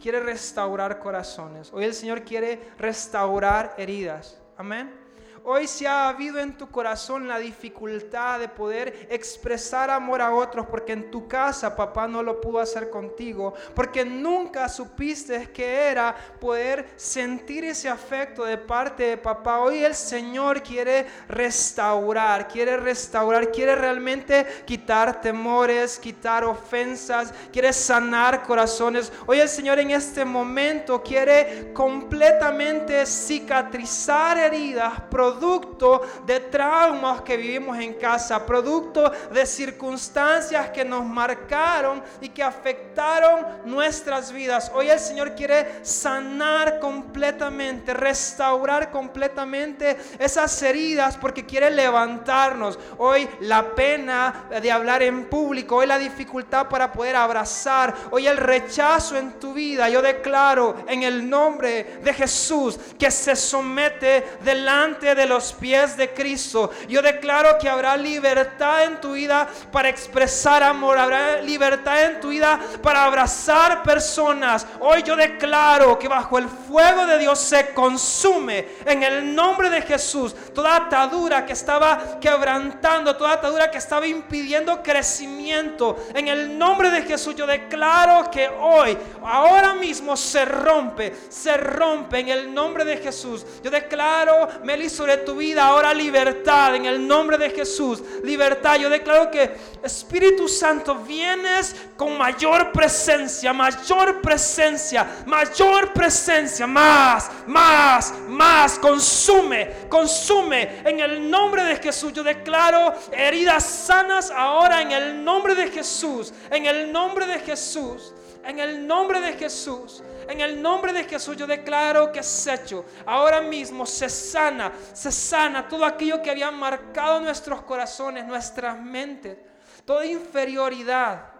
quiere 0.00 0.20
restaurar 0.20 1.00
corazones. 1.00 1.72
Hoy 1.72 1.84
el 1.84 1.94
Señor 1.94 2.22
quiere 2.22 2.70
restaurar 2.78 3.74
heridas. 3.76 4.40
Amén 4.56 5.03
hoy 5.44 5.66
si 5.66 5.86
ha 5.86 6.08
habido 6.08 6.38
en 6.38 6.56
tu 6.56 6.70
corazón 6.70 7.28
la 7.28 7.38
dificultad 7.38 8.40
de 8.40 8.48
poder 8.48 9.06
expresar 9.10 9.90
amor 9.90 10.20
a 10.20 10.34
otros 10.34 10.66
porque 10.66 10.92
en 10.92 11.10
tu 11.10 11.28
casa 11.28 11.76
papá 11.76 12.08
no 12.08 12.22
lo 12.22 12.40
pudo 12.40 12.60
hacer 12.60 12.90
contigo, 12.90 13.54
porque 13.74 14.04
nunca 14.04 14.68
supiste 14.68 15.50
que 15.50 15.88
era 15.90 16.14
poder 16.40 16.88
sentir 16.96 17.64
ese 17.64 17.88
afecto 17.88 18.44
de 18.44 18.58
parte 18.58 19.04
de 19.04 19.16
papá. 19.16 19.60
Hoy 19.60 19.84
el 19.84 19.94
Señor 19.94 20.62
quiere 20.62 21.06
restaurar, 21.28 22.48
quiere 22.48 22.76
restaurar, 22.76 23.50
quiere 23.50 23.74
realmente 23.74 24.46
quitar 24.66 25.20
temores, 25.20 25.98
quitar 25.98 26.44
ofensas, 26.44 27.32
quiere 27.52 27.72
sanar 27.72 28.42
corazones. 28.42 29.12
Hoy 29.26 29.40
el 29.40 29.48
Señor 29.48 29.78
en 29.78 29.90
este 29.90 30.24
momento 30.24 31.02
quiere 31.02 31.72
completamente 31.72 33.06
cicatrizar 33.06 34.38
heridas, 34.38 35.00
producto 35.34 36.02
de 36.24 36.40
traumas 36.40 37.22
que 37.22 37.36
vivimos 37.36 37.78
en 37.78 37.94
casa, 37.94 38.44
producto 38.46 39.10
de 39.32 39.46
circunstancias 39.46 40.70
que 40.70 40.84
nos 40.84 41.04
marcaron 41.04 42.02
y 42.20 42.28
que 42.28 42.42
afectaron 42.42 43.46
nuestras 43.64 44.32
vidas. 44.32 44.70
Hoy 44.74 44.90
el 44.90 44.98
Señor 44.98 45.34
quiere 45.34 45.84
sanar 45.84 46.78
completamente, 46.78 47.94
restaurar 47.94 48.90
completamente 48.90 49.96
esas 50.18 50.62
heridas 50.62 51.16
porque 51.16 51.44
quiere 51.44 51.70
levantarnos. 51.70 52.78
Hoy 52.98 53.28
la 53.40 53.74
pena 53.74 54.44
de 54.62 54.70
hablar 54.70 55.02
en 55.02 55.26
público, 55.26 55.76
hoy 55.76 55.86
la 55.86 55.98
dificultad 55.98 56.68
para 56.68 56.92
poder 56.92 57.16
abrazar, 57.16 57.94
hoy 58.10 58.26
el 58.26 58.36
rechazo 58.36 59.16
en 59.16 59.32
tu 59.40 59.52
vida. 59.52 59.88
Yo 59.88 60.00
declaro 60.00 60.76
en 60.86 61.02
el 61.02 61.28
nombre 61.28 62.00
de 62.02 62.14
Jesús 62.14 62.78
que 62.98 63.10
se 63.10 63.34
somete 63.36 64.38
delante 64.42 65.14
de 65.14 65.23
los 65.26 65.52
pies 65.52 65.96
de 65.96 66.12
Cristo. 66.12 66.70
Yo 66.88 67.02
declaro 67.02 67.58
que 67.58 67.68
habrá 67.68 67.96
libertad 67.96 68.84
en 68.84 69.00
tu 69.00 69.12
vida 69.12 69.48
para 69.70 69.88
expresar 69.88 70.62
amor, 70.62 70.98
habrá 70.98 71.40
libertad 71.42 72.04
en 72.04 72.20
tu 72.20 72.28
vida 72.28 72.58
para 72.82 73.04
abrazar 73.04 73.82
personas. 73.82 74.66
Hoy 74.80 75.02
yo 75.02 75.16
declaro 75.16 75.98
que 75.98 76.08
bajo 76.08 76.38
el 76.38 76.48
fuego 76.48 77.06
de 77.06 77.18
Dios 77.18 77.38
se 77.38 77.72
consume 77.72 78.66
en 78.84 79.02
el 79.02 79.34
nombre 79.34 79.70
de 79.70 79.82
Jesús 79.82 80.34
toda 80.54 80.76
atadura 80.76 81.44
que 81.44 81.52
estaba 81.52 82.18
quebrantando, 82.20 83.16
toda 83.16 83.32
atadura 83.32 83.70
que 83.70 83.78
estaba 83.78 84.06
impidiendo 84.06 84.82
crecimiento. 84.82 85.96
En 86.14 86.28
el 86.28 86.56
nombre 86.56 86.90
de 86.90 87.02
Jesús 87.02 87.34
yo 87.34 87.46
declaro 87.46 88.30
que 88.30 88.48
hoy, 88.48 88.96
ahora 89.24 89.74
mismo 89.74 90.16
se 90.16 90.44
rompe, 90.44 91.14
se 91.28 91.56
rompe 91.56 92.20
en 92.20 92.28
el 92.28 92.54
nombre 92.54 92.84
de 92.84 92.98
Jesús. 92.98 93.44
Yo 93.62 93.70
declaro, 93.70 94.48
Meli, 94.64 94.88
tu 95.18 95.34
vida 95.36 95.66
ahora 95.66 95.94
libertad 95.94 96.74
en 96.74 96.86
el 96.86 97.06
nombre 97.06 97.38
de 97.38 97.50
Jesús. 97.50 98.02
Libertad. 98.22 98.76
Yo 98.76 98.90
declaro 98.90 99.30
que 99.30 99.56
Espíritu 99.82 100.48
Santo 100.48 100.96
vienes 100.96 101.74
con 101.96 102.16
mayor 102.16 102.72
presencia, 102.72 103.52
mayor 103.52 104.20
presencia, 104.20 105.24
mayor 105.26 105.92
presencia, 105.92 106.66
más, 106.66 107.30
más, 107.46 108.14
más. 108.28 108.78
Consume, 108.78 109.88
consume 109.88 110.82
en 110.84 111.00
el 111.00 111.30
nombre 111.30 111.64
de 111.64 111.76
Jesús. 111.76 112.12
Yo 112.12 112.22
declaro 112.22 112.94
heridas 113.12 113.64
sanas 113.64 114.30
ahora 114.30 114.82
en 114.82 114.92
el 114.92 115.24
nombre 115.24 115.54
de 115.54 115.70
Jesús, 115.70 116.32
en 116.50 116.66
el 116.66 116.92
nombre 116.92 117.26
de 117.26 117.38
Jesús, 117.40 118.12
en 118.46 118.58
el 118.58 118.86
nombre 118.86 119.20
de 119.20 119.32
Jesús. 119.34 120.02
En 120.28 120.40
el 120.40 120.60
nombre 120.60 120.92
de 120.92 121.04
Jesús 121.04 121.36
yo 121.36 121.46
declaro 121.46 122.12
que 122.12 122.20
es 122.20 122.46
hecho. 122.46 122.84
Ahora 123.06 123.40
mismo 123.40 123.86
se 123.86 124.08
sana, 124.08 124.72
se 124.92 125.10
sana 125.10 125.68
todo 125.68 125.84
aquello 125.84 126.22
que 126.22 126.30
había 126.30 126.50
marcado 126.50 127.20
nuestros 127.20 127.62
corazones, 127.62 128.26
nuestras 128.26 128.78
mentes, 128.80 129.38
toda 129.84 130.06
inferioridad. 130.06 131.32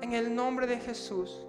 En 0.00 0.12
el 0.12 0.34
nombre 0.34 0.66
de 0.66 0.78
Jesús. 0.78 1.46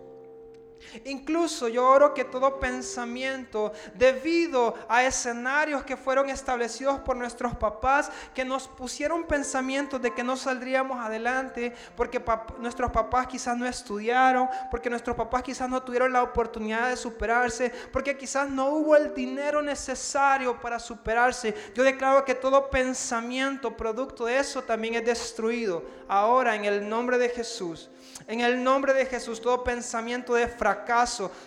Incluso 1.05 1.67
yo 1.67 1.87
oro 1.87 2.13
que 2.13 2.25
todo 2.25 2.59
pensamiento, 2.59 3.71
debido 3.95 4.75
a 4.87 5.03
escenarios 5.03 5.83
que 5.83 5.97
fueron 5.97 6.29
establecidos 6.29 6.99
por 6.99 7.15
nuestros 7.15 7.55
papás, 7.55 8.11
que 8.33 8.45
nos 8.45 8.67
pusieron 8.67 9.25
pensamientos 9.25 10.01
de 10.01 10.13
que 10.13 10.23
no 10.23 10.35
saldríamos 10.35 10.99
adelante, 10.99 11.73
porque 11.95 12.23
nuestros 12.59 12.91
papás 12.91 13.27
quizás 13.27 13.57
no 13.57 13.65
estudiaron, 13.65 14.47
porque 14.69 14.89
nuestros 14.89 15.15
papás 15.15 15.43
quizás 15.43 15.69
no 15.69 15.81
tuvieron 15.83 16.11
la 16.11 16.23
oportunidad 16.23 16.89
de 16.89 16.97
superarse, 16.97 17.71
porque 17.91 18.17
quizás 18.17 18.49
no 18.49 18.69
hubo 18.69 18.95
el 18.95 19.13
dinero 19.13 19.61
necesario 19.61 20.59
para 20.59 20.79
superarse. 20.79 21.53
Yo 21.73 21.83
declaro 21.83 22.25
que 22.25 22.35
todo 22.35 22.69
pensamiento 22.69 23.75
producto 23.75 24.25
de 24.25 24.39
eso 24.39 24.61
también 24.61 24.95
es 24.95 25.05
destruido. 25.05 25.83
Ahora 26.07 26.55
en 26.55 26.65
el 26.65 26.87
nombre 26.87 27.17
de 27.17 27.29
Jesús. 27.29 27.89
En 28.27 28.41
el 28.41 28.63
nombre 28.63 28.93
de 28.93 29.05
Jesús, 29.05 29.41
todo 29.41 29.63
pensamiento 29.63 30.33
de 30.33 30.47
fracaso, 30.47 30.70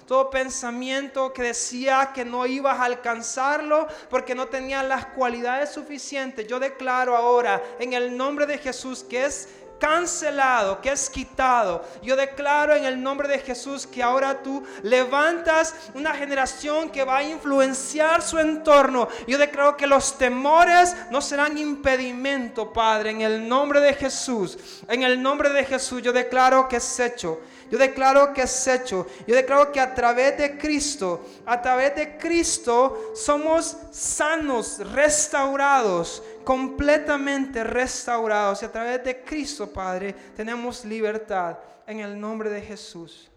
todo 0.06 0.30
pensamiento 0.30 1.32
que 1.32 1.42
decía 1.42 2.10
que 2.14 2.24
no 2.24 2.46
ibas 2.46 2.78
a 2.78 2.84
alcanzarlo 2.84 3.86
porque 4.10 4.34
no 4.34 4.46
tenías 4.46 4.84
las 4.84 5.06
cualidades 5.06 5.70
suficientes, 5.70 6.46
yo 6.46 6.58
declaro 6.58 7.16
ahora 7.16 7.62
en 7.78 7.92
el 7.92 8.16
nombre 8.16 8.46
de 8.46 8.58
Jesús 8.58 9.04
que 9.04 9.24
es 9.24 9.48
cancelado, 9.78 10.80
que 10.80 10.92
es 10.92 11.10
quitado. 11.10 11.84
Yo 12.02 12.16
declaro 12.16 12.74
en 12.74 12.84
el 12.84 13.02
nombre 13.02 13.28
de 13.28 13.38
Jesús 13.38 13.86
que 13.86 14.02
ahora 14.02 14.42
tú 14.42 14.64
levantas 14.82 15.74
una 15.94 16.14
generación 16.14 16.88
que 16.90 17.04
va 17.04 17.18
a 17.18 17.22
influenciar 17.22 18.22
su 18.22 18.38
entorno. 18.38 19.08
Yo 19.26 19.36
declaro 19.36 19.76
que 19.76 19.86
los 19.86 20.16
temores 20.16 20.96
no 21.10 21.20
serán 21.20 21.58
impedimento, 21.58 22.72
Padre, 22.72 23.10
en 23.10 23.20
el 23.20 23.46
nombre 23.46 23.80
de 23.80 23.94
Jesús. 23.94 24.56
En 24.88 25.02
el 25.02 25.20
nombre 25.20 25.50
de 25.50 25.64
Jesús 25.64 26.00
yo 26.00 26.12
declaro 26.12 26.68
que 26.68 26.76
es 26.76 27.00
hecho. 27.00 27.40
Yo 27.70 27.78
declaro 27.78 28.32
que 28.32 28.42
es 28.42 28.66
hecho. 28.68 29.06
Yo 29.26 29.34
declaro 29.34 29.72
que 29.72 29.80
a 29.80 29.94
través 29.94 30.36
de 30.38 30.56
Cristo, 30.58 31.24
a 31.46 31.60
través 31.60 31.94
de 31.96 32.16
Cristo 32.16 33.12
somos 33.14 33.76
sanos, 33.90 34.78
restaurados 34.92 36.22
completamente 36.44 37.64
restaurados 37.64 38.62
y 38.62 38.66
a 38.66 38.72
través 38.72 39.02
de 39.02 39.22
Cristo, 39.22 39.72
Padre, 39.72 40.12
tenemos 40.36 40.84
libertad 40.84 41.58
en 41.86 42.00
el 42.00 42.20
nombre 42.20 42.50
de 42.50 42.60
Jesús. 42.60 43.30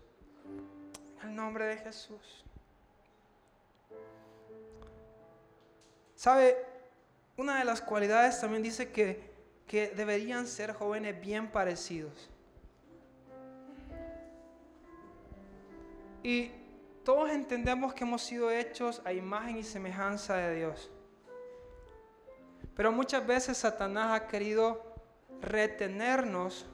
En 1.21 1.29
el 1.29 1.35
nombre 1.35 1.65
de 1.65 1.77
Jesús. 1.77 2.45
¿Sabe? 6.15 6.57
Una 7.37 7.59
de 7.59 7.65
las 7.65 7.81
cualidades 7.81 8.41
también 8.41 8.63
dice 8.63 8.91
que, 8.91 9.31
que 9.67 9.89
deberían 9.89 10.47
ser 10.47 10.73
jóvenes 10.73 11.19
bien 11.19 11.51
parecidos. 11.51 12.29
Y 16.23 16.51
todos 17.03 17.29
entendemos 17.29 17.93
que 17.93 18.03
hemos 18.03 18.21
sido 18.21 18.51
hechos 18.51 19.01
a 19.05 19.13
imagen 19.13 19.57
y 19.57 19.63
semejanza 19.63 20.35
de 20.35 20.55
Dios. 20.55 20.91
Pero 22.75 22.91
muchas 22.91 23.25
veces 23.25 23.57
Satanás 23.57 24.19
ha 24.19 24.27
querido 24.27 24.83
retenernos 25.41 26.65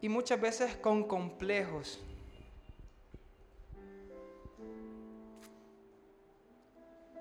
y 0.00 0.08
muchas 0.08 0.40
veces 0.40 0.76
con 0.76 1.04
complejos. 1.04 2.00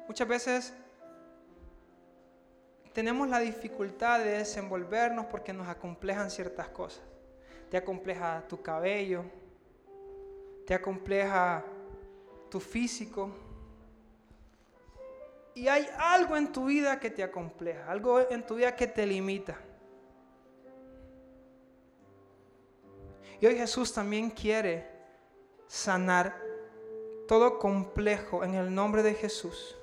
Muchas 0.08 0.28
veces 0.28 0.74
tenemos 2.94 3.28
la 3.28 3.40
dificultad 3.40 4.20
de 4.20 4.38
desenvolvernos 4.38 5.26
porque 5.26 5.52
nos 5.52 5.68
acomplejan 5.68 6.32
ciertas 6.32 6.70
cosas. 6.70 7.04
Te 7.70 7.78
acompleja 7.78 8.44
tu 8.48 8.62
cabello, 8.62 9.26
te 10.68 10.74
acompleja 10.74 11.64
tu 12.52 12.60
físico. 12.60 13.32
Y 15.56 15.70
hay 15.70 15.88
algo 15.98 16.36
en 16.36 16.52
tu 16.52 16.66
vida 16.66 17.00
que 17.00 17.10
te 17.10 17.24
acompleja, 17.24 17.90
algo 17.90 18.20
en 18.30 18.46
tu 18.46 18.56
vida 18.56 18.76
que 18.76 18.86
te 18.86 19.06
limita. 19.06 19.58
Y 23.40 23.46
hoy 23.46 23.56
Jesús 23.56 23.94
también 23.94 24.30
quiere 24.30 24.86
sanar 25.68 26.38
todo 27.30 27.60
complejo 27.60 28.44
en 28.44 28.56
el 28.56 28.74
nombre 28.76 29.04
de 29.04 29.14
Jesús. 29.14 29.78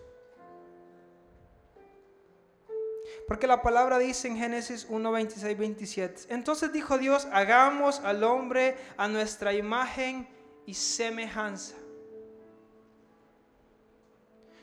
Porque 3.26 3.46
la 3.46 3.62
palabra 3.62 3.98
dice 3.98 4.28
en 4.28 4.36
Génesis 4.36 4.86
1, 4.90 5.12
26, 5.12 5.58
27. 5.58 6.22
Entonces 6.28 6.72
dijo 6.72 6.98
Dios, 6.98 7.26
hagamos 7.32 8.00
al 8.00 8.22
hombre 8.22 8.76
a 8.98 9.08
nuestra 9.08 9.54
imagen 9.54 10.28
y 10.66 10.74
semejanza. 10.74 11.76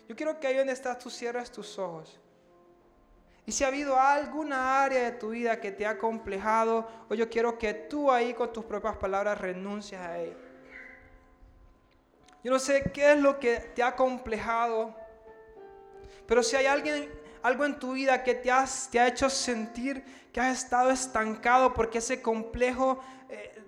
Yo 0.07 0.15
quiero 0.15 0.39
que 0.39 0.47
ahí 0.47 0.57
donde 0.57 0.73
estás 0.73 0.99
tú 0.99 1.09
cierres 1.09 1.51
tus 1.51 1.79
ojos. 1.79 2.19
Y 3.45 3.51
si 3.51 3.63
ha 3.63 3.67
habido 3.67 3.97
alguna 3.99 4.83
área 4.83 5.03
de 5.03 5.11
tu 5.13 5.29
vida 5.29 5.59
que 5.59 5.71
te 5.71 5.85
ha 5.85 5.97
complejado, 5.97 6.87
o 7.09 7.15
yo 7.15 7.29
quiero 7.29 7.57
que 7.57 7.73
tú 7.73 8.11
ahí 8.11 8.33
con 8.33 8.51
tus 8.53 8.65
propias 8.65 8.97
palabras 8.97 9.39
renuncies 9.39 9.99
a 9.99 10.19
ella. 10.19 10.37
Yo 12.43 12.51
no 12.51 12.59
sé 12.59 12.91
qué 12.93 13.13
es 13.13 13.19
lo 13.19 13.39
que 13.39 13.57
te 13.75 13.83
ha 13.83 13.95
complejado, 13.95 14.95
pero 16.25 16.41
si 16.43 16.55
hay 16.55 16.65
alguien 16.65 17.09
algo 17.43 17.65
en 17.65 17.79
tu 17.79 17.93
vida 17.93 18.23
que 18.23 18.35
te, 18.35 18.51
has, 18.51 18.93
ha 18.95 19.07
hecho 19.07 19.29
sentir 19.29 20.03
que 20.31 20.39
has 20.39 20.63
estado 20.63 20.91
estancado 20.91 21.73
porque 21.73 21.97
ese 21.97 22.21
complejo 22.21 22.99
eh, 23.29 23.60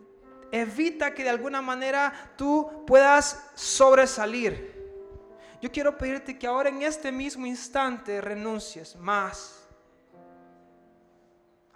evita 0.54 1.16
que 1.16 1.24
de 1.24 1.32
alguna 1.32 1.64
manera 1.64 2.14
tú 2.38 2.86
puedas 2.86 3.44
sobresalir. 3.56 4.72
Yo 5.60 5.72
quiero 5.72 5.98
pedirte 5.98 6.38
que 6.38 6.46
ahora 6.46 6.70
en 6.70 6.84
este 6.84 7.12
mismo 7.12 7.48
instante 7.48 8.22
renuncies 8.22 8.96
más. 8.96 9.68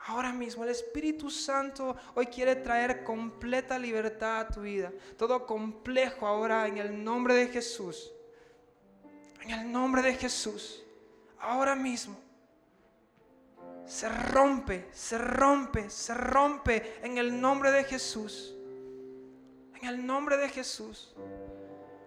Ahora 0.06 0.32
mismo 0.32 0.64
el 0.64 0.70
Espíritu 0.70 1.32
Santo 1.32 1.96
hoy 2.14 2.28
quiere 2.28 2.56
traer 2.56 3.04
completa 3.04 3.80
libertad 3.80 4.42
a 4.42 4.48
tu 4.48 4.62
vida. 4.62 4.94
Todo 5.18 5.48
complejo 5.48 6.28
ahora 6.28 6.68
en 6.68 6.78
el 6.78 7.04
nombre 7.04 7.34
de 7.34 7.48
Jesús. 7.48 8.12
En 9.42 9.50
el 9.50 9.72
nombre 9.72 10.04
de 10.04 10.14
Jesús 10.14 10.84
ahora 11.40 11.74
mismo 11.74 12.16
se 13.88 14.08
rompe, 14.08 14.88
se 14.92 15.18
rompe, 15.18 15.90
se 15.90 16.14
rompe 16.14 17.00
en 17.02 17.18
el 17.18 17.42
nombre 17.42 17.72
de 17.72 17.84
Jesús. 17.84 18.54
En 19.82 19.88
el 19.88 20.06
nombre 20.06 20.38
de 20.38 20.50
Jesús. 20.50 21.14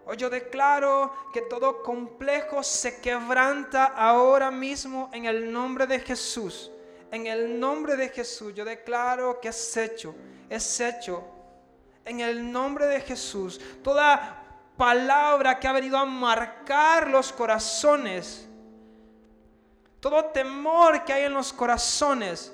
Hoy 0.06 0.16
yo 0.16 0.28
declaro 0.28 1.12
que 1.32 1.42
todo 1.42 1.82
complejo 1.82 2.62
se 2.62 3.00
quebranta 3.00 3.84
ahora 3.84 4.50
mismo 4.50 5.08
en 5.12 5.26
el 5.26 5.52
nombre 5.52 5.86
de 5.86 6.00
Jesús. 6.00 6.70
En 7.12 7.26
el 7.26 7.58
nombre 7.58 7.96
de 7.96 8.08
Jesús 8.08 8.54
yo 8.54 8.64
declaro 8.64 9.40
que 9.40 9.48
es 9.48 9.76
hecho, 9.76 10.14
es 10.48 10.80
hecho. 10.80 11.24
En 12.04 12.20
el 12.20 12.50
nombre 12.50 12.86
de 12.86 13.00
Jesús. 13.00 13.60
Toda 13.82 14.42
palabra 14.76 15.58
que 15.60 15.68
ha 15.68 15.72
venido 15.72 15.96
a 15.96 16.04
marcar 16.04 17.08
los 17.08 17.32
corazones 17.32 18.48
todo 20.00 20.24
temor 20.26 21.04
que 21.04 21.12
hay 21.12 21.24
en 21.24 21.34
los 21.34 21.52
corazones 21.52 22.52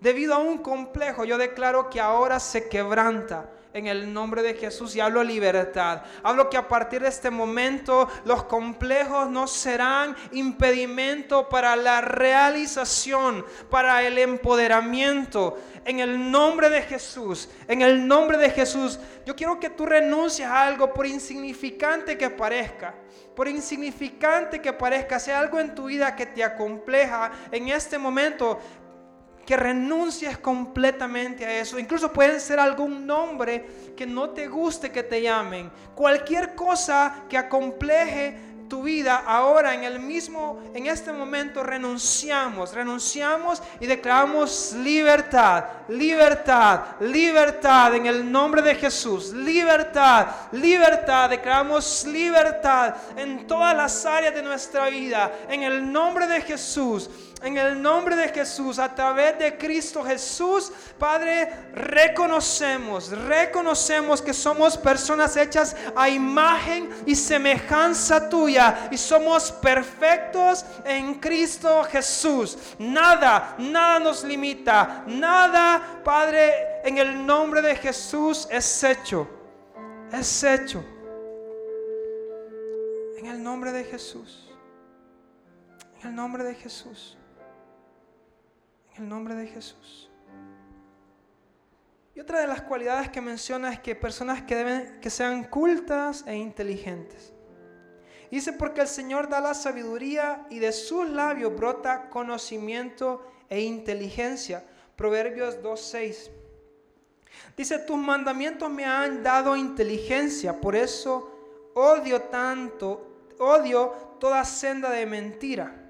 debido 0.00 0.34
a 0.34 0.38
un 0.38 0.58
complejo, 0.58 1.24
yo 1.24 1.36
declaro 1.36 1.90
que 1.90 2.00
ahora 2.00 2.38
se 2.38 2.68
quebranta 2.68 3.50
en 3.76 3.86
el 3.86 4.10
nombre 4.10 4.42
de 4.42 4.54
Jesús 4.54 4.96
y 4.96 5.00
hablo 5.00 5.22
libertad. 5.22 6.02
Hablo 6.22 6.48
que 6.48 6.56
a 6.56 6.66
partir 6.66 7.02
de 7.02 7.08
este 7.08 7.28
momento 7.28 8.08
los 8.24 8.44
complejos 8.44 9.28
no 9.28 9.46
serán 9.46 10.16
impedimento 10.32 11.46
para 11.50 11.76
la 11.76 12.00
realización, 12.00 13.44
para 13.68 14.02
el 14.02 14.16
empoderamiento. 14.16 15.58
En 15.84 16.00
el 16.00 16.30
nombre 16.30 16.70
de 16.70 16.80
Jesús, 16.80 17.50
en 17.68 17.82
el 17.82 18.08
nombre 18.08 18.38
de 18.38 18.48
Jesús, 18.48 18.98
yo 19.26 19.36
quiero 19.36 19.60
que 19.60 19.68
tú 19.68 19.84
renuncies 19.84 20.48
a 20.48 20.62
algo 20.62 20.94
por 20.94 21.06
insignificante 21.06 22.16
que 22.16 22.30
parezca 22.30 22.94
por 23.36 23.48
insignificante 23.48 24.62
que 24.62 24.72
parezca, 24.72 25.20
sea 25.20 25.40
algo 25.40 25.60
en 25.60 25.74
tu 25.74 25.84
vida 25.84 26.16
que 26.16 26.24
te 26.24 26.42
acompleja 26.42 27.30
en 27.52 27.68
este 27.68 27.98
momento, 27.98 28.58
que 29.46 29.56
renuncies 29.56 30.36
completamente 30.38 31.46
a 31.46 31.60
eso. 31.60 31.78
Incluso 31.78 32.12
puede 32.12 32.40
ser 32.40 32.58
algún 32.58 33.06
nombre 33.06 33.94
que 33.96 34.06
no 34.06 34.30
te 34.30 34.48
guste 34.48 34.90
que 34.90 35.04
te 35.04 35.22
llamen. 35.22 35.70
Cualquier 35.94 36.54
cosa 36.54 37.24
que 37.28 37.38
acompleje 37.38 38.46
tu 38.68 38.82
vida 38.82 39.22
ahora 39.26 39.74
en 39.74 39.84
el 39.84 40.00
mismo 40.00 40.60
en 40.74 40.86
este 40.86 41.12
momento 41.12 41.62
renunciamos, 41.62 42.74
renunciamos 42.74 43.62
y 43.80 43.86
declaramos 43.86 44.72
libertad, 44.72 45.64
libertad, 45.88 46.80
libertad 47.00 47.94
en 47.94 48.06
el 48.06 48.30
nombre 48.30 48.62
de 48.62 48.74
Jesús. 48.74 49.32
Libertad, 49.32 50.26
libertad, 50.52 51.30
declaramos 51.30 52.04
libertad 52.06 52.94
en 53.16 53.46
todas 53.46 53.76
las 53.76 54.04
áreas 54.04 54.34
de 54.34 54.42
nuestra 54.42 54.88
vida 54.88 55.32
en 55.48 55.62
el 55.62 55.92
nombre 55.92 56.26
de 56.26 56.40
Jesús 56.40 57.08
en 57.46 57.56
el 57.56 57.80
nombre 57.80 58.16
de 58.16 58.28
Jesús, 58.28 58.78
a 58.78 58.92
través 58.92 59.38
de 59.38 59.56
Cristo 59.56 60.02
Jesús, 60.02 60.72
Padre, 60.98 61.48
reconocemos, 61.74 63.10
reconocemos 63.10 64.20
que 64.20 64.34
somos 64.34 64.76
personas 64.76 65.36
hechas 65.36 65.76
a 65.94 66.08
imagen 66.08 66.90
y 67.06 67.14
semejanza 67.14 68.28
tuya 68.28 68.88
y 68.90 68.98
somos 68.98 69.52
perfectos 69.52 70.64
en 70.84 71.14
Cristo 71.20 71.84
Jesús. 71.84 72.58
Nada, 72.78 73.54
nada 73.58 74.00
nos 74.00 74.24
limita, 74.24 75.04
nada, 75.06 76.00
Padre, 76.04 76.80
en 76.84 76.98
el 76.98 77.24
nombre 77.24 77.62
de 77.62 77.76
Jesús 77.76 78.48
es 78.50 78.82
hecho, 78.82 79.28
es 80.12 80.42
hecho. 80.42 80.84
En 83.18 83.26
el 83.26 83.42
nombre 83.42 83.72
de 83.72 83.84
Jesús. 83.84 84.42
En 86.00 86.10
el 86.10 86.14
nombre 86.14 86.44
de 86.44 86.54
Jesús 86.54 87.15
el 88.98 89.08
nombre 89.08 89.34
de 89.34 89.46
Jesús. 89.46 90.10
Y 92.14 92.20
otra 92.20 92.40
de 92.40 92.46
las 92.46 92.62
cualidades 92.62 93.10
que 93.10 93.20
menciona 93.20 93.72
es 93.72 93.80
que 93.80 93.94
personas 93.94 94.42
que 94.42 94.56
deben 94.56 95.00
que 95.00 95.10
sean 95.10 95.44
cultas 95.44 96.24
e 96.26 96.34
inteligentes. 96.34 97.32
Dice 98.30 98.52
porque 98.52 98.80
el 98.80 98.88
Señor 98.88 99.28
da 99.28 99.40
la 99.40 99.54
sabiduría 99.54 100.46
y 100.50 100.58
de 100.58 100.72
sus 100.72 101.08
labios 101.08 101.54
brota 101.54 102.08
conocimiento 102.08 103.22
e 103.48 103.60
inteligencia. 103.60 104.64
Proverbios 104.96 105.62
2:6. 105.62 106.30
Dice, 107.56 107.78
tus 107.80 107.98
mandamientos 107.98 108.70
me 108.70 108.84
han 108.84 109.22
dado 109.22 109.56
inteligencia, 109.56 110.58
por 110.58 110.74
eso 110.74 111.70
odio 111.74 112.22
tanto, 112.22 113.34
odio 113.38 113.90
toda 114.18 114.44
senda 114.44 114.90
de 114.90 115.04
mentira. 115.04 115.85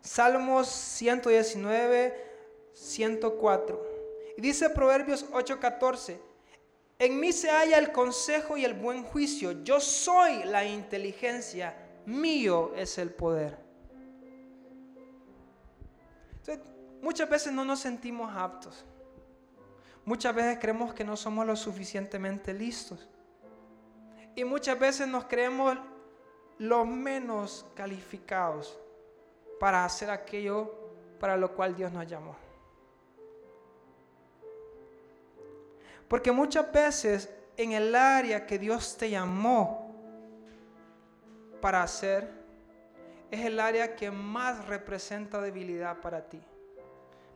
Salmos 0.00 0.68
119, 0.68 2.14
104. 2.72 3.86
Y 4.36 4.40
dice 4.40 4.70
Proverbios 4.70 5.26
8:14, 5.30 6.18
en 6.98 7.20
mí 7.20 7.32
se 7.32 7.50
halla 7.50 7.78
el 7.78 7.92
consejo 7.92 8.56
y 8.56 8.64
el 8.64 8.74
buen 8.74 9.02
juicio, 9.04 9.62
yo 9.62 9.80
soy 9.80 10.44
la 10.44 10.64
inteligencia, 10.64 11.74
mío 12.06 12.72
es 12.76 12.98
el 12.98 13.10
poder. 13.10 13.58
muchas 17.02 17.30
veces 17.30 17.52
no 17.52 17.64
nos 17.64 17.80
sentimos 17.80 18.30
aptos. 18.36 18.84
Muchas 20.04 20.34
veces 20.34 20.58
creemos 20.60 20.92
que 20.92 21.04
no 21.04 21.16
somos 21.16 21.46
lo 21.46 21.56
suficientemente 21.56 22.52
listos. 22.52 23.08
Y 24.34 24.44
muchas 24.44 24.78
veces 24.78 25.08
nos 25.08 25.24
creemos 25.24 25.78
los 26.58 26.86
menos 26.86 27.64
calificados 27.74 28.78
para 29.60 29.84
hacer 29.84 30.08
aquello 30.08 30.74
para 31.20 31.36
lo 31.36 31.54
cual 31.54 31.76
Dios 31.76 31.92
nos 31.92 32.06
llamó. 32.06 32.34
Porque 36.08 36.32
muchas 36.32 36.72
veces 36.72 37.30
en 37.58 37.72
el 37.72 37.94
área 37.94 38.46
que 38.46 38.58
Dios 38.58 38.96
te 38.96 39.10
llamó 39.10 39.94
para 41.60 41.82
hacer, 41.82 42.32
es 43.30 43.44
el 43.44 43.60
área 43.60 43.94
que 43.94 44.10
más 44.10 44.66
representa 44.66 45.42
debilidad 45.42 46.00
para 46.00 46.26
ti. 46.26 46.42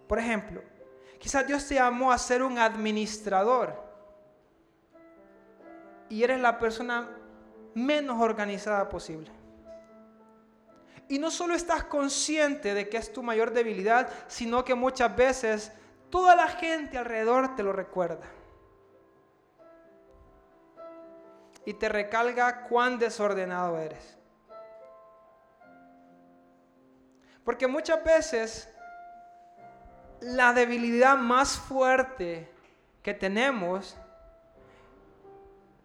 Por 0.08 0.18
ejemplo, 0.18 0.62
quizás 1.18 1.46
Dios 1.46 1.68
te 1.68 1.74
llamó 1.74 2.10
a 2.10 2.16
ser 2.16 2.42
un 2.42 2.58
administrador 2.58 3.74
y 6.08 6.22
eres 6.22 6.40
la 6.40 6.58
persona 6.58 7.06
menos 7.74 8.18
organizada 8.18 8.88
posible. 8.88 9.43
Y 11.08 11.18
no 11.18 11.30
solo 11.30 11.54
estás 11.54 11.84
consciente 11.84 12.74
de 12.74 12.88
que 12.88 12.96
es 12.96 13.12
tu 13.12 13.22
mayor 13.22 13.52
debilidad, 13.52 14.08
sino 14.26 14.64
que 14.64 14.74
muchas 14.74 15.14
veces 15.14 15.72
toda 16.10 16.34
la 16.34 16.48
gente 16.48 16.96
alrededor 16.96 17.54
te 17.54 17.62
lo 17.62 17.72
recuerda. 17.72 18.26
Y 21.66 21.74
te 21.74 21.88
recalga 21.88 22.64
cuán 22.68 22.98
desordenado 22.98 23.78
eres. 23.78 24.18
Porque 27.44 27.66
muchas 27.66 28.02
veces 28.02 28.68
la 30.20 30.52
debilidad 30.54 31.18
más 31.18 31.56
fuerte 31.58 32.50
que 33.02 33.12
tenemos 33.12 33.96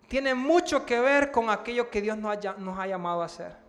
tiene 0.08 0.34
mucho 0.34 0.86
que 0.86 1.00
ver 1.00 1.32
con 1.32 1.50
aquello 1.50 1.90
que 1.90 2.02
Dios 2.02 2.18
nos 2.18 2.38
ha, 2.46 2.82
ha 2.82 2.88
llamado 2.88 3.22
a 3.22 3.26
hacer. 3.26 3.69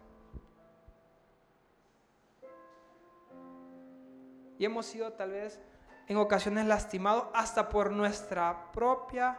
Y 4.61 4.67
hemos 4.67 4.85
sido 4.85 5.11
tal 5.15 5.31
vez 5.31 5.59
en 6.07 6.19
ocasiones 6.19 6.67
lastimados 6.67 7.29
hasta 7.33 7.71
por 7.71 7.91
nuestra 7.91 8.71
propia 8.73 9.39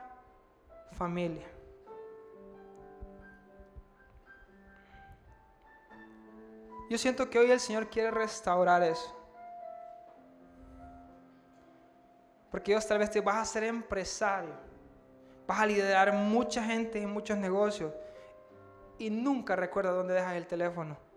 familia. 0.93 1.45
Yo 6.89 6.97
siento 6.97 7.30
que 7.30 7.38
hoy 7.38 7.51
el 7.51 7.59
Señor 7.59 7.88
quiere 7.88 8.09
restaurar 8.09 8.82
eso. 8.82 9.15
Porque 12.49 12.72
Dios 12.72 12.88
tal 12.88 12.97
vez 12.97 13.11
te 13.11 13.22
vas 13.22 13.36
a 13.36 13.45
ser 13.45 13.65
empresario. 13.65 14.55
Vas 15.45 15.59
a 15.59 15.67
liderar 15.67 16.13
mucha 16.13 16.63
gente 16.63 16.99
en 16.99 17.11
muchos 17.11 17.38
negocios. 17.38 17.93
Y 18.97 19.11
nunca 19.11 19.55
recuerdas 19.55 19.93
dónde 19.93 20.15
dejas 20.15 20.34
el 20.34 20.47
teléfono. 20.47 21.11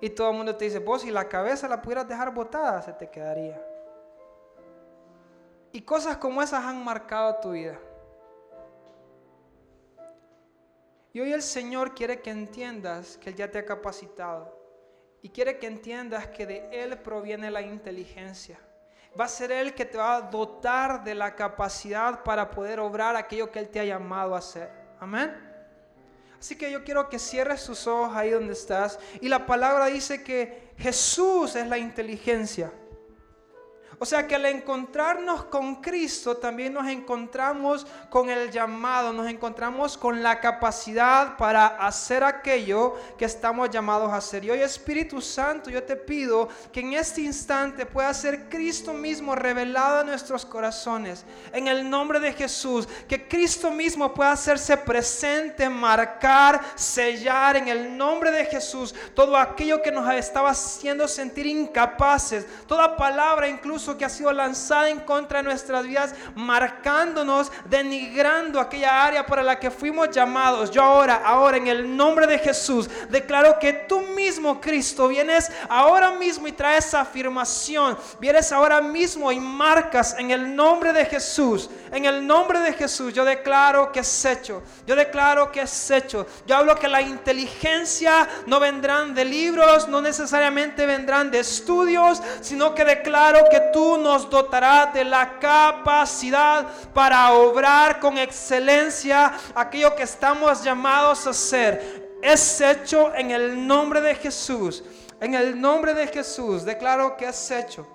Y 0.00 0.10
todo 0.10 0.30
el 0.30 0.36
mundo 0.36 0.56
te 0.56 0.66
dice, 0.66 0.78
vos 0.78 1.02
si 1.02 1.10
la 1.10 1.28
cabeza 1.28 1.68
la 1.68 1.80
pudieras 1.80 2.06
dejar 2.06 2.32
botada, 2.32 2.82
se 2.82 2.92
te 2.92 3.08
quedaría. 3.08 3.60
Y 5.72 5.82
cosas 5.82 6.16
como 6.16 6.42
esas 6.42 6.64
han 6.64 6.84
marcado 6.84 7.36
tu 7.40 7.52
vida. 7.52 7.78
Y 11.12 11.20
hoy 11.20 11.32
el 11.32 11.42
Señor 11.42 11.94
quiere 11.94 12.20
que 12.20 12.30
entiendas 12.30 13.16
que 13.16 13.30
Él 13.30 13.36
ya 13.36 13.50
te 13.50 13.58
ha 13.58 13.64
capacitado 13.64 14.54
y 15.22 15.30
quiere 15.30 15.58
que 15.58 15.66
entiendas 15.66 16.28
que 16.28 16.44
de 16.44 16.68
Él 16.70 16.98
proviene 16.98 17.50
la 17.50 17.62
inteligencia. 17.62 18.58
Va 19.18 19.24
a 19.24 19.28
ser 19.28 19.50
Él 19.50 19.74
que 19.74 19.86
te 19.86 19.96
va 19.96 20.16
a 20.16 20.20
dotar 20.20 21.02
de 21.02 21.14
la 21.14 21.34
capacidad 21.34 22.22
para 22.22 22.50
poder 22.50 22.80
obrar 22.80 23.16
aquello 23.16 23.50
que 23.50 23.58
Él 23.58 23.70
te 23.70 23.80
ha 23.80 23.84
llamado 23.84 24.34
a 24.34 24.38
hacer. 24.38 24.70
Amén. 25.00 25.45
Así 26.38 26.56
que 26.56 26.70
yo 26.70 26.84
quiero 26.84 27.08
que 27.08 27.18
cierres 27.18 27.64
tus 27.64 27.86
ojos 27.86 28.14
ahí 28.14 28.30
donde 28.30 28.52
estás. 28.52 28.98
Y 29.20 29.28
la 29.28 29.46
palabra 29.46 29.86
dice 29.86 30.22
que 30.22 30.70
Jesús 30.78 31.56
es 31.56 31.66
la 31.66 31.78
inteligencia. 31.78 32.72
O 33.98 34.04
sea 34.04 34.26
que 34.26 34.34
al 34.34 34.44
encontrarnos 34.44 35.44
con 35.44 35.76
Cristo 35.76 36.36
también 36.36 36.74
nos 36.74 36.86
encontramos 36.86 37.86
con 38.10 38.28
el 38.28 38.50
llamado, 38.50 39.10
nos 39.12 39.26
encontramos 39.26 39.96
con 39.96 40.22
la 40.22 40.38
capacidad 40.38 41.36
para 41.38 41.66
hacer 41.66 42.22
aquello 42.22 42.94
que 43.16 43.24
estamos 43.24 43.70
llamados 43.70 44.12
a 44.12 44.16
hacer. 44.16 44.44
Y 44.44 44.50
hoy 44.50 44.60
Espíritu 44.60 45.22
Santo, 45.22 45.70
yo 45.70 45.82
te 45.82 45.96
pido 45.96 46.48
que 46.70 46.80
en 46.80 46.92
este 46.92 47.22
instante 47.22 47.86
pueda 47.86 48.12
ser 48.12 48.50
Cristo 48.50 48.92
mismo 48.92 49.34
revelado 49.34 50.02
en 50.02 50.08
nuestros 50.08 50.44
corazones. 50.44 51.24
En 51.52 51.66
el 51.66 51.88
nombre 51.88 52.20
de 52.20 52.34
Jesús, 52.34 52.86
que 53.08 53.26
Cristo 53.26 53.70
mismo 53.70 54.12
pueda 54.12 54.32
hacerse 54.32 54.76
presente, 54.76 55.70
marcar, 55.70 56.60
sellar 56.74 57.56
en 57.56 57.68
el 57.68 57.96
nombre 57.96 58.30
de 58.30 58.44
Jesús 58.44 58.94
todo 59.14 59.38
aquello 59.38 59.80
que 59.80 59.90
nos 59.92 60.12
estaba 60.12 60.50
haciendo 60.50 61.08
sentir 61.08 61.46
incapaces, 61.46 62.46
toda 62.66 62.94
palabra 62.94 63.48
incluso 63.48 63.85
que 63.94 64.06
ha 64.06 64.08
sido 64.08 64.32
lanzada 64.32 64.88
en 64.88 65.00
contra 65.00 65.38
de 65.38 65.44
nuestras 65.44 65.86
vidas, 65.86 66.14
marcándonos, 66.34 67.52
denigrando 67.66 68.58
aquella 68.58 69.04
área 69.04 69.26
para 69.26 69.42
la 69.42 69.60
que 69.60 69.70
fuimos 69.70 70.10
llamados. 70.10 70.70
Yo 70.70 70.82
ahora, 70.82 71.22
ahora 71.24 71.58
en 71.58 71.66
el 71.66 71.94
nombre 71.94 72.26
de 72.26 72.38
Jesús, 72.38 72.88
declaro 73.10 73.58
que 73.58 73.72
tú 73.72 74.00
mismo, 74.00 74.60
Cristo, 74.60 75.08
vienes 75.08 75.52
ahora 75.68 76.12
mismo 76.12 76.48
y 76.48 76.52
traes 76.52 76.94
afirmación. 76.94 77.98
Vienes 78.18 78.50
ahora 78.52 78.80
mismo 78.80 79.30
y 79.30 79.38
marcas 79.38 80.16
en 80.18 80.30
el 80.30 80.56
nombre 80.56 80.92
de 80.92 81.04
Jesús. 81.04 81.68
En 81.92 82.04
el 82.04 82.26
nombre 82.26 82.60
de 82.60 82.72
Jesús, 82.72 83.12
yo 83.12 83.24
declaro 83.24 83.92
que 83.92 84.00
es 84.00 84.24
hecho. 84.24 84.62
Yo 84.86 84.96
declaro 84.96 85.52
que 85.52 85.60
es 85.60 85.90
hecho. 85.90 86.26
Yo 86.46 86.56
hablo 86.56 86.74
que 86.76 86.88
la 86.88 87.02
inteligencia 87.02 88.28
no 88.46 88.60
vendrán 88.60 89.14
de 89.14 89.24
libros, 89.24 89.88
no 89.88 90.00
necesariamente 90.00 90.86
vendrán 90.86 91.30
de 91.30 91.40
estudios, 91.40 92.22
sino 92.40 92.74
que 92.74 92.84
declaro 92.84 93.46
que 93.50 93.60
tú 93.76 93.98
nos 93.98 94.30
dotarás 94.30 94.94
de 94.94 95.04
la 95.04 95.38
capacidad 95.38 96.66
para 96.94 97.34
obrar 97.34 98.00
con 98.00 98.16
excelencia 98.16 99.34
aquello 99.54 99.94
que 99.94 100.04
estamos 100.04 100.64
llamados 100.64 101.26
a 101.26 101.30
hacer. 101.30 102.18
Es 102.22 102.58
hecho 102.62 103.14
en 103.14 103.32
el 103.32 103.66
nombre 103.66 104.00
de 104.00 104.14
Jesús. 104.14 104.82
En 105.20 105.34
el 105.34 105.60
nombre 105.60 105.92
de 105.92 106.06
Jesús 106.06 106.64
declaro 106.64 107.18
que 107.18 107.26
es 107.26 107.50
hecho. 107.50 107.86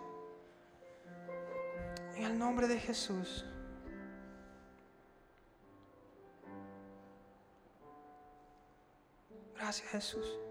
En 2.16 2.26
el 2.26 2.38
nombre 2.38 2.68
de 2.68 2.80
Jesús. 2.80 3.44
Gracias 9.56 9.90
Jesús. 9.90 10.51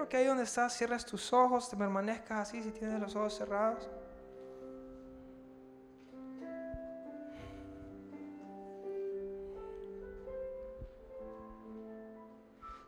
Quiero 0.00 0.08
que 0.08 0.16
ahí 0.16 0.24
donde 0.24 0.44
estás 0.44 0.72
cierres 0.72 1.04
tus 1.04 1.30
ojos, 1.30 1.68
te 1.68 1.76
permanezcas 1.76 2.38
así 2.38 2.62
si 2.62 2.70
tienes 2.70 2.98
los 2.98 3.14
ojos 3.16 3.36
cerrados. 3.36 3.86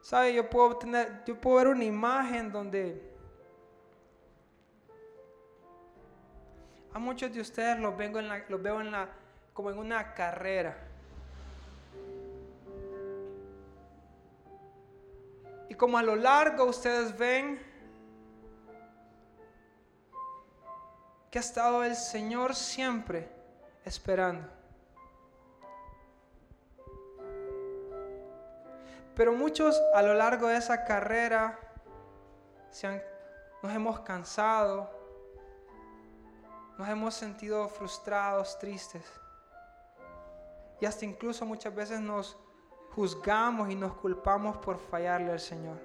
¿Sabe? 0.00 0.32
Yo 0.32 0.48
puedo 0.48 0.78
tener, 0.78 1.22
yo 1.26 1.38
puedo 1.38 1.56
ver 1.58 1.66
una 1.66 1.84
imagen 1.84 2.50
donde 2.50 3.12
a 6.94 6.98
muchos 6.98 7.30
de 7.30 7.42
ustedes 7.42 7.78
los, 7.78 7.94
vengo 7.94 8.20
en 8.20 8.28
la, 8.28 8.42
los 8.48 8.62
veo 8.62 8.80
en 8.80 8.90
la, 8.90 9.10
como 9.52 9.70
en 9.70 9.76
una 9.76 10.14
carrera. 10.14 10.91
Y 15.68 15.74
como 15.74 15.98
a 15.98 16.02
lo 16.02 16.16
largo 16.16 16.64
ustedes 16.64 17.16
ven 17.16 17.60
que 21.30 21.38
ha 21.38 21.40
estado 21.40 21.82
el 21.82 21.96
Señor 21.96 22.54
siempre 22.54 23.26
esperando. 23.84 24.46
Pero 29.14 29.32
muchos 29.32 29.80
a 29.94 30.02
lo 30.02 30.14
largo 30.14 30.48
de 30.48 30.56
esa 30.56 30.84
carrera 30.84 31.58
nos 33.62 33.72
hemos 33.72 34.00
cansado, 34.00 34.90
nos 36.78 36.88
hemos 36.88 37.14
sentido 37.14 37.68
frustrados, 37.68 38.58
tristes. 38.58 39.04
Y 40.80 40.86
hasta 40.86 41.04
incluso 41.04 41.46
muchas 41.46 41.74
veces 41.74 42.00
nos 42.00 42.36
juzgamos 42.94 43.70
y 43.70 43.74
nos 43.74 43.94
culpamos 43.94 44.58
por 44.58 44.78
fallarle 44.78 45.32
al 45.32 45.40
Señor. 45.40 45.78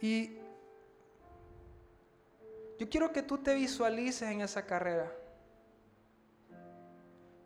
Y 0.00 0.36
yo 2.78 2.88
quiero 2.88 3.12
que 3.12 3.22
tú 3.22 3.38
te 3.38 3.54
visualices 3.54 4.28
en 4.28 4.40
esa 4.40 4.66
carrera. 4.66 5.12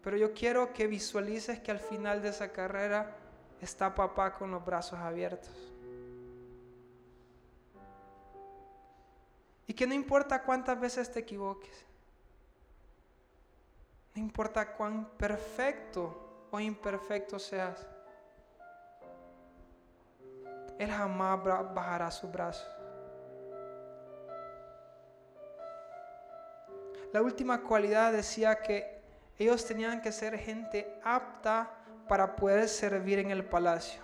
Pero 0.02 0.16
yo 0.16 0.32
quiero 0.32 0.72
que 0.72 0.86
visualices 0.86 1.58
que 1.60 1.70
al 1.70 1.80
final 1.80 2.22
de 2.22 2.28
esa 2.28 2.52
carrera 2.52 3.16
está 3.60 3.94
papá 3.94 4.34
con 4.34 4.50
los 4.50 4.64
brazos 4.64 4.98
abiertos. 4.98 5.52
Y 9.66 9.74
que 9.74 9.86
no 9.86 9.94
importa 9.94 10.42
cuántas 10.42 10.78
veces 10.78 11.10
te 11.10 11.20
equivoques. 11.20 11.85
No 14.16 14.22
importa 14.22 14.72
cuán 14.72 15.04
perfecto 15.18 16.46
o 16.50 16.58
imperfecto 16.58 17.38
seas, 17.38 17.86
Él 20.78 20.90
jamás 20.90 21.44
bajará 21.74 22.10
su 22.10 22.26
brazo. 22.28 22.66
La 27.12 27.20
última 27.20 27.62
cualidad 27.62 28.12
decía 28.12 28.62
que 28.62 29.02
ellos 29.38 29.66
tenían 29.66 30.00
que 30.00 30.10
ser 30.10 30.38
gente 30.38 30.98
apta 31.04 31.70
para 32.08 32.34
poder 32.36 32.68
servir 32.70 33.18
en 33.18 33.30
el 33.30 33.44
palacio. 33.44 34.00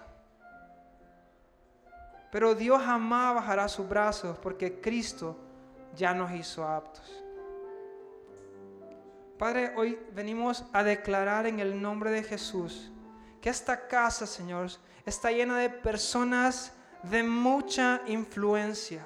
Pero 2.31 2.55
Dios 2.55 2.83
jamás 2.83 3.35
bajará 3.35 3.67
sus 3.67 3.89
brazos 3.89 4.37
porque 4.39 4.79
Cristo 4.79 5.39
ya 5.97 6.13
nos 6.13 6.31
hizo 6.33 6.67
aptos. 6.69 7.22
Padre, 9.43 9.73
hoy 9.75 9.99
venimos 10.13 10.63
a 10.73 10.85
declarar 10.85 11.49
en 11.49 11.59
el 11.59 11.83
nombre 11.83 12.13
de 12.13 12.23
Jesús 12.23 12.93
que 13.41 13.51
esta 13.51 13.89
casa, 13.89 14.25
Señor, 14.25 14.71
está 15.05 15.33
llena 15.33 15.59
de 15.59 15.69
personas 15.69 16.73
de 17.03 17.25
mucha 17.25 18.03
influencia 18.07 19.05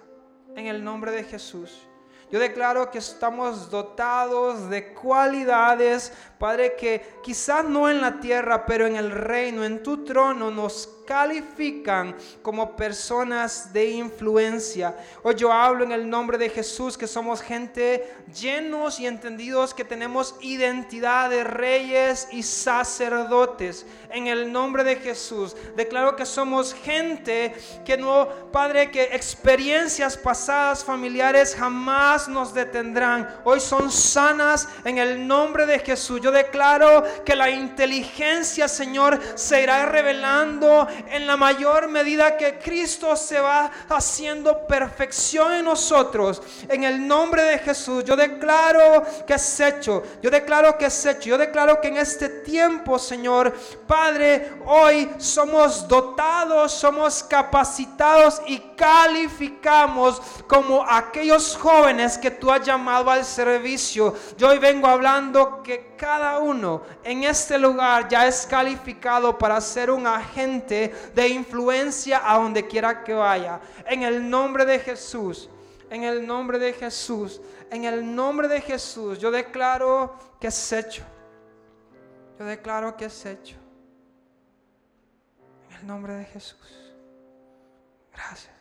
en 0.55 0.67
el 0.67 0.85
nombre 0.85 1.11
de 1.11 1.25
Jesús. 1.25 1.89
Yo 2.31 2.39
declaro 2.39 2.91
que 2.91 2.99
estamos 2.99 3.71
dotados 3.71 4.69
de 4.69 4.93
cualidades, 4.93 6.13
Padre, 6.39 6.77
que 6.77 7.19
quizás 7.23 7.65
no 7.67 7.89
en 7.89 8.03
la 8.03 8.21
tierra, 8.21 8.67
pero 8.67 8.87
en 8.87 8.97
el 8.97 9.13
reino, 9.13 9.65
en 9.65 9.83
tu 9.83 10.05
trono, 10.05 10.51
nos 10.51 10.96
califican 11.07 12.15
como 12.43 12.77
personas 12.77 13.73
de 13.73 13.91
influencia. 13.91 14.95
Hoy 15.23 15.37
yo 15.37 15.53
hablo 15.53 15.85
en 15.85 15.93
el 15.93 16.11
nombre 16.11 16.37
de 16.37 16.51
Jesús 16.51 16.99
que 16.99 17.07
somos 17.07 17.41
gente 17.41 18.13
llenos 18.39 18.99
y 19.01 19.07
entendidos 19.07 19.73
que 19.73 19.85
tenemos 19.85 20.35
identidad 20.41 21.31
de 21.31 21.45
reyes 21.45 22.29
y 22.33 22.43
sacerdotes. 22.43 23.87
En 24.11 24.27
el 24.27 24.53
nombre 24.53 24.85
de 24.85 24.97
Jesús 24.97 25.57
declaro 25.77 26.17
que 26.17 26.27
somos 26.27 26.75
gente 26.75 27.55
que 27.85 27.97
no, 27.97 28.29
Padre, 28.53 28.91
que 28.91 29.05
experiencias 29.05 30.17
pasadas 30.17 30.85
familiares 30.85 31.55
jamás 31.55 32.29
nos 32.29 32.53
detendrán. 32.53 33.29
Hoy 33.45 33.61
son 33.61 33.91
sanas 33.91 34.69
en 34.85 34.99
el 34.99 35.27
nombre 35.27 35.67
de 35.67 35.79
Jesús. 35.79 36.21
Yo 36.21 36.33
declaro 36.33 37.05
que 37.25 37.37
la 37.37 37.51
inteligencia, 37.51 38.67
Señor, 38.67 39.21
se 39.37 39.63
irá 39.63 39.87
revelando 39.87 40.89
en 41.11 41.27
la 41.27 41.37
mayor 41.37 41.89
medida 41.89 42.37
que 42.37 42.59
Cristo 42.59 43.17
se 43.17 43.41
va 43.41 43.71
haciendo 43.89 44.67
perfección 44.67 45.53
en 45.53 45.65
nosotros. 45.65 46.43
En 46.69 46.85
el 46.85 47.07
nombre 47.07 47.43
de 47.43 47.59
Jesús, 47.59 48.05
yo 48.05 48.17
declaro 48.17 49.05
que 49.27 49.35
es 49.35 49.61
hecho. 49.61 50.03
Yo 50.23 50.31
declaro 50.31 50.77
que 50.79 50.87
es 50.87 51.07
hecho. 51.07 51.31
Yo 51.31 51.39
declaro 51.39 51.81
que 51.81 51.89
en 51.89 51.97
este 51.97 52.29
tiempo, 52.29 52.99
Señor, 52.99 53.55
Padre, 53.87 54.61
hoy 54.67 55.11
somos 55.19 55.87
dotados, 55.87 56.73
somos 56.73 57.23
capacitados 57.23 58.41
y 58.47 58.59
calificamos 58.77 60.21
como 60.47 60.85
aquellos 60.89 61.57
jóvenes 61.57 62.19
que 62.19 62.31
tú 62.31 62.51
has 62.51 62.65
llamado 62.65 63.11
al 63.11 63.25
servicio. 63.25 64.15
Yo 64.37 64.49
hoy 64.49 64.59
vengo 64.59 64.87
hablando 64.87 65.63
que 65.63 65.95
cada 65.97 66.39
uno 66.39 66.83
en 67.03 67.25
este 67.25 67.59
lugar 67.59 68.09
ya 68.09 68.27
es 68.27 68.47
calificado 68.47 69.37
para 69.39 69.61
ser 69.61 69.91
un 69.91 70.07
agente 70.07 70.86
de 71.15 71.29
influencia 71.29 72.23
a 72.25 72.39
donde 72.39 72.67
quiera 72.67 73.03
que 73.05 73.15
vaya. 73.15 73.61
En 73.87 74.03
el 74.03 74.29
nombre 74.29 74.65
de 74.65 74.79
Jesús, 74.79 75.49
en 75.91 76.05
el 76.05 76.27
nombre 76.27 76.59
de 76.59 76.73
Jesús, 76.73 77.41
en 77.71 77.85
el 77.85 78.15
nombre 78.15 78.49
de 78.49 78.61
Jesús, 78.61 79.19
yo 79.19 79.31
declaro 79.31 80.15
que 80.41 80.49
es 80.49 80.73
hecho. 80.73 81.05
Yo 82.39 82.45
declaro 82.45 82.97
que 82.97 83.07
es 83.07 83.27
hecho. 83.27 83.57
En 85.71 85.77
el 85.77 85.87
nombre 85.87 86.15
de 86.15 86.25
Jesús. 86.25 86.95
Gracias. 88.13 88.55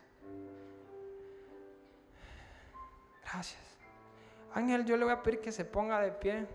Gracias. 3.23 3.61
Ángel, 4.53 4.85
yo 4.85 4.95
le 4.95 5.03
voy 5.03 5.13
a 5.13 5.21
pedir 5.21 5.41
que 5.41 5.51
se 5.51 5.65
ponga 5.65 5.99
de 5.99 6.11
pie. 6.11 6.47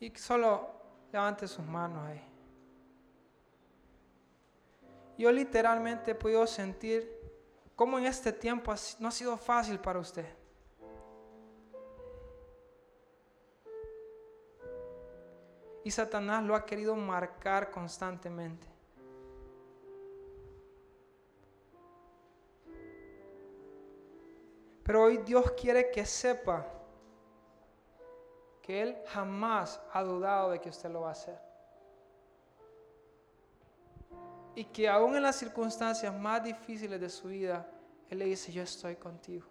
Y 0.00 0.10
solo 0.16 0.70
levante 1.12 1.46
sus 1.46 1.64
manos 1.64 2.06
ahí. 2.08 2.27
Yo 5.18 5.32
literalmente 5.32 6.12
he 6.12 6.14
podido 6.14 6.46
sentir 6.46 7.12
cómo 7.74 7.98
en 7.98 8.06
este 8.06 8.32
tiempo 8.32 8.72
no 9.00 9.08
ha 9.08 9.10
sido 9.10 9.36
fácil 9.36 9.80
para 9.80 9.98
usted. 9.98 10.26
Y 15.82 15.90
Satanás 15.90 16.44
lo 16.44 16.54
ha 16.54 16.64
querido 16.64 16.94
marcar 16.94 17.70
constantemente. 17.72 18.66
Pero 24.84 25.02
hoy 25.02 25.18
Dios 25.18 25.50
quiere 25.52 25.90
que 25.90 26.06
sepa 26.06 26.64
que 28.62 28.82
Él 28.82 28.98
jamás 29.08 29.80
ha 29.92 30.02
dudado 30.02 30.50
de 30.50 30.60
que 30.60 30.68
usted 30.68 30.90
lo 30.90 31.00
va 31.00 31.08
a 31.08 31.12
hacer. 31.12 31.47
Y 34.58 34.64
que 34.64 34.88
aún 34.88 35.14
en 35.14 35.22
las 35.22 35.36
circunstancias 35.36 36.12
más 36.12 36.42
difíciles 36.42 37.00
de 37.00 37.08
su 37.08 37.28
vida, 37.28 37.64
Él 38.10 38.18
le 38.18 38.24
dice, 38.24 38.50
yo 38.50 38.64
estoy 38.64 38.96
contigo. 38.96 39.46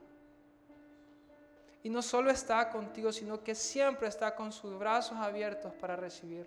Y 1.81 1.89
no 1.89 2.01
solo 2.01 2.29
está 2.29 2.69
contigo, 2.69 3.13
sino 3.13 3.41
que 3.41 3.55
siempre 3.55 4.09
está 4.09 4.35
con 4.35 4.51
sus 4.51 4.77
brazos 4.77 5.17
abiertos 5.17 5.71
para 5.79 5.95
recibir. 5.95 6.45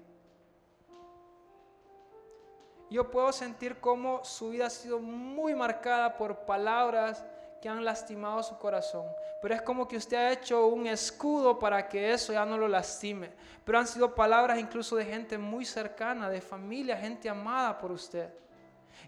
Yo 2.90 3.10
puedo 3.10 3.32
sentir 3.32 3.80
cómo 3.80 4.22
su 4.26 4.50
vida 4.50 4.66
ha 4.66 4.70
sido 4.70 4.98
muy 4.98 5.54
marcada 5.54 6.18
por 6.18 6.40
palabras 6.40 7.24
que 7.62 7.68
han 7.70 7.82
lastimado 7.82 8.42
su 8.42 8.58
corazón. 8.58 9.06
Pero 9.40 9.54
es 9.54 9.62
como 9.62 9.88
que 9.88 9.96
usted 9.96 10.18
ha 10.18 10.32
hecho 10.32 10.66
un 10.66 10.86
escudo 10.86 11.58
para 11.58 11.88
que 11.88 12.12
eso 12.12 12.34
ya 12.34 12.44
no 12.44 12.58
lo 12.58 12.68
lastime. 12.68 13.30
Pero 13.64 13.78
han 13.78 13.86
sido 13.86 14.14
palabras 14.14 14.58
incluso 14.58 14.96
de 14.96 15.06
gente 15.06 15.38
muy 15.38 15.64
cercana, 15.64 16.28
de 16.28 16.42
familia, 16.42 16.98
gente 16.98 17.26
amada 17.26 17.78
por 17.78 17.90
usted. 17.90 18.28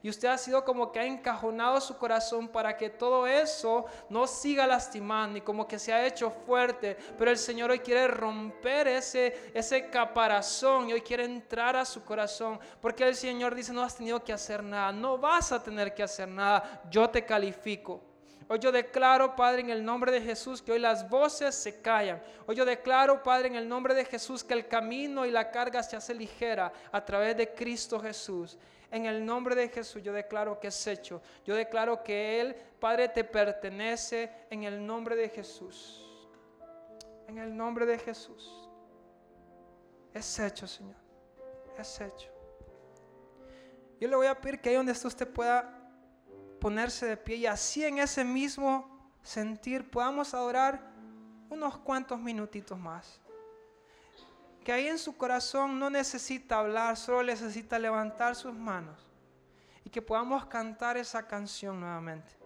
Y 0.02 0.08
usted 0.08 0.28
ha 0.28 0.38
sido 0.38 0.64
como 0.64 0.92
que 0.92 1.00
ha 1.00 1.04
encajonado 1.04 1.80
su 1.80 1.96
corazón 1.98 2.48
para 2.48 2.76
que 2.76 2.90
todo 2.90 3.26
eso 3.26 3.86
no 4.08 4.26
siga 4.26 4.66
lastimando 4.66 5.38
y 5.38 5.42
como 5.42 5.66
que 5.66 5.78
se 5.78 5.92
ha 5.92 6.06
hecho 6.06 6.30
fuerte. 6.30 6.96
Pero 7.18 7.30
el 7.30 7.38
Señor 7.38 7.70
hoy 7.70 7.80
quiere 7.80 8.08
romper 8.08 8.88
ese, 8.88 9.50
ese 9.54 9.90
caparazón 9.90 10.88
y 10.88 10.92
hoy 10.92 11.02
quiere 11.02 11.24
entrar 11.24 11.76
a 11.76 11.84
su 11.84 12.04
corazón. 12.04 12.58
Porque 12.80 13.06
el 13.06 13.14
Señor 13.14 13.54
dice, 13.54 13.72
no 13.72 13.82
has 13.82 13.96
tenido 13.96 14.22
que 14.22 14.32
hacer 14.32 14.62
nada, 14.62 14.92
no 14.92 15.18
vas 15.18 15.52
a 15.52 15.62
tener 15.62 15.94
que 15.94 16.02
hacer 16.02 16.28
nada, 16.28 16.82
yo 16.90 17.10
te 17.10 17.24
califico. 17.24 18.00
Hoy 18.52 18.58
yo 18.58 18.70
declaro, 18.70 19.34
Padre, 19.34 19.62
en 19.62 19.70
el 19.70 19.82
nombre 19.82 20.12
de 20.12 20.20
Jesús, 20.20 20.60
que 20.60 20.72
hoy 20.72 20.78
las 20.78 21.08
voces 21.08 21.54
se 21.54 21.80
callan. 21.80 22.22
Hoy 22.46 22.54
yo 22.54 22.66
declaro, 22.66 23.22
Padre, 23.22 23.48
en 23.48 23.54
el 23.54 23.66
nombre 23.66 23.94
de 23.94 24.04
Jesús, 24.04 24.44
que 24.44 24.52
el 24.52 24.68
camino 24.68 25.24
y 25.24 25.30
la 25.30 25.50
carga 25.50 25.82
se 25.82 25.96
hace 25.96 26.12
ligera 26.12 26.70
a 26.90 27.02
través 27.02 27.34
de 27.34 27.54
Cristo 27.54 27.98
Jesús. 27.98 28.58
En 28.92 29.06
el 29.06 29.24
nombre 29.24 29.54
de 29.54 29.70
Jesús 29.70 30.02
yo 30.02 30.12
declaro 30.12 30.60
que 30.60 30.68
es 30.68 30.86
hecho. 30.86 31.22
Yo 31.46 31.56
declaro 31.56 32.04
que 32.04 32.42
Él, 32.42 32.54
Padre, 32.78 33.08
te 33.08 33.24
pertenece 33.24 34.30
en 34.50 34.64
el 34.64 34.84
nombre 34.86 35.16
de 35.16 35.30
Jesús. 35.30 36.28
En 37.26 37.38
el 37.38 37.56
nombre 37.56 37.86
de 37.86 37.98
Jesús. 37.98 38.68
Es 40.12 40.38
hecho, 40.38 40.66
Señor. 40.66 40.96
Es 41.78 42.02
hecho. 42.02 42.28
Yo 43.98 44.08
le 44.08 44.16
voy 44.16 44.26
a 44.26 44.38
pedir 44.38 44.60
que 44.60 44.68
ahí 44.68 44.74
donde 44.74 44.92
usted 44.92 45.26
pueda 45.26 45.74
ponerse 46.60 47.06
de 47.06 47.16
pie 47.16 47.36
y 47.36 47.46
así 47.46 47.82
en 47.82 47.98
ese 47.98 48.24
mismo 48.24 49.10
sentir 49.22 49.90
podamos 49.90 50.34
adorar 50.34 50.82
unos 51.48 51.78
cuantos 51.78 52.20
minutitos 52.20 52.78
más. 52.78 53.21
Que 54.64 54.72
ahí 54.72 54.86
en 54.86 54.98
su 54.98 55.16
corazón 55.16 55.78
no 55.78 55.90
necesita 55.90 56.58
hablar, 56.58 56.96
solo 56.96 57.24
necesita 57.24 57.78
levantar 57.78 58.36
sus 58.36 58.54
manos 58.54 59.04
y 59.84 59.90
que 59.90 60.00
podamos 60.00 60.46
cantar 60.46 60.96
esa 60.96 61.26
canción 61.26 61.80
nuevamente. 61.80 62.42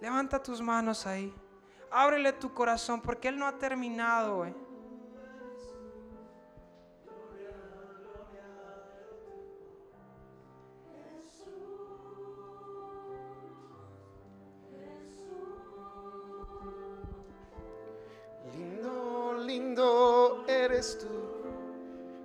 Levanta 0.00 0.40
tus 0.40 0.60
manos 0.60 1.04
ahí. 1.04 1.34
Ábrele 1.90 2.32
tu 2.32 2.54
corazón 2.54 3.00
porque 3.00 3.26
Él 3.26 3.36
no 3.36 3.46
ha 3.46 3.58
terminado 3.58 4.38
hoy. 4.38 4.65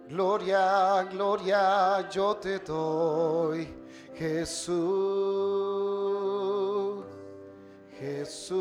Gloria, 0.09 1.07
gloria 1.09 2.09
yo 2.09 2.35
te 2.35 2.59
doy, 2.59 3.67
Jesús. 4.13 4.71
Jesús. 7.97 8.51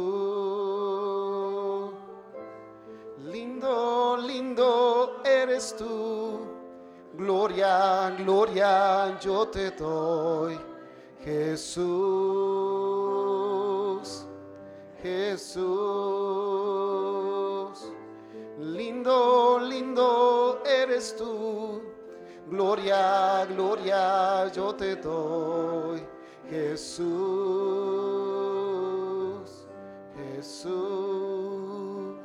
Lindo, 3.24 4.16
lindo 4.16 5.20
eres 5.24 5.74
tú. 5.76 6.40
Gloria, 7.14 8.14
gloria 8.16 9.18
yo 9.20 9.48
te 9.48 9.70
doy. 9.72 10.58
Jesús, 11.24 11.84
Jesús. 15.02 16.49
Lindo, 19.60 20.62
eres 20.64 21.14
tú. 21.16 21.82
Gloria, 22.48 23.44
gloria 23.46 24.48
yo 24.52 24.74
te 24.74 24.96
doy. 24.96 26.02
Jesús, 26.48 27.08
Jesús. 30.16 32.16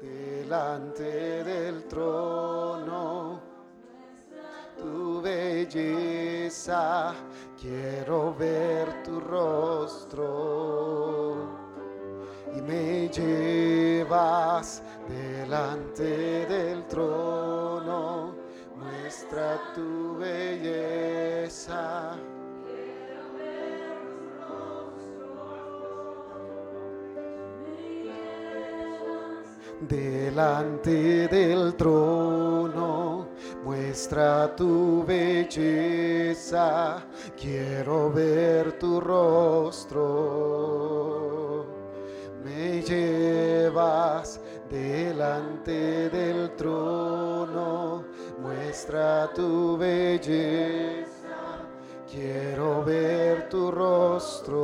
Delante 0.00 1.44
del 1.44 1.84
trono, 1.84 3.40
tu 4.78 5.20
belleza, 5.20 7.14
quiero 7.60 8.34
ver 8.34 9.02
tu 9.02 9.20
rostro 9.20 10.55
llevas 13.12 14.82
delante 15.08 16.46
del 16.46 16.86
trono, 16.86 18.34
muestra 18.76 19.58
tu 19.74 20.16
belleza. 20.18 22.16
Delante 29.78 31.28
del 31.28 31.74
trono, 31.76 33.28
muestra 33.62 34.48
tu 34.56 35.04
belleza, 35.04 37.04
quiero 37.36 38.10
ver 38.10 38.72
tu 38.78 38.98
rostro 38.98 40.56
me 42.46 42.80
llevas 42.80 44.40
delante 44.70 46.08
del 46.10 46.54
trono, 46.54 48.04
muestra 48.40 49.28
tu 49.34 49.76
belleza, 49.76 51.66
quiero 52.08 52.84
ver 52.84 53.48
tu 53.48 53.72
rostro. 53.72 54.54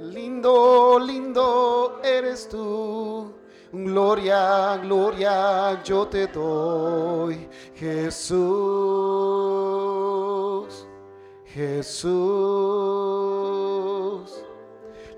Lindo, 0.00 0.98
lindo 0.98 2.00
eres 2.02 2.48
tú. 2.48 3.34
Gloria, 3.72 4.78
gloria 4.78 5.82
yo 5.82 6.06
te 6.06 6.28
doy, 6.28 7.48
Jesús, 7.74 8.36
Jesús. 11.44 13.45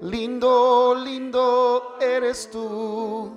Lindo, 0.01 0.95
lindo 0.95 1.97
eres 2.01 2.49
tú. 2.51 3.33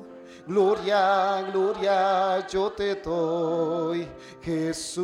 Gloria, 0.46 1.42
gloria 1.52 2.46
yo 2.48 2.72
te 2.72 2.96
doy, 2.96 4.08
Jesús, 4.42 5.02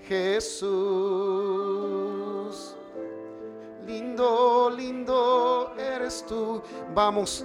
Jesús. 0.00 0.70
Lindo, 3.86 4.70
lindo 4.70 5.74
eres 5.76 6.24
tú. 6.26 6.62
Vamos. 6.94 7.44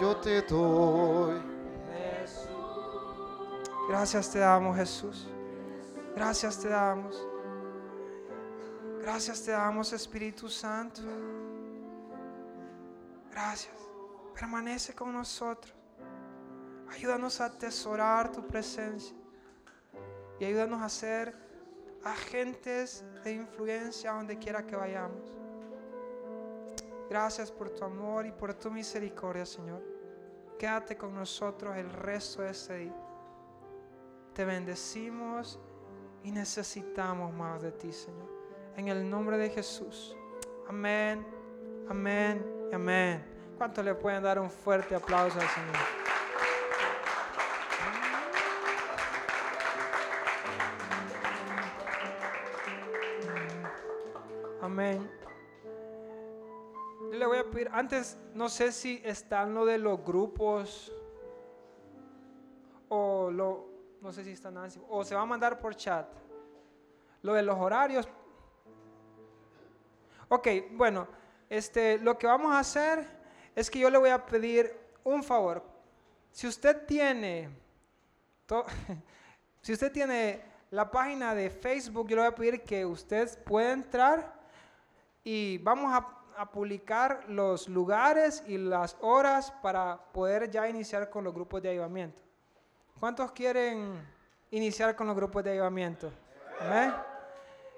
Yo 0.00 0.16
te 0.16 0.42
doy. 0.42 1.40
Gracias 3.88 4.30
te 4.30 4.40
damos, 4.40 4.76
Jesús. 4.76 5.26
Gracias 6.16 6.58
te 6.58 6.68
damos. 6.68 7.33
Gracias 9.04 9.42
te 9.42 9.50
damos, 9.50 9.92
Espíritu 9.92 10.48
Santo. 10.48 11.02
Gracias. 13.30 13.74
Permanece 14.32 14.94
con 14.94 15.12
nosotros. 15.12 15.74
Ayúdanos 16.88 17.38
a 17.42 17.44
atesorar 17.44 18.32
tu 18.32 18.46
presencia. 18.46 19.14
Y 20.40 20.46
ayúdanos 20.46 20.80
a 20.80 20.88
ser 20.88 21.36
agentes 22.02 23.04
de 23.22 23.32
influencia 23.32 24.12
donde 24.12 24.38
quiera 24.38 24.64
que 24.66 24.74
vayamos. 24.74 25.36
Gracias 27.10 27.52
por 27.52 27.68
tu 27.68 27.84
amor 27.84 28.24
y 28.24 28.32
por 28.32 28.54
tu 28.54 28.70
misericordia, 28.70 29.44
Señor. 29.44 29.82
Quédate 30.58 30.96
con 30.96 31.14
nosotros 31.14 31.76
el 31.76 31.92
resto 31.92 32.40
de 32.40 32.52
este 32.52 32.78
día. 32.78 32.96
Te 34.32 34.46
bendecimos 34.46 35.60
y 36.22 36.30
necesitamos 36.30 37.34
más 37.34 37.60
de 37.60 37.70
ti, 37.70 37.92
Señor. 37.92 38.33
En 38.76 38.88
el 38.88 39.08
nombre 39.08 39.38
de 39.38 39.50
Jesús. 39.50 40.16
Amén, 40.68 41.24
amén 41.88 42.44
y 42.72 42.74
amén. 42.74 43.24
¿Cuánto 43.56 43.82
le 43.82 43.94
pueden 43.94 44.22
dar 44.22 44.40
un 44.40 44.50
fuerte 44.50 44.96
aplauso 44.96 45.38
al 45.38 45.48
Señor? 45.48 45.76
Amén. 54.60 55.08
Yo 57.12 57.18
le 57.18 57.26
voy 57.26 57.38
a 57.38 57.44
pedir, 57.44 57.68
antes 57.72 58.18
no 58.34 58.48
sé 58.48 58.72
si 58.72 59.00
están 59.04 59.54
lo 59.54 59.64
de 59.64 59.78
los 59.78 60.02
grupos 60.04 60.92
o 62.88 63.30
lo, 63.30 63.68
no 64.00 64.10
sé 64.10 64.24
si 64.24 64.32
están 64.32 64.56
o 64.88 65.04
se 65.04 65.14
va 65.14 65.20
a 65.20 65.26
mandar 65.26 65.60
por 65.60 65.76
chat. 65.76 66.08
Lo 67.22 67.34
de 67.34 67.42
los 67.42 67.56
horarios. 67.56 68.08
Ok, 70.28 70.48
bueno, 70.72 71.06
este, 71.48 71.98
lo 71.98 72.18
que 72.18 72.26
vamos 72.26 72.52
a 72.52 72.60
hacer 72.60 73.06
es 73.54 73.70
que 73.70 73.78
yo 73.78 73.90
le 73.90 73.98
voy 73.98 74.10
a 74.10 74.24
pedir 74.24 74.76
un 75.04 75.22
favor. 75.22 75.62
Si 76.32 76.46
usted 76.46 76.84
tiene, 76.86 77.48
si 79.62 79.72
usted 79.72 79.92
tiene 79.92 80.42
la 80.70 80.90
página 80.90 81.34
de 81.34 81.50
Facebook, 81.50 82.08
yo 82.08 82.16
le 82.16 82.22
voy 82.22 82.30
a 82.32 82.34
pedir 82.34 82.62
que 82.62 82.84
usted 82.84 83.42
pueda 83.44 83.72
entrar 83.72 84.34
y 85.22 85.58
vamos 85.58 85.92
a, 85.94 86.20
publicar 86.52 87.22
los 87.28 87.68
lugares 87.68 88.42
y 88.48 88.58
las 88.58 88.96
horas 89.00 89.52
para 89.62 90.00
poder 90.12 90.50
ya 90.50 90.68
iniciar 90.68 91.08
con 91.08 91.22
los 91.22 91.32
grupos 91.32 91.62
de 91.62 91.68
avivamiento. 91.68 92.20
¿Cuántos 92.98 93.30
quieren 93.30 93.94
iniciar 94.50 94.96
con 94.96 95.06
los 95.06 95.14
grupos 95.14 95.44
de 95.44 95.50
avivamiento? 95.50 96.10
Amén. 96.60 96.92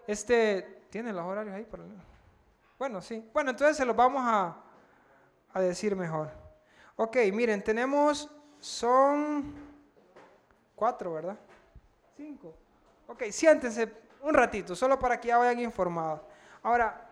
Este, 0.06 0.86
¿tiene 0.88 1.12
los 1.12 1.22
horarios 1.26 1.54
ahí? 1.54 1.64
Para- 1.64 1.84
Bueno, 2.78 3.00
sí. 3.00 3.26
Bueno, 3.32 3.50
entonces 3.50 3.76
se 3.76 3.84
los 3.84 3.96
vamos 3.96 4.22
a, 4.24 4.56
a 5.52 5.60
decir 5.60 5.96
mejor. 5.96 6.30
Ok, 6.96 7.16
miren, 7.32 7.62
tenemos, 7.64 8.30
son 8.60 9.54
cuatro, 10.74 11.14
¿verdad? 11.14 11.38
Cinco. 12.16 12.54
Ok, 13.06 13.24
siéntense 13.30 13.92
un 14.22 14.34
ratito, 14.34 14.74
solo 14.74 14.98
para 14.98 15.20
que 15.20 15.28
ya 15.28 15.38
vayan 15.38 15.60
informados. 15.60 16.20
Ahora, 16.62 17.08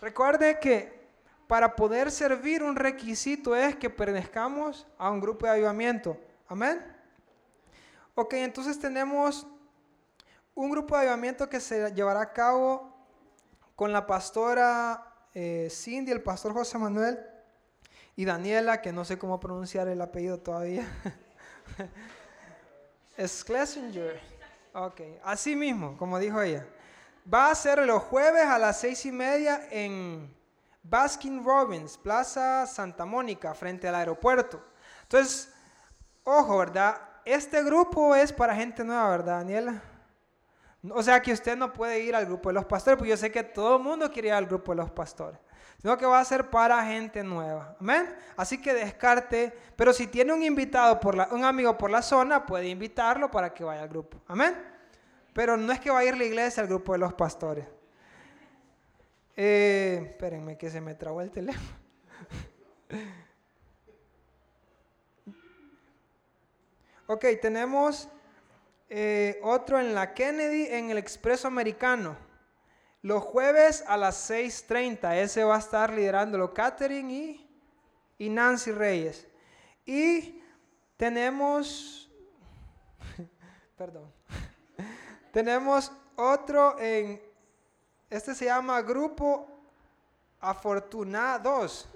recuerde 0.00 0.58
que 0.58 1.04
para 1.46 1.76
poder 1.76 2.10
servir 2.10 2.62
un 2.62 2.76
requisito 2.76 3.54
es 3.54 3.76
que 3.76 3.90
pertenezcamos 3.90 4.86
a 4.96 5.10
un 5.10 5.20
grupo 5.20 5.44
de 5.44 5.52
avivamiento. 5.52 6.16
Amén. 6.48 6.82
Ok, 8.14 8.34
entonces 8.34 8.78
tenemos 8.78 9.46
un 10.54 10.70
grupo 10.70 10.94
de 10.94 11.02
avivamiento 11.02 11.48
que 11.48 11.60
se 11.60 11.92
llevará 11.92 12.22
a 12.22 12.32
cabo 12.32 12.93
con 13.76 13.92
la 13.92 14.06
pastora 14.06 15.14
eh, 15.34 15.68
Cindy, 15.70 16.12
el 16.12 16.22
pastor 16.22 16.52
José 16.52 16.78
Manuel 16.78 17.18
y 18.16 18.24
Daniela, 18.24 18.80
que 18.80 18.92
no 18.92 19.04
sé 19.04 19.18
cómo 19.18 19.40
pronunciar 19.40 19.88
el 19.88 20.00
apellido 20.00 20.38
todavía. 20.38 20.86
Schlesinger. 23.18 24.20
Ok, 24.72 25.00
así 25.24 25.56
mismo, 25.56 25.96
como 25.96 26.18
dijo 26.18 26.40
ella. 26.40 26.66
Va 27.32 27.50
a 27.50 27.54
ser 27.54 27.84
los 27.86 28.02
jueves 28.02 28.44
a 28.44 28.58
las 28.58 28.80
seis 28.80 29.06
y 29.06 29.12
media 29.12 29.68
en 29.70 30.32
Baskin 30.82 31.44
Robbins, 31.44 31.96
Plaza 31.96 32.66
Santa 32.66 33.04
Mónica, 33.04 33.54
frente 33.54 33.88
al 33.88 33.94
aeropuerto. 33.94 34.62
Entonces, 35.02 35.52
ojo, 36.22 36.58
¿verdad? 36.58 37.00
Este 37.24 37.62
grupo 37.62 38.14
es 38.14 38.32
para 38.32 38.54
gente 38.54 38.84
nueva, 38.84 39.08
¿verdad, 39.08 39.38
Daniela? 39.38 39.82
O 40.90 41.02
sea 41.02 41.22
que 41.22 41.32
usted 41.32 41.56
no 41.56 41.72
puede 41.72 42.00
ir 42.00 42.14
al 42.14 42.26
grupo 42.26 42.50
de 42.50 42.54
los 42.54 42.66
pastores, 42.66 42.98
porque 42.98 43.10
yo 43.10 43.16
sé 43.16 43.32
que 43.32 43.42
todo 43.42 43.76
el 43.76 43.82
mundo 43.82 44.10
quiere 44.10 44.28
ir 44.28 44.34
al 44.34 44.46
grupo 44.46 44.72
de 44.72 44.76
los 44.76 44.90
pastores. 44.90 45.40
Sino 45.80 45.96
que 45.96 46.06
va 46.06 46.20
a 46.20 46.24
ser 46.24 46.50
para 46.50 46.84
gente 46.84 47.22
nueva. 47.22 47.76
Amén. 47.80 48.14
Así 48.36 48.60
que 48.60 48.74
descarte. 48.74 49.52
Pero 49.76 49.92
si 49.92 50.06
tiene 50.06 50.32
un 50.32 50.42
invitado, 50.42 51.00
por 51.00 51.14
la, 51.14 51.28
un 51.30 51.44
amigo 51.44 51.76
por 51.76 51.90
la 51.90 52.02
zona, 52.02 52.44
puede 52.44 52.68
invitarlo 52.68 53.30
para 53.30 53.52
que 53.52 53.64
vaya 53.64 53.82
al 53.82 53.88
grupo. 53.88 54.20
Amén. 54.26 54.54
Pero 55.32 55.56
no 55.56 55.72
es 55.72 55.80
que 55.80 55.90
va 55.90 56.00
a 56.00 56.04
ir 56.04 56.16
la 56.16 56.24
iglesia 56.24 56.62
al 56.62 56.68
grupo 56.68 56.92
de 56.92 56.98
los 56.98 57.12
pastores. 57.14 57.66
Eh, 59.36 60.06
espérenme 60.10 60.56
que 60.56 60.70
se 60.70 60.80
me 60.80 60.94
trabó 60.94 61.20
el 61.20 61.30
teléfono. 61.30 61.76
ok, 67.08 67.24
tenemos 67.42 68.08
eh, 68.88 69.40
otro 69.42 69.80
en 69.80 69.94
la 69.94 70.14
Kennedy 70.14 70.66
en 70.66 70.90
el 70.90 70.98
Expreso 70.98 71.48
Americano. 71.48 72.16
Los 73.02 73.22
jueves 73.22 73.84
a 73.86 73.96
las 73.96 74.30
6.30. 74.30 75.16
Ese 75.16 75.44
va 75.44 75.56
a 75.56 75.58
estar 75.58 75.92
liderándolo 75.92 76.54
Catherine 76.54 77.12
y, 77.12 77.50
y 78.18 78.28
Nancy 78.28 78.72
Reyes. 78.72 79.26
Y 79.84 80.42
tenemos, 80.96 82.10
perdón, 83.76 84.12
tenemos 85.32 85.92
otro 86.16 86.78
en, 86.78 87.20
este 88.08 88.34
se 88.34 88.44
llama 88.44 88.80
Grupo 88.82 89.48
Afortunados. 90.40 91.88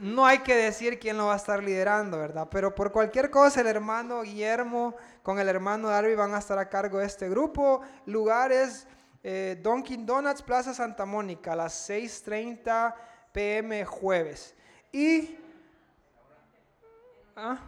No 0.00 0.26
hay 0.26 0.38
que 0.38 0.54
decir 0.54 0.98
quién 0.98 1.16
lo 1.16 1.26
va 1.26 1.34
a 1.34 1.36
estar 1.36 1.62
liderando, 1.62 2.18
¿verdad? 2.18 2.48
Pero 2.50 2.74
por 2.74 2.92
cualquier 2.92 3.30
cosa, 3.30 3.60
el 3.60 3.66
hermano 3.66 4.22
Guillermo 4.22 4.94
con 5.22 5.38
el 5.38 5.48
hermano 5.48 5.88
Darby 5.88 6.14
van 6.14 6.34
a 6.34 6.38
estar 6.38 6.58
a 6.58 6.68
cargo 6.68 6.98
de 6.98 7.06
este 7.06 7.28
grupo. 7.28 7.82
Lugares, 8.06 8.86
eh, 9.22 9.58
Dunkin' 9.62 10.06
Donuts, 10.06 10.42
Plaza 10.42 10.74
Santa 10.74 11.04
Mónica, 11.04 11.52
a 11.52 11.56
las 11.56 11.88
6.30 11.88 12.94
pm 13.32 13.84
jueves. 13.84 14.54
Y... 14.92 15.38
¿ah? 17.36 17.58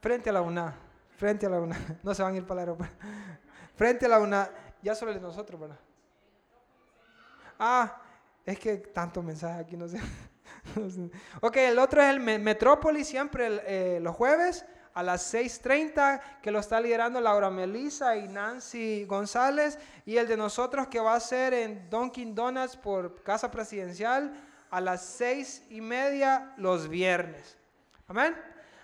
Frente 0.00 0.30
a 0.30 0.32
la 0.32 0.42
UNA. 0.42 0.74
Frente 1.16 1.46
a 1.46 1.50
la 1.50 1.60
UNA. 1.60 1.76
No 2.02 2.14
se 2.14 2.22
van 2.22 2.34
a 2.34 2.36
ir 2.36 2.46
para 2.46 2.62
el 2.62 2.68
aeropuerto. 2.68 2.96
Frente 3.76 4.06
a 4.06 4.08
la 4.08 4.20
UNA. 4.20 4.50
Ya 4.82 4.94
solo 4.94 5.12
de 5.12 5.20
nosotros, 5.20 5.60
¿verdad? 5.60 5.78
Ah, 7.58 8.00
es 8.46 8.58
que 8.58 8.76
tanto 8.76 9.22
mensaje 9.22 9.60
aquí, 9.60 9.76
no 9.76 9.88
sé. 9.88 9.98
ok, 11.40 11.56
el 11.56 11.78
otro 11.78 12.02
es 12.02 12.10
el 12.10 12.20
Metrópolis, 12.20 13.08
siempre 13.08 13.62
eh, 13.66 14.00
los 14.00 14.14
jueves 14.14 14.64
a 14.94 15.02
las 15.02 15.32
6.30, 15.32 16.20
que 16.42 16.50
lo 16.50 16.58
está 16.58 16.80
liderando 16.80 17.20
Laura 17.20 17.50
Melissa 17.50 18.16
y 18.16 18.26
Nancy 18.26 19.04
González. 19.04 19.78
Y 20.04 20.16
el 20.16 20.26
de 20.26 20.36
nosotros 20.36 20.88
que 20.88 20.98
va 20.98 21.14
a 21.14 21.20
ser 21.20 21.54
en 21.54 21.88
Dunkin' 21.88 22.34
Donuts 22.34 22.76
por 22.76 23.22
Casa 23.22 23.48
Presidencial 23.48 24.32
a 24.70 24.80
las 24.80 25.04
seis 25.04 25.62
y 25.70 25.80
media 25.80 26.52
los 26.56 26.88
viernes. 26.88 27.56
Amén. 28.08 28.34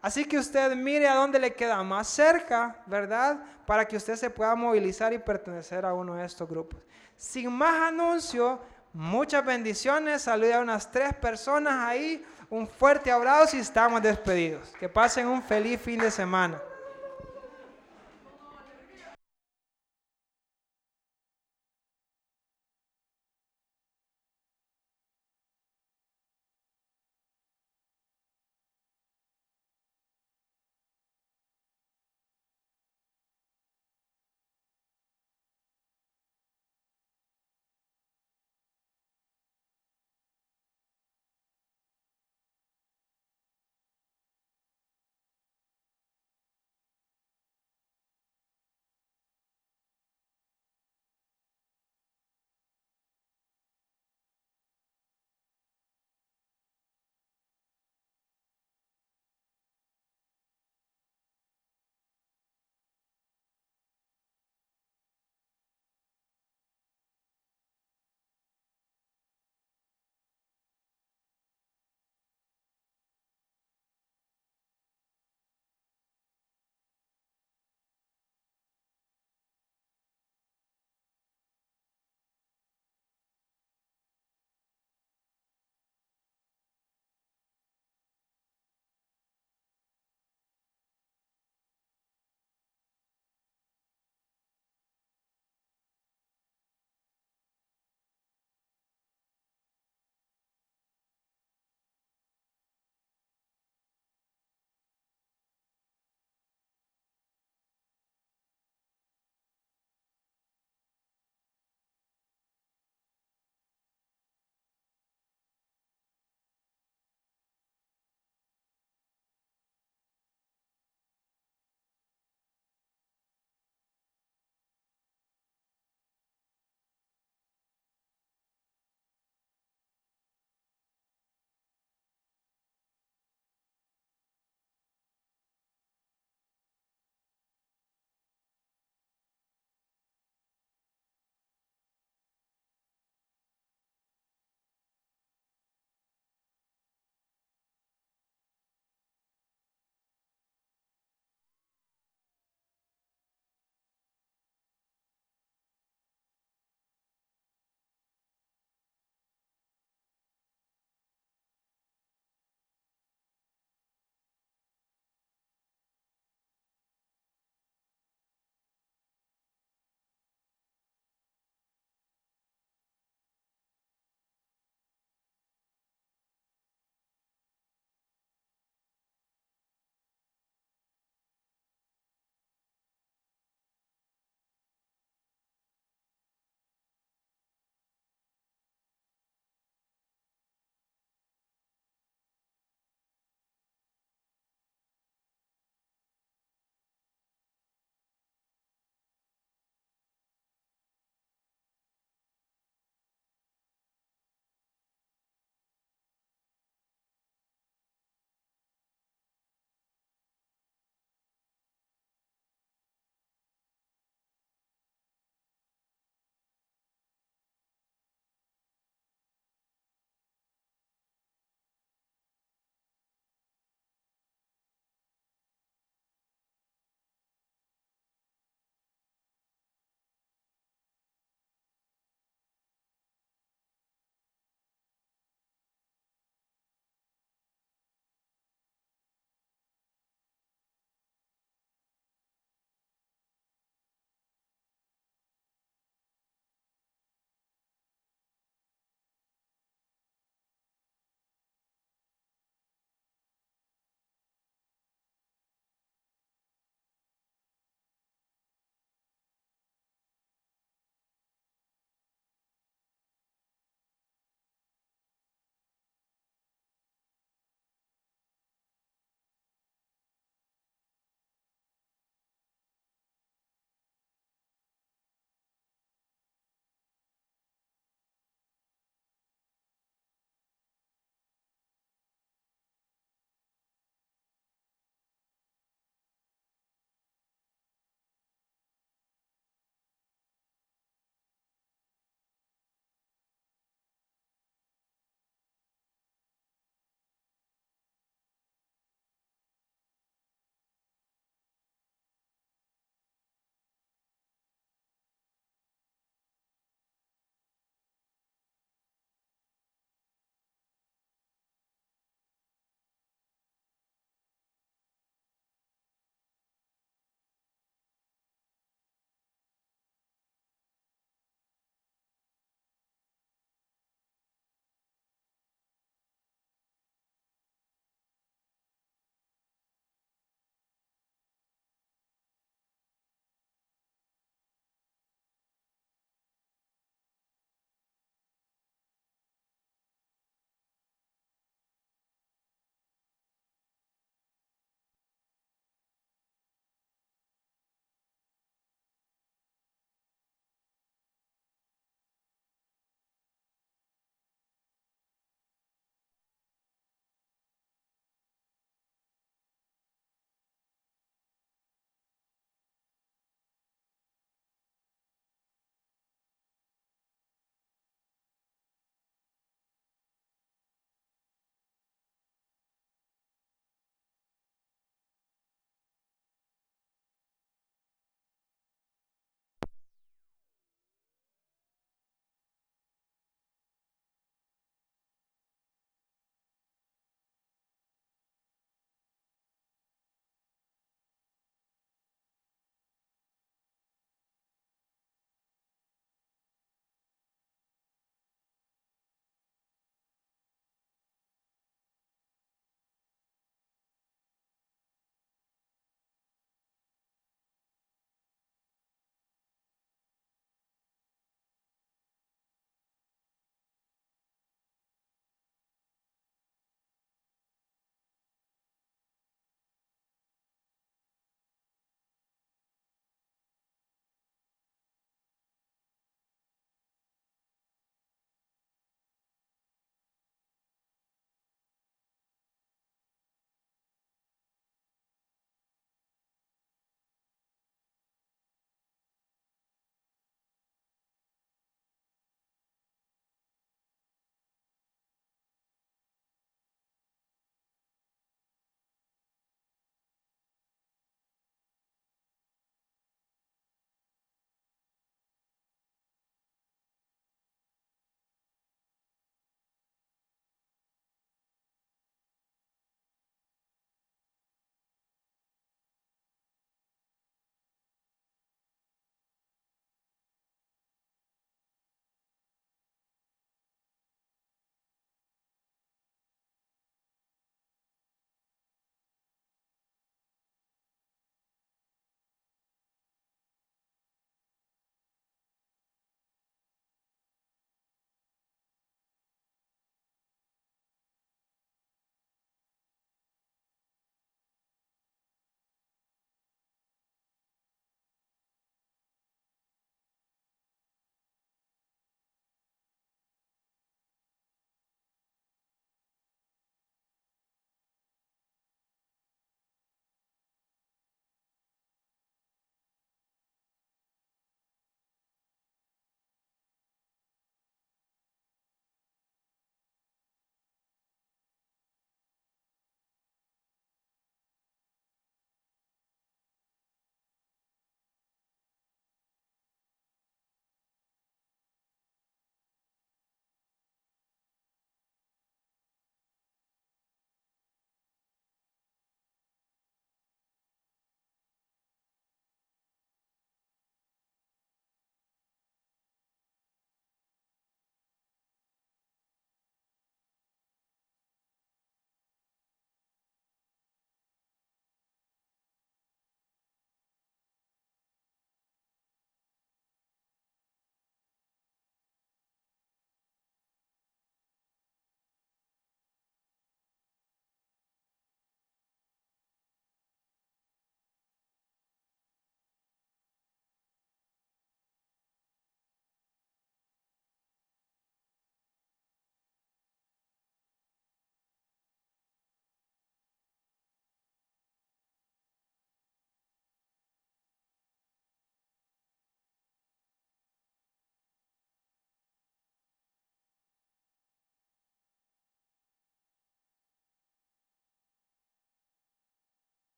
Así 0.00 0.24
que 0.24 0.38
usted 0.38 0.76
mire 0.76 1.08
a 1.08 1.14
dónde 1.16 1.38
le 1.38 1.54
queda 1.54 1.82
más 1.82 2.06
cerca, 2.06 2.80
¿verdad? 2.86 3.42
Para 3.66 3.84
que 3.84 3.96
usted 3.96 4.14
se 4.14 4.30
pueda 4.30 4.54
movilizar 4.54 5.12
y 5.12 5.18
pertenecer 5.18 5.84
a 5.84 5.92
uno 5.92 6.14
de 6.14 6.24
estos 6.24 6.48
grupos. 6.48 6.80
Sin 7.16 7.52
más 7.52 7.88
anuncio, 7.88 8.60
Muchas 8.96 9.44
bendiciones. 9.44 10.22
Salude 10.22 10.54
a 10.54 10.60
unas 10.60 10.90
tres 10.90 11.14
personas 11.14 11.74
ahí. 11.84 12.24
Un 12.48 12.66
fuerte 12.66 13.12
abrazo 13.12 13.54
y 13.54 13.60
estamos 13.60 14.00
despedidos. 14.00 14.72
Que 14.80 14.88
pasen 14.88 15.26
un 15.26 15.42
feliz 15.42 15.78
fin 15.78 16.00
de 16.00 16.10
semana. 16.10 16.58